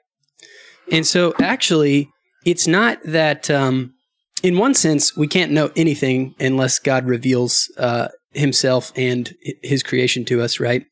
And 0.93 1.05
so, 1.05 1.35
actually, 1.41 2.09
it's 2.45 2.69
not 2.69 2.99
that, 3.05 3.51
um, 3.51 3.95
in 4.43 4.59
one 4.59 4.75
sense, 4.75 5.17
we 5.17 5.27
can't 5.27 5.53
know 5.53 5.71
anything 5.77 6.35
unless 6.41 6.79
God 6.79 7.07
reveals 7.07 7.71
uh, 7.79 8.09
Himself 8.33 8.93
and 8.97 9.35
His 9.63 9.83
creation 9.83 10.25
to 10.27 10.43
us, 10.43 10.61
right? 10.61 10.85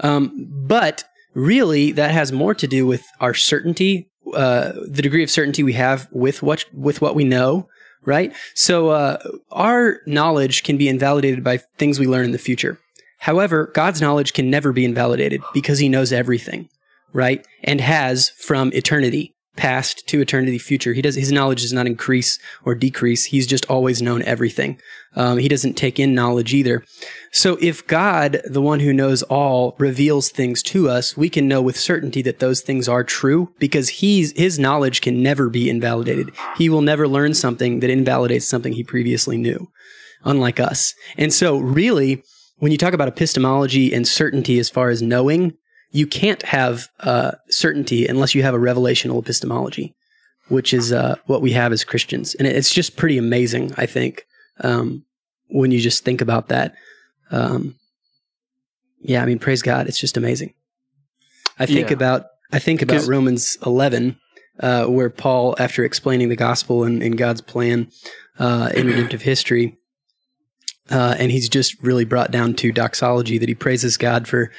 Um, 0.00 0.48
but 0.66 1.04
really, 1.34 1.92
that 1.92 2.10
has 2.10 2.32
more 2.32 2.54
to 2.54 2.66
do 2.66 2.86
with 2.86 3.04
our 3.20 3.34
certainty, 3.34 4.10
uh, 4.34 4.72
the 4.88 5.02
degree 5.02 5.22
of 5.22 5.30
certainty 5.30 5.62
we 5.62 5.74
have 5.74 6.08
with 6.10 6.42
what 6.42 6.64
with 6.72 7.00
what 7.00 7.14
we 7.14 7.24
know, 7.24 7.68
right? 8.04 8.34
So 8.54 8.90
uh, 8.90 9.18
our 9.50 10.00
knowledge 10.06 10.62
can 10.62 10.76
be 10.76 10.88
invalidated 10.88 11.44
by 11.44 11.58
things 11.78 11.98
we 11.98 12.06
learn 12.06 12.24
in 12.24 12.32
the 12.32 12.38
future. 12.38 12.78
However, 13.18 13.70
God's 13.74 14.00
knowledge 14.00 14.32
can 14.32 14.50
never 14.50 14.72
be 14.72 14.84
invalidated 14.84 15.42
because 15.52 15.78
He 15.78 15.88
knows 15.88 16.12
everything, 16.12 16.68
right? 17.12 17.46
And 17.62 17.80
has 17.80 18.30
from 18.30 18.72
eternity 18.72 19.35
past 19.56 20.06
to 20.08 20.20
eternity 20.20 20.58
future. 20.58 20.92
He 20.92 21.02
does 21.02 21.14
his 21.14 21.32
knowledge 21.32 21.62
does 21.62 21.72
not 21.72 21.86
increase 21.86 22.38
or 22.64 22.74
decrease. 22.74 23.24
He's 23.24 23.46
just 23.46 23.66
always 23.66 24.02
known 24.02 24.22
everything. 24.22 24.80
Um, 25.14 25.38
he 25.38 25.48
doesn't 25.48 25.74
take 25.74 25.98
in 25.98 26.14
knowledge 26.14 26.52
either. 26.52 26.84
So 27.32 27.56
if 27.60 27.86
God, 27.86 28.42
the 28.44 28.60
one 28.60 28.80
who 28.80 28.92
knows 28.92 29.22
all, 29.24 29.74
reveals 29.78 30.28
things 30.28 30.62
to 30.64 30.90
us, 30.90 31.16
we 31.16 31.30
can 31.30 31.48
know 31.48 31.62
with 31.62 31.78
certainty 31.78 32.20
that 32.22 32.38
those 32.38 32.60
things 32.60 32.88
are 32.88 33.02
true 33.02 33.52
because 33.58 33.88
he's 33.88 34.32
his 34.38 34.58
knowledge 34.58 35.00
can 35.00 35.22
never 35.22 35.48
be 35.48 35.70
invalidated. 35.70 36.30
He 36.56 36.68
will 36.68 36.82
never 36.82 37.08
learn 37.08 37.34
something 37.34 37.80
that 37.80 37.90
invalidates 37.90 38.46
something 38.46 38.74
he 38.74 38.84
previously 38.84 39.38
knew, 39.38 39.68
unlike 40.24 40.60
us. 40.60 40.94
And 41.16 41.32
so 41.32 41.58
really, 41.58 42.22
when 42.58 42.72
you 42.72 42.78
talk 42.78 42.94
about 42.94 43.08
epistemology 43.08 43.92
and 43.92 44.06
certainty 44.06 44.58
as 44.58 44.70
far 44.70 44.90
as 44.90 45.02
knowing, 45.02 45.54
you 45.96 46.06
can't 46.06 46.42
have 46.42 46.88
uh, 47.00 47.32
certainty 47.48 48.06
unless 48.06 48.34
you 48.34 48.42
have 48.42 48.54
a 48.54 48.58
revelational 48.58 49.18
epistemology, 49.18 49.94
which 50.48 50.74
is 50.74 50.92
uh, 50.92 51.16
what 51.26 51.40
we 51.40 51.52
have 51.52 51.72
as 51.72 51.84
Christians, 51.84 52.34
and 52.36 52.46
it's 52.46 52.72
just 52.74 52.96
pretty 52.96 53.18
amazing. 53.18 53.72
I 53.76 53.86
think 53.86 54.26
um, 54.60 55.04
when 55.48 55.70
you 55.70 55.80
just 55.80 56.04
think 56.04 56.20
about 56.20 56.48
that. 56.48 56.74
Um, 57.30 57.76
yeah, 59.00 59.22
I 59.22 59.26
mean, 59.26 59.38
praise 59.38 59.62
God, 59.62 59.88
it's 59.88 60.00
just 60.00 60.16
amazing. 60.16 60.52
I 61.58 61.66
think 61.66 61.88
Yeah. 61.90 61.96
about 61.96 62.26
I 62.52 62.58
think 62.60 62.82
about 62.82 63.06
Romans 63.06 63.56
eleven, 63.64 64.16
uh, 64.60 64.84
where 64.86 65.10
Paul, 65.10 65.56
after 65.58 65.84
explaining 65.84 66.28
the 66.28 66.36
gospel 66.36 66.84
and, 66.84 67.02
and 67.02 67.16
God's 67.18 67.40
plan 67.40 67.88
uh, 68.38 68.70
in 68.74 68.86
redemptive 68.86 69.22
history, 69.22 69.76
uh, 70.90 71.14
and 71.18 71.32
he's 71.32 71.48
just 71.48 71.74
really 71.82 72.04
brought 72.04 72.30
down 72.30 72.54
to 72.54 72.70
doxology 72.70 73.38
that 73.38 73.48
he 73.48 73.54
praises 73.54 73.96
God 73.96 74.28
for 74.28 74.50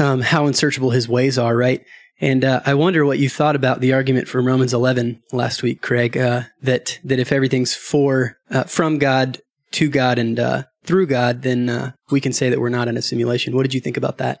um, 0.00 0.22
how 0.22 0.46
unsearchable 0.46 0.90
His 0.90 1.08
ways 1.08 1.38
are, 1.38 1.56
right? 1.56 1.84
And 2.20 2.44
uh, 2.44 2.60
I 2.66 2.74
wonder 2.74 3.04
what 3.06 3.18
you 3.18 3.30
thought 3.30 3.56
about 3.56 3.80
the 3.80 3.94
argument 3.94 4.28
from 4.28 4.46
Romans 4.46 4.74
11 4.74 5.22
last 5.32 5.62
week, 5.62 5.80
Craig. 5.80 6.16
Uh, 6.16 6.42
that 6.62 6.98
that 7.04 7.18
if 7.18 7.32
everything's 7.32 7.74
for 7.74 8.36
uh, 8.50 8.64
from 8.64 8.98
God 8.98 9.40
to 9.72 9.88
God 9.88 10.18
and 10.18 10.38
uh, 10.38 10.64
through 10.84 11.06
God, 11.06 11.42
then 11.42 11.70
uh, 11.70 11.92
we 12.10 12.20
can 12.20 12.32
say 12.32 12.50
that 12.50 12.60
we're 12.60 12.68
not 12.68 12.88
in 12.88 12.96
a 12.96 13.02
simulation. 13.02 13.54
What 13.54 13.62
did 13.62 13.74
you 13.74 13.80
think 13.80 13.96
about 13.96 14.18
that? 14.18 14.40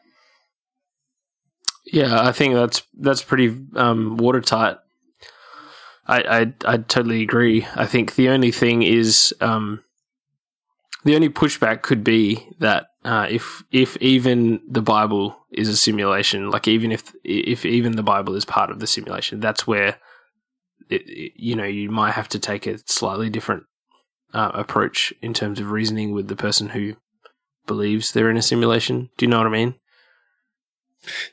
Yeah, 1.86 2.20
I 2.20 2.32
think 2.32 2.54
that's 2.54 2.82
that's 2.98 3.22
pretty 3.22 3.56
um, 3.76 4.18
watertight. 4.18 4.76
I, 6.06 6.20
I 6.22 6.52
I 6.66 6.76
totally 6.78 7.22
agree. 7.22 7.66
I 7.74 7.86
think 7.86 8.14
the 8.14 8.28
only 8.28 8.50
thing 8.50 8.82
is 8.82 9.34
um, 9.40 9.82
the 11.04 11.14
only 11.14 11.30
pushback 11.30 11.80
could 11.80 12.04
be 12.04 12.46
that 12.58 12.88
uh, 13.04 13.26
if 13.30 13.62
if 13.70 13.96
even 13.98 14.60
the 14.68 14.82
Bible 14.82 15.39
is 15.52 15.68
a 15.68 15.76
simulation, 15.76 16.50
like 16.50 16.68
even 16.68 16.92
if 16.92 17.12
if 17.24 17.64
even 17.64 17.96
the 17.96 18.02
Bible 18.02 18.34
is 18.36 18.44
part 18.44 18.70
of 18.70 18.78
the 18.80 18.86
simulation, 18.86 19.40
that's 19.40 19.66
where 19.66 19.96
it, 20.88 21.02
it- 21.08 21.32
you 21.36 21.54
know 21.56 21.64
you 21.64 21.90
might 21.90 22.12
have 22.12 22.28
to 22.30 22.38
take 22.38 22.66
a 22.66 22.78
slightly 22.86 23.30
different 23.30 23.64
uh, 24.32 24.50
approach 24.54 25.12
in 25.22 25.34
terms 25.34 25.58
of 25.60 25.70
reasoning 25.70 26.12
with 26.12 26.28
the 26.28 26.36
person 26.36 26.68
who 26.70 26.94
believes 27.66 28.12
they're 28.12 28.30
in 28.30 28.36
a 28.36 28.42
simulation. 28.42 29.10
Do 29.16 29.24
you 29.26 29.30
know 29.30 29.38
what 29.38 29.46
I 29.46 29.50
mean? 29.50 29.74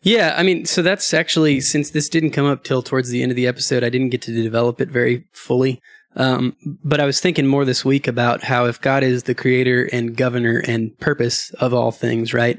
Yeah, 0.01 0.34
I 0.38 0.43
mean, 0.43 0.65
so 0.65 0.82
that's 0.82 1.13
actually 1.13 1.59
since 1.61 1.89
this 1.91 2.09
didn't 2.09 2.32
come 2.32 2.45
up 2.45 2.63
till 2.63 2.82
towards 2.82 3.09
the 3.09 3.22
end 3.22 3.32
of 3.32 3.36
the 3.36 3.47
episode, 3.47 3.84
I 3.84 3.89
didn't 3.89 4.09
get 4.09 4.22
to 4.24 4.32
develop 4.43 4.80
it 4.80 4.89
very 4.89 5.26
fully. 5.34 5.82
Um, 6.15 6.55
but 6.84 6.99
I 6.99 7.05
was 7.05 7.20
thinking 7.20 7.45
more 7.45 7.65
this 7.65 7.86
week 7.86 8.07
about 8.07 8.43
how 8.43 8.65
if 8.65 8.82
God 8.82 9.03
is 9.03 9.24
the 9.24 9.36
creator 9.36 9.88
and 9.91 10.15
governor 10.15 10.63
and 10.65 10.97
purpose 10.99 11.51
of 11.59 11.74
all 11.74 11.91
things, 11.91 12.34
right? 12.34 12.57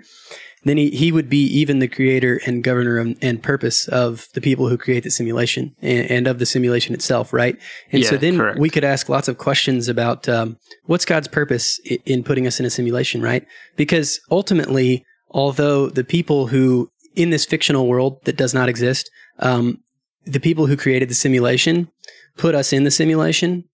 Then 0.65 0.77
he, 0.77 0.91
he 0.91 1.13
would 1.13 1.29
be 1.29 1.45
even 1.45 1.79
the 1.79 1.89
creator 1.89 2.41
and 2.47 2.65
governor 2.65 2.99
and, 2.99 3.17
and 3.23 3.43
purpose 3.43 3.87
of 3.89 4.27
the 4.35 4.41
people 4.41 4.69
who 4.69 4.77
create 4.77 5.05
the 5.05 5.11
simulation 5.11 5.75
and, 5.81 6.11
and 6.11 6.27
of 6.27 6.39
the 6.39 6.47
simulation 6.47 6.95
itself, 6.95 7.33
right? 7.33 7.57
And 7.93 8.05
so 8.05 8.17
then 8.17 8.37
correct. 8.37 8.59
we 8.59 8.71
could 8.71 8.85
ask 8.85 9.09
lots 9.09 9.29
of 9.29 9.39
questions 9.39 9.89
about 9.89 10.29
um, 10.29 10.57
what's 10.87 11.05
God's 11.05 11.29
purpose 11.29 11.79
in 12.05 12.25
putting 12.25 12.47
us 12.47 12.59
in 12.59 12.67
a 12.67 12.71
simulation, 12.71 13.23
right? 13.23 13.47
Because 13.77 14.21
ultimately, 14.31 15.05
although 15.31 15.89
the 15.89 16.05
people 16.05 16.49
who 16.49 16.91
in 17.15 17.31
this 17.31 17.45
fictional 17.45 17.89
world 17.89 18.19
that 18.25 18.37
does 18.37 18.55
not 18.55 18.69
exist, 18.69 19.11
um, 19.41 19.79
the 20.25 20.41
people 20.41 20.67
who 20.67 20.77
created 20.77 21.09
the 21.09 21.15
simulation 21.15 21.89
put 22.37 22.55
us 22.55 22.73
in 22.73 22.85
the 22.85 22.91
simulation. 22.91 23.65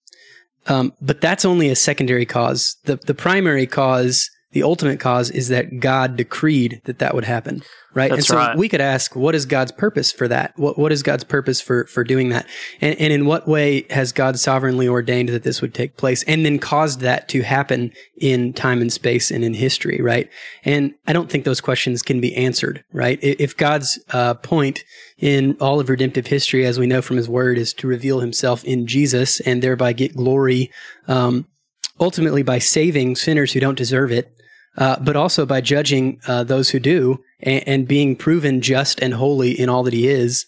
Um, 0.67 0.95
but 1.01 1.21
that's 1.21 1.45
only 1.45 1.69
a 1.69 1.77
secondary 1.77 2.25
cause. 2.25 2.77
The 2.85 2.97
the 2.97 3.15
primary 3.15 3.67
cause, 3.67 4.31
the 4.55 4.63
ultimate 4.63 5.01
cause, 5.01 5.31
is 5.31 5.49
that 5.49 5.81
God 5.81 6.17
decreed 6.17 6.81
that 6.85 7.01
that 7.01 7.13
would 7.13 7.25
happen, 7.25 7.63
right? 7.93 8.13
and 8.13 8.25
so 8.25 8.37
right. 8.37 8.57
we 8.57 8.69
could 8.69 8.81
ask, 8.81 9.17
what 9.17 9.35
is 9.35 9.47
God's 9.47 9.73
purpose 9.73 10.13
for 10.13 10.29
that? 10.29 10.53
What 10.57 10.79
what 10.79 10.93
is 10.93 11.03
God's 11.03 11.25
purpose 11.25 11.61
for 11.61 11.87
for 11.87 12.05
doing 12.05 12.29
that? 12.29 12.47
And 12.81 12.99
and 13.01 13.13
in 13.13 13.27
what 13.27 13.49
way 13.49 13.85
has 13.91 14.13
God 14.13 14.39
sovereignly 14.39 14.87
ordained 14.87 15.29
that 15.31 15.43
this 15.43 15.61
would 15.61 15.75
take 15.75 15.97
place, 15.97 16.23
and 16.23 16.47
then 16.47 16.61
caused 16.61 17.01
that 17.01 17.29
to 17.31 17.43
happen 17.43 17.93
in 18.17 18.53
time 18.53 18.81
and 18.81 18.93
space 18.93 19.33
and 19.33 19.43
in 19.43 19.55
history, 19.55 20.01
right? 20.01 20.31
And 20.65 20.95
I 21.09 21.13
don't 21.13 21.29
think 21.29 21.45
those 21.45 21.61
questions 21.61 22.03
can 22.03 22.21
be 22.21 22.35
answered, 22.37 22.85
right? 22.93 23.19
If 23.23 23.57
God's 23.57 23.99
uh, 24.13 24.35
point 24.35 24.85
in 25.19 25.57
all 25.61 25.81
of 25.81 25.89
redemptive 25.89 26.29
history, 26.29 26.65
as 26.65 26.79
we 26.79 26.87
know 26.87 27.03
from 27.03 27.17
His 27.17 27.29
Word, 27.29 27.59
is 27.59 27.75
to 27.75 27.89
reveal 27.89 28.21
Himself 28.21 28.63
in 28.63 28.87
Jesus 28.87 29.41
and 29.41 29.63
thereby 29.63 29.93
get 29.93 30.15
glory, 30.15 30.71
um, 31.09 31.49
ultimately 31.99 32.45
by 32.45 32.61
saving 32.61 33.17
sinners 33.17 33.53
who 33.53 33.59
don't 33.59 33.79
deserve 33.79 34.13
it, 34.13 34.31
uh, 34.77 34.97
but 35.01 35.17
also 35.17 35.47
by 35.47 35.61
judging 35.61 36.21
uh, 36.27 36.45
those 36.45 36.71
who 36.71 36.81
do 36.81 37.19
and, 37.41 37.67
and 37.67 37.89
being 37.89 38.17
proven 38.17 38.61
just 38.61 39.01
and 39.01 39.15
holy 39.15 39.53
in 39.53 39.69
all 39.69 39.83
that 39.83 39.93
He 39.93 40.09
is. 40.09 40.47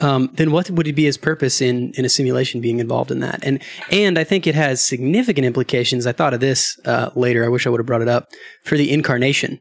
Um, 0.00 0.30
then 0.32 0.50
what 0.50 0.70
would 0.70 0.94
be 0.94 1.04
his 1.04 1.18
purpose 1.18 1.60
in 1.60 1.92
in 1.92 2.06
a 2.06 2.08
simulation 2.08 2.62
being 2.62 2.78
involved 2.78 3.10
in 3.10 3.20
that? 3.20 3.40
And 3.42 3.62
and 3.90 4.18
I 4.18 4.24
think 4.24 4.46
it 4.46 4.54
has 4.54 4.82
significant 4.82 5.44
implications. 5.44 6.06
I 6.06 6.12
thought 6.12 6.32
of 6.32 6.40
this 6.40 6.78
uh, 6.86 7.10
later. 7.14 7.44
I 7.44 7.48
wish 7.48 7.66
I 7.66 7.70
would 7.70 7.80
have 7.80 7.86
brought 7.86 8.00
it 8.00 8.08
up 8.08 8.28
for 8.64 8.78
the 8.78 8.90
incarnation, 8.90 9.60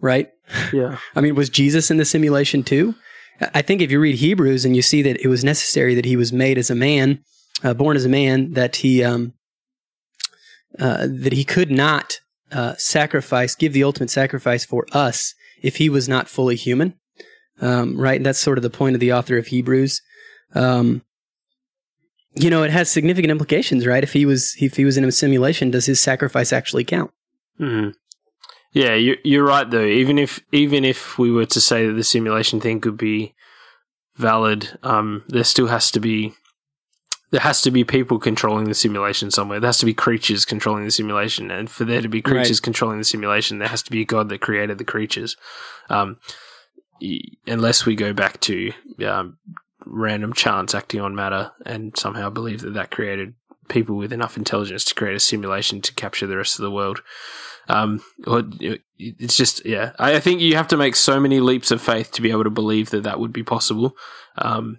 right? 0.00 0.30
Yeah. 0.72 0.96
I 1.14 1.20
mean, 1.20 1.34
was 1.34 1.50
Jesus 1.50 1.90
in 1.90 1.98
the 1.98 2.06
simulation 2.06 2.62
too? 2.62 2.94
I 3.54 3.62
think 3.62 3.80
if 3.80 3.90
you 3.90 4.00
read 4.00 4.16
Hebrews 4.16 4.64
and 4.64 4.76
you 4.76 4.82
see 4.82 5.02
that 5.02 5.20
it 5.20 5.28
was 5.28 5.44
necessary 5.44 5.94
that 5.94 6.04
he 6.04 6.16
was 6.16 6.32
made 6.32 6.58
as 6.58 6.70
a 6.70 6.74
man, 6.74 7.22
uh, 7.62 7.74
born 7.74 7.96
as 7.96 8.04
a 8.04 8.08
man, 8.08 8.52
that 8.52 8.76
he 8.76 9.02
um, 9.02 9.34
uh, 10.78 11.06
that 11.10 11.32
he 11.32 11.44
could 11.44 11.70
not 11.70 12.20
uh, 12.52 12.74
sacrifice, 12.76 13.54
give 13.54 13.72
the 13.72 13.84
ultimate 13.84 14.10
sacrifice 14.10 14.64
for 14.64 14.86
us 14.92 15.34
if 15.62 15.76
he 15.76 15.88
was 15.88 16.08
not 16.08 16.28
fully 16.28 16.56
human. 16.56 16.94
Um, 17.60 18.00
right, 18.00 18.16
and 18.16 18.24
that's 18.24 18.38
sort 18.38 18.58
of 18.58 18.62
the 18.62 18.70
point 18.70 18.96
of 18.96 19.00
the 19.00 19.12
author 19.12 19.36
of 19.36 19.48
Hebrews. 19.48 20.00
Um, 20.54 21.02
you 22.34 22.48
know, 22.48 22.62
it 22.62 22.70
has 22.70 22.90
significant 22.90 23.30
implications, 23.30 23.86
right? 23.86 24.02
If 24.02 24.12
he 24.12 24.24
was 24.24 24.56
if 24.60 24.76
he 24.76 24.84
was 24.84 24.96
in 24.96 25.04
a 25.04 25.12
simulation, 25.12 25.70
does 25.70 25.86
his 25.86 26.00
sacrifice 26.00 26.52
actually 26.52 26.84
count? 26.84 27.10
Mm. 27.58 27.94
Yeah, 28.72 28.94
you're, 28.94 29.16
you're 29.24 29.44
right 29.44 29.68
though. 29.68 29.84
Even 29.84 30.18
if 30.18 30.40
even 30.52 30.84
if 30.84 31.18
we 31.18 31.30
were 31.30 31.46
to 31.46 31.60
say 31.60 31.86
that 31.86 31.94
the 31.94 32.04
simulation 32.04 32.60
thing 32.60 32.80
could 32.80 32.96
be 32.96 33.34
valid, 34.16 34.78
um, 34.82 35.24
there 35.28 35.44
still 35.44 35.66
has 35.66 35.90
to 35.90 36.00
be 36.00 36.32
there 37.30 37.40
has 37.40 37.62
to 37.62 37.70
be 37.70 37.84
people 37.84 38.18
controlling 38.18 38.64
the 38.64 38.74
simulation 38.74 39.30
somewhere. 39.30 39.60
There 39.60 39.68
has 39.68 39.78
to 39.78 39.86
be 39.86 39.94
creatures 39.94 40.44
controlling 40.44 40.84
the 40.84 40.90
simulation, 40.90 41.50
and 41.50 41.70
for 41.70 41.84
there 41.84 42.02
to 42.02 42.08
be 42.08 42.22
creatures 42.22 42.60
controlling 42.60 42.98
the 42.98 43.04
simulation, 43.04 43.58
there 43.58 43.68
has 43.68 43.82
to 43.84 43.90
be 43.90 44.02
a 44.02 44.06
god 44.06 44.28
that 44.28 44.40
created 44.40 44.78
the 44.78 44.84
creatures. 44.84 45.36
Um, 45.88 46.18
unless 47.46 47.86
we 47.86 47.94
go 47.94 48.12
back 48.12 48.40
to 48.40 48.72
um, 49.06 49.38
random 49.86 50.32
chance 50.32 50.74
acting 50.74 51.00
on 51.00 51.14
matter 51.14 51.52
and 51.64 51.96
somehow 51.96 52.28
believe 52.30 52.60
that 52.60 52.74
that 52.74 52.90
created 52.90 53.34
people 53.68 53.96
with 53.96 54.12
enough 54.12 54.36
intelligence 54.36 54.84
to 54.84 54.94
create 54.94 55.16
a 55.16 55.20
simulation 55.20 55.80
to 55.80 55.94
capture 55.94 56.26
the 56.26 56.36
rest 56.36 56.58
of 56.58 56.64
the 56.64 56.70
world. 56.70 57.00
Um, 57.68 58.02
it's 58.98 59.36
just 59.36 59.64
yeah. 59.64 59.92
I 59.98 60.16
I 60.16 60.20
think 60.20 60.40
you 60.40 60.56
have 60.56 60.68
to 60.68 60.76
make 60.76 60.96
so 60.96 61.20
many 61.20 61.40
leaps 61.40 61.70
of 61.70 61.80
faith 61.80 62.10
to 62.12 62.22
be 62.22 62.32
able 62.32 62.44
to 62.44 62.50
believe 62.50 62.90
that 62.90 63.04
that 63.04 63.20
would 63.20 63.32
be 63.32 63.44
possible. 63.44 63.96
Um, 64.36 64.78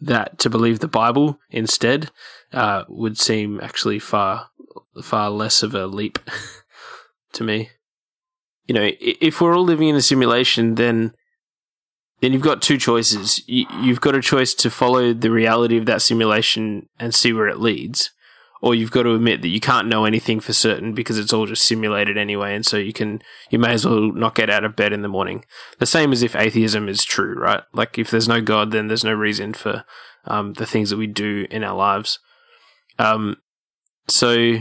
that 0.00 0.38
to 0.38 0.50
believe 0.50 0.78
the 0.78 0.88
Bible 0.88 1.38
instead 1.50 2.10
uh, 2.52 2.84
would 2.88 3.18
seem 3.18 3.60
actually 3.62 3.98
far 3.98 4.48
far 5.02 5.30
less 5.30 5.62
of 5.62 5.74
a 5.74 5.86
leap 5.86 6.18
to 7.32 7.44
me. 7.44 7.70
You 8.66 8.74
know, 8.74 8.90
if 9.00 9.40
we're 9.40 9.56
all 9.56 9.64
living 9.64 9.88
in 9.88 9.96
a 9.96 10.02
simulation, 10.02 10.76
then 10.76 11.12
then 12.20 12.32
you've 12.32 12.42
got 12.42 12.62
two 12.62 12.76
choices. 12.76 13.42
You've 13.46 14.00
got 14.00 14.14
a 14.14 14.20
choice 14.20 14.54
to 14.54 14.70
follow 14.70 15.12
the 15.12 15.30
reality 15.30 15.76
of 15.78 15.86
that 15.86 16.02
simulation 16.02 16.88
and 16.98 17.14
see 17.14 17.32
where 17.32 17.48
it 17.48 17.58
leads, 17.58 18.10
or 18.62 18.74
you've 18.74 18.90
got 18.90 19.04
to 19.04 19.14
admit 19.14 19.42
that 19.42 19.48
you 19.48 19.60
can't 19.60 19.88
know 19.88 20.04
anything 20.04 20.40
for 20.40 20.52
certain 20.52 20.92
because 20.92 21.18
it's 21.18 21.32
all 21.32 21.46
just 21.46 21.64
simulated 21.64 22.18
anyway, 22.18 22.54
and 22.54 22.66
so 22.66 22.76
you 22.76 22.92
can 22.92 23.22
you 23.50 23.58
may 23.58 23.72
as 23.72 23.86
well 23.86 24.12
not 24.12 24.34
get 24.34 24.50
out 24.50 24.64
of 24.64 24.76
bed 24.76 24.92
in 24.92 25.02
the 25.02 25.08
morning. 25.08 25.44
The 25.78 25.86
same 25.86 26.12
as 26.12 26.22
if 26.22 26.36
atheism 26.36 26.88
is 26.88 27.04
true, 27.04 27.34
right? 27.34 27.62
Like 27.72 27.98
if 27.98 28.10
there's 28.10 28.28
no 28.28 28.40
God, 28.40 28.70
then 28.70 28.88
there's 28.88 29.04
no 29.04 29.14
reason 29.14 29.54
for 29.54 29.84
um, 30.26 30.54
the 30.54 30.66
things 30.66 30.90
that 30.90 30.98
we 30.98 31.06
do 31.06 31.46
in 31.50 31.64
our 31.64 31.74
lives. 31.74 32.18
Um, 32.98 33.36
so 34.08 34.56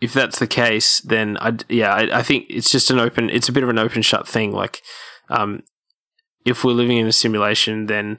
if 0.00 0.12
that's 0.12 0.38
the 0.38 0.46
case, 0.46 1.00
then 1.00 1.36
I 1.40 1.56
yeah 1.68 1.92
I, 1.92 2.18
I 2.20 2.22
think 2.22 2.46
it's 2.48 2.70
just 2.70 2.90
an 2.90 3.00
open. 3.00 3.30
It's 3.30 3.48
a 3.48 3.52
bit 3.52 3.64
of 3.64 3.68
an 3.68 3.78
open 3.78 4.02
shut 4.02 4.28
thing. 4.28 4.52
Like 4.52 4.82
um, 5.28 5.62
if 6.44 6.64
we're 6.64 6.72
living 6.72 6.98
in 6.98 7.06
a 7.06 7.12
simulation, 7.12 7.86
then 7.86 8.18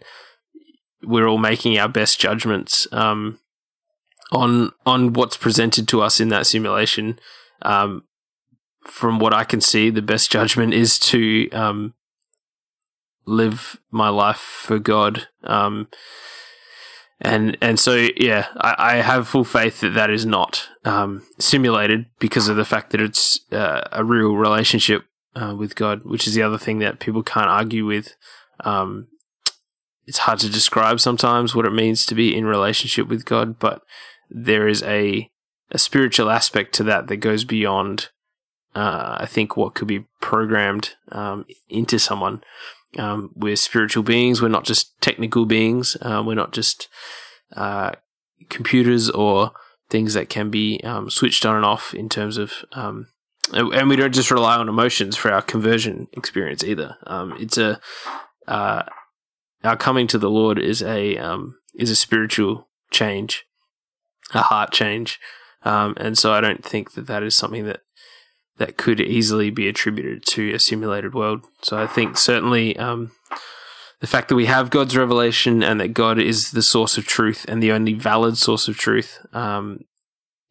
we're 1.01 1.27
all 1.27 1.37
making 1.37 1.77
our 1.77 1.87
best 1.87 2.19
judgments 2.19 2.87
um, 2.91 3.39
on 4.31 4.71
on 4.85 5.13
what's 5.13 5.37
presented 5.37 5.87
to 5.89 6.01
us 6.01 6.19
in 6.19 6.29
that 6.29 6.47
simulation. 6.47 7.19
Um, 7.61 8.03
from 8.85 9.19
what 9.19 9.33
I 9.33 9.43
can 9.43 9.61
see, 9.61 9.89
the 9.89 10.01
best 10.01 10.31
judgment 10.31 10.73
is 10.73 10.97
to 10.99 11.49
um, 11.51 11.93
live 13.25 13.79
my 13.91 14.09
life 14.09 14.39
for 14.39 14.79
God. 14.79 15.27
Um, 15.43 15.87
and 17.21 17.57
and 17.61 17.79
so 17.79 18.07
yeah, 18.15 18.47
I, 18.57 18.75
I 18.77 18.95
have 18.97 19.27
full 19.27 19.43
faith 19.43 19.81
that 19.81 19.93
that 19.93 20.09
is 20.09 20.25
not 20.25 20.69
um, 20.85 21.23
simulated 21.37 22.05
because 22.19 22.47
of 22.47 22.55
the 22.55 22.65
fact 22.65 22.91
that 22.91 23.01
it's 23.01 23.39
uh, 23.51 23.81
a 23.91 24.03
real 24.03 24.35
relationship 24.35 25.03
uh, 25.35 25.53
with 25.57 25.75
God, 25.75 26.03
which 26.05 26.27
is 26.27 26.33
the 26.33 26.43
other 26.43 26.57
thing 26.57 26.79
that 26.79 26.99
people 26.99 27.23
can't 27.23 27.49
argue 27.49 27.85
with. 27.85 28.15
Um, 28.61 29.07
it's 30.05 30.19
hard 30.19 30.39
to 30.39 30.49
describe 30.49 30.99
sometimes 30.99 31.53
what 31.53 31.65
it 31.65 31.73
means 31.73 32.05
to 32.05 32.15
be 32.15 32.35
in 32.35 32.45
relationship 32.45 33.07
with 33.07 33.25
God, 33.25 33.59
but 33.59 33.83
there 34.29 34.67
is 34.67 34.83
a 34.83 35.29
a 35.71 35.77
spiritual 35.77 36.29
aspect 36.29 36.73
to 36.75 36.83
that 36.83 37.07
that 37.07 37.17
goes 37.17 37.43
beyond 37.43 38.09
uh, 38.75 39.17
I 39.19 39.25
think 39.25 39.57
what 39.57 39.75
could 39.75 39.87
be 39.87 40.05
programmed 40.21 40.95
um, 41.11 41.45
into 41.67 41.99
someone. 41.99 42.43
Um, 42.97 43.31
we're 43.35 43.55
spiritual 43.55 44.03
beings. 44.03 44.41
We're 44.41 44.47
not 44.47 44.65
just 44.65 44.99
technical 45.01 45.45
beings. 45.45 45.97
Uh, 46.01 46.23
we're 46.25 46.35
not 46.35 46.53
just 46.53 46.87
uh, 47.55 47.91
computers 48.49 49.09
or 49.09 49.51
things 49.89 50.13
that 50.13 50.29
can 50.29 50.49
be 50.49 50.79
um, 50.83 51.09
switched 51.09 51.45
on 51.45 51.55
and 51.55 51.65
off 51.65 51.93
in 51.93 52.09
terms 52.09 52.37
of. 52.37 52.53
Um, 52.73 53.07
and 53.51 53.89
we 53.89 53.95
don't 53.95 54.13
just 54.13 54.29
rely 54.29 54.55
on 54.57 54.69
emotions 54.69 55.17
for 55.17 55.31
our 55.31 55.41
conversion 55.41 56.07
experience 56.13 56.63
either. 56.63 56.97
Um, 57.07 57.35
it's 57.39 57.57
a 57.57 57.79
uh, 58.47 58.83
our 59.63 59.75
coming 59.75 60.07
to 60.07 60.17
the 60.17 60.29
Lord 60.29 60.59
is 60.59 60.83
a 60.83 61.17
um, 61.17 61.57
is 61.75 61.89
a 61.89 61.95
spiritual 61.95 62.67
change, 62.91 63.45
a 64.33 64.41
heart 64.41 64.71
change, 64.71 65.19
um, 65.63 65.93
and 65.97 66.17
so 66.17 66.33
I 66.33 66.41
don't 66.41 66.63
think 66.63 66.93
that 66.93 67.07
that 67.07 67.23
is 67.23 67.35
something 67.35 67.65
that 67.65 67.81
that 68.57 68.77
could 68.77 68.99
easily 68.99 69.49
be 69.49 69.67
attributed 69.67 70.25
to 70.25 70.53
a 70.53 70.59
simulated 70.59 71.15
world. 71.15 71.45
So 71.63 71.77
I 71.77 71.87
think 71.87 72.17
certainly 72.17 72.77
um, 72.77 73.11
the 74.01 74.07
fact 74.07 74.29
that 74.29 74.35
we 74.35 74.45
have 74.45 74.69
God's 74.69 74.95
revelation 74.95 75.63
and 75.63 75.79
that 75.79 75.93
God 75.93 76.19
is 76.19 76.51
the 76.51 76.61
source 76.61 76.97
of 76.97 77.05
truth 77.05 77.45
and 77.47 77.63
the 77.63 77.71
only 77.71 77.93
valid 77.93 78.37
source 78.37 78.67
of 78.67 78.77
truth 78.77 79.25
um, 79.33 79.85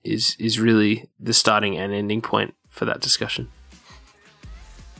is 0.04 0.36
is 0.38 0.58
really 0.58 1.08
the 1.18 1.34
starting 1.34 1.76
and 1.76 1.92
ending 1.92 2.22
point 2.22 2.54
for 2.68 2.84
that 2.84 3.00
discussion. 3.00 3.48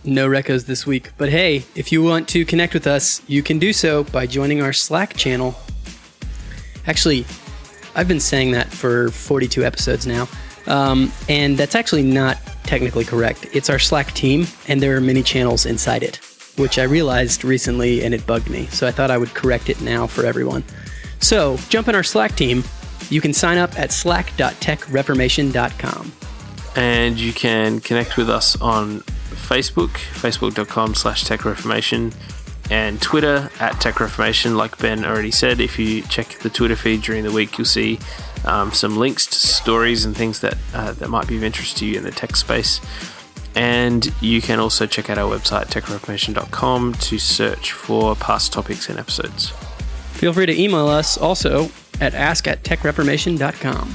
No 0.05 0.29
recos 0.29 0.67
this 0.67 0.87
week, 0.87 1.11
but 1.19 1.29
hey, 1.29 1.65
if 1.75 1.91
you 1.93 2.03
want 2.03 2.29
to 2.29 2.45
connect 2.45 2.73
with 2.73 2.87
us, 2.87 3.21
you 3.27 3.43
can 3.43 3.59
do 3.59 3.73
so 3.73 4.05
by 4.05 4.27
joining 4.27 4.63
our 4.63 4.73
Slack 4.73 5.15
channel. 5.17 5.57
Actually, 6.87 7.27
I've 7.95 8.09
been 8.09 8.21
saying 8.21 8.53
that 8.53 8.69
for 8.69 9.11
42 9.11 9.65
episodes 9.65 10.07
now, 10.07 10.29
um, 10.67 11.13
and 11.29 11.57
that's 11.57 11.75
actually 11.75 12.03
not 12.03 12.39
technically 12.65 13.05
correct. 13.05 13.47
It's 13.53 13.71
our 13.71 13.79
Slack 13.79 14.13
team, 14.13 14.47
and 14.69 14.83
there 14.83 14.97
are 14.97 15.01
many 15.01 15.23
channels 15.23 15.65
inside 15.67 16.03
it, 16.03 16.17
which 16.57 16.79
I 16.79 16.83
realized 16.83 17.45
recently 17.45 18.05
and 18.05 18.15
it 18.15 18.27
bugged 18.27 18.51
me. 18.51 18.67
So 18.67 18.87
I 18.87 18.91
thought 18.91 19.11
I 19.11 19.17
would 19.17 19.33
correct 19.35 19.71
it 19.71 19.81
now 19.81 20.07
for 20.07 20.27
everyone. 20.27 20.65
So 21.21 21.57
jump 21.69 21.89
in 21.89 21.95
our 21.95 22.03
Slack 22.03 22.37
team. 22.37 22.63
You 23.11 23.23
can 23.23 23.33
sign 23.33 23.59
up 23.59 23.79
at 23.79 23.91
slack.techreformation.com. 23.91 26.13
And 26.77 27.19
you 27.19 27.33
can 27.33 27.81
connect 27.81 28.19
with 28.19 28.29
us 28.29 28.61
on 28.61 29.01
Facebook, 29.01 29.91
facebook.com 29.91 30.95
slash 30.95 31.25
techreformation, 31.25 32.13
and 32.71 33.01
Twitter 33.01 33.51
at 33.61 33.75
techreformation. 33.75 34.57
Like 34.57 34.79
Ben 34.79 35.05
already 35.05 35.31
said, 35.31 35.61
if 35.61 35.79
you 35.79 36.03
check 36.03 36.39
the 36.41 36.51
Twitter 36.51 36.77
feed 36.77 37.03
during 37.03 37.25
the 37.25 37.33
week, 37.33 37.59
you'll 37.59 37.65
see 37.65 37.99
um, 38.45 38.73
some 38.73 38.97
links 38.97 39.27
to 39.27 39.35
stories 39.35 40.05
and 40.05 40.17
things 40.17 40.41
that 40.41 40.57
uh, 40.75 40.93
that 40.93 41.09
might 41.09 41.27
be 41.27 41.37
of 41.37 41.45
interest 41.45 41.79
to 41.79 41.87
you 41.87 41.97
in 41.97 42.05
the 42.05 42.11
tech 42.11 42.37
space. 42.37 42.81
And 43.55 44.13
you 44.21 44.41
can 44.41 44.61
also 44.61 44.87
check 44.87 45.11
out 45.11 45.19
our 45.19 45.37
website, 45.37 45.67
techreformation.com, 45.67 46.95
to 46.95 47.19
search 47.19 47.73
for 47.73 48.15
past 48.15 48.53
topics 48.53 48.89
and 48.89 48.99
episodes. 48.99 49.51
Feel 50.13 50.33
free 50.33 50.47
to 50.47 50.61
email 50.61 50.87
us 50.87 51.19
also 51.19 51.71
at 52.01 52.15
ask 52.15 52.47
at 52.47 52.63
techreformation.com. 52.63 53.95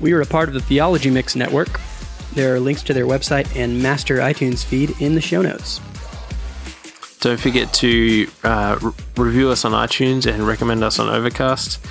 We 0.00 0.12
are 0.12 0.20
a 0.20 0.26
part 0.26 0.48
of 0.48 0.54
the 0.54 0.60
Theology 0.60 1.10
Mix 1.10 1.36
Network. 1.36 1.80
There 2.34 2.54
are 2.54 2.60
links 2.60 2.82
to 2.84 2.94
their 2.94 3.06
website 3.06 3.54
and 3.56 3.82
master 3.82 4.18
iTunes 4.18 4.64
feed 4.64 5.00
in 5.00 5.14
the 5.14 5.20
show 5.20 5.42
notes. 5.42 5.80
Don't 7.26 7.40
forget 7.40 7.74
to 7.74 8.28
uh, 8.44 8.78
re- 8.80 8.92
review 9.16 9.48
us 9.50 9.64
on 9.64 9.72
iTunes 9.72 10.32
and 10.32 10.46
recommend 10.46 10.84
us 10.84 11.00
on 11.00 11.08
Overcast. 11.08 11.84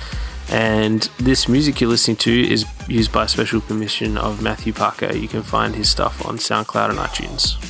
And 0.48 1.02
this 1.18 1.46
music 1.46 1.78
you're 1.78 1.90
listening 1.90 2.16
to 2.16 2.50
is 2.50 2.64
used 2.88 3.12
by 3.12 3.26
special 3.26 3.60
permission 3.60 4.16
of 4.16 4.40
Matthew 4.40 4.72
Parker. 4.72 5.14
You 5.14 5.28
can 5.28 5.42
find 5.42 5.74
his 5.74 5.90
stuff 5.90 6.24
on 6.24 6.38
SoundCloud 6.38 6.88
and 6.88 6.98
iTunes. 6.98 7.60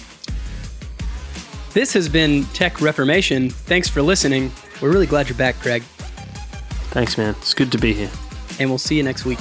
This 1.72 1.92
has 1.94 2.08
been 2.08 2.44
Tech 2.54 2.80
Reformation. 2.80 3.50
Thanks 3.50 3.88
for 3.88 4.00
listening. 4.00 4.52
We're 4.80 4.92
really 4.92 5.08
glad 5.08 5.28
you're 5.28 5.36
back, 5.36 5.56
Craig. 5.56 5.82
Thanks, 6.92 7.18
man. 7.18 7.34
It's 7.40 7.52
good 7.52 7.72
to 7.72 7.78
be 7.78 7.92
here. 7.92 8.12
And 8.60 8.70
we'll 8.70 8.78
see 8.78 8.96
you 8.96 9.02
next 9.02 9.24
week. 9.24 9.40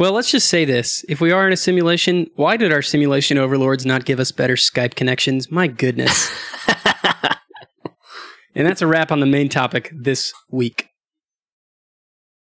Well, 0.00 0.12
let's 0.12 0.30
just 0.30 0.48
say 0.48 0.64
this. 0.64 1.04
If 1.10 1.20
we 1.20 1.30
are 1.30 1.46
in 1.46 1.52
a 1.52 1.58
simulation, 1.58 2.30
why 2.34 2.56
did 2.56 2.72
our 2.72 2.80
simulation 2.80 3.36
overlords 3.36 3.84
not 3.84 4.06
give 4.06 4.18
us 4.18 4.32
better 4.32 4.54
Skype 4.54 4.94
connections? 4.94 5.50
My 5.50 5.66
goodness. 5.66 6.32
and 8.54 8.66
that's 8.66 8.80
a 8.80 8.86
wrap 8.86 9.12
on 9.12 9.20
the 9.20 9.26
main 9.26 9.50
topic 9.50 9.92
this 9.94 10.32
week. 10.50 10.89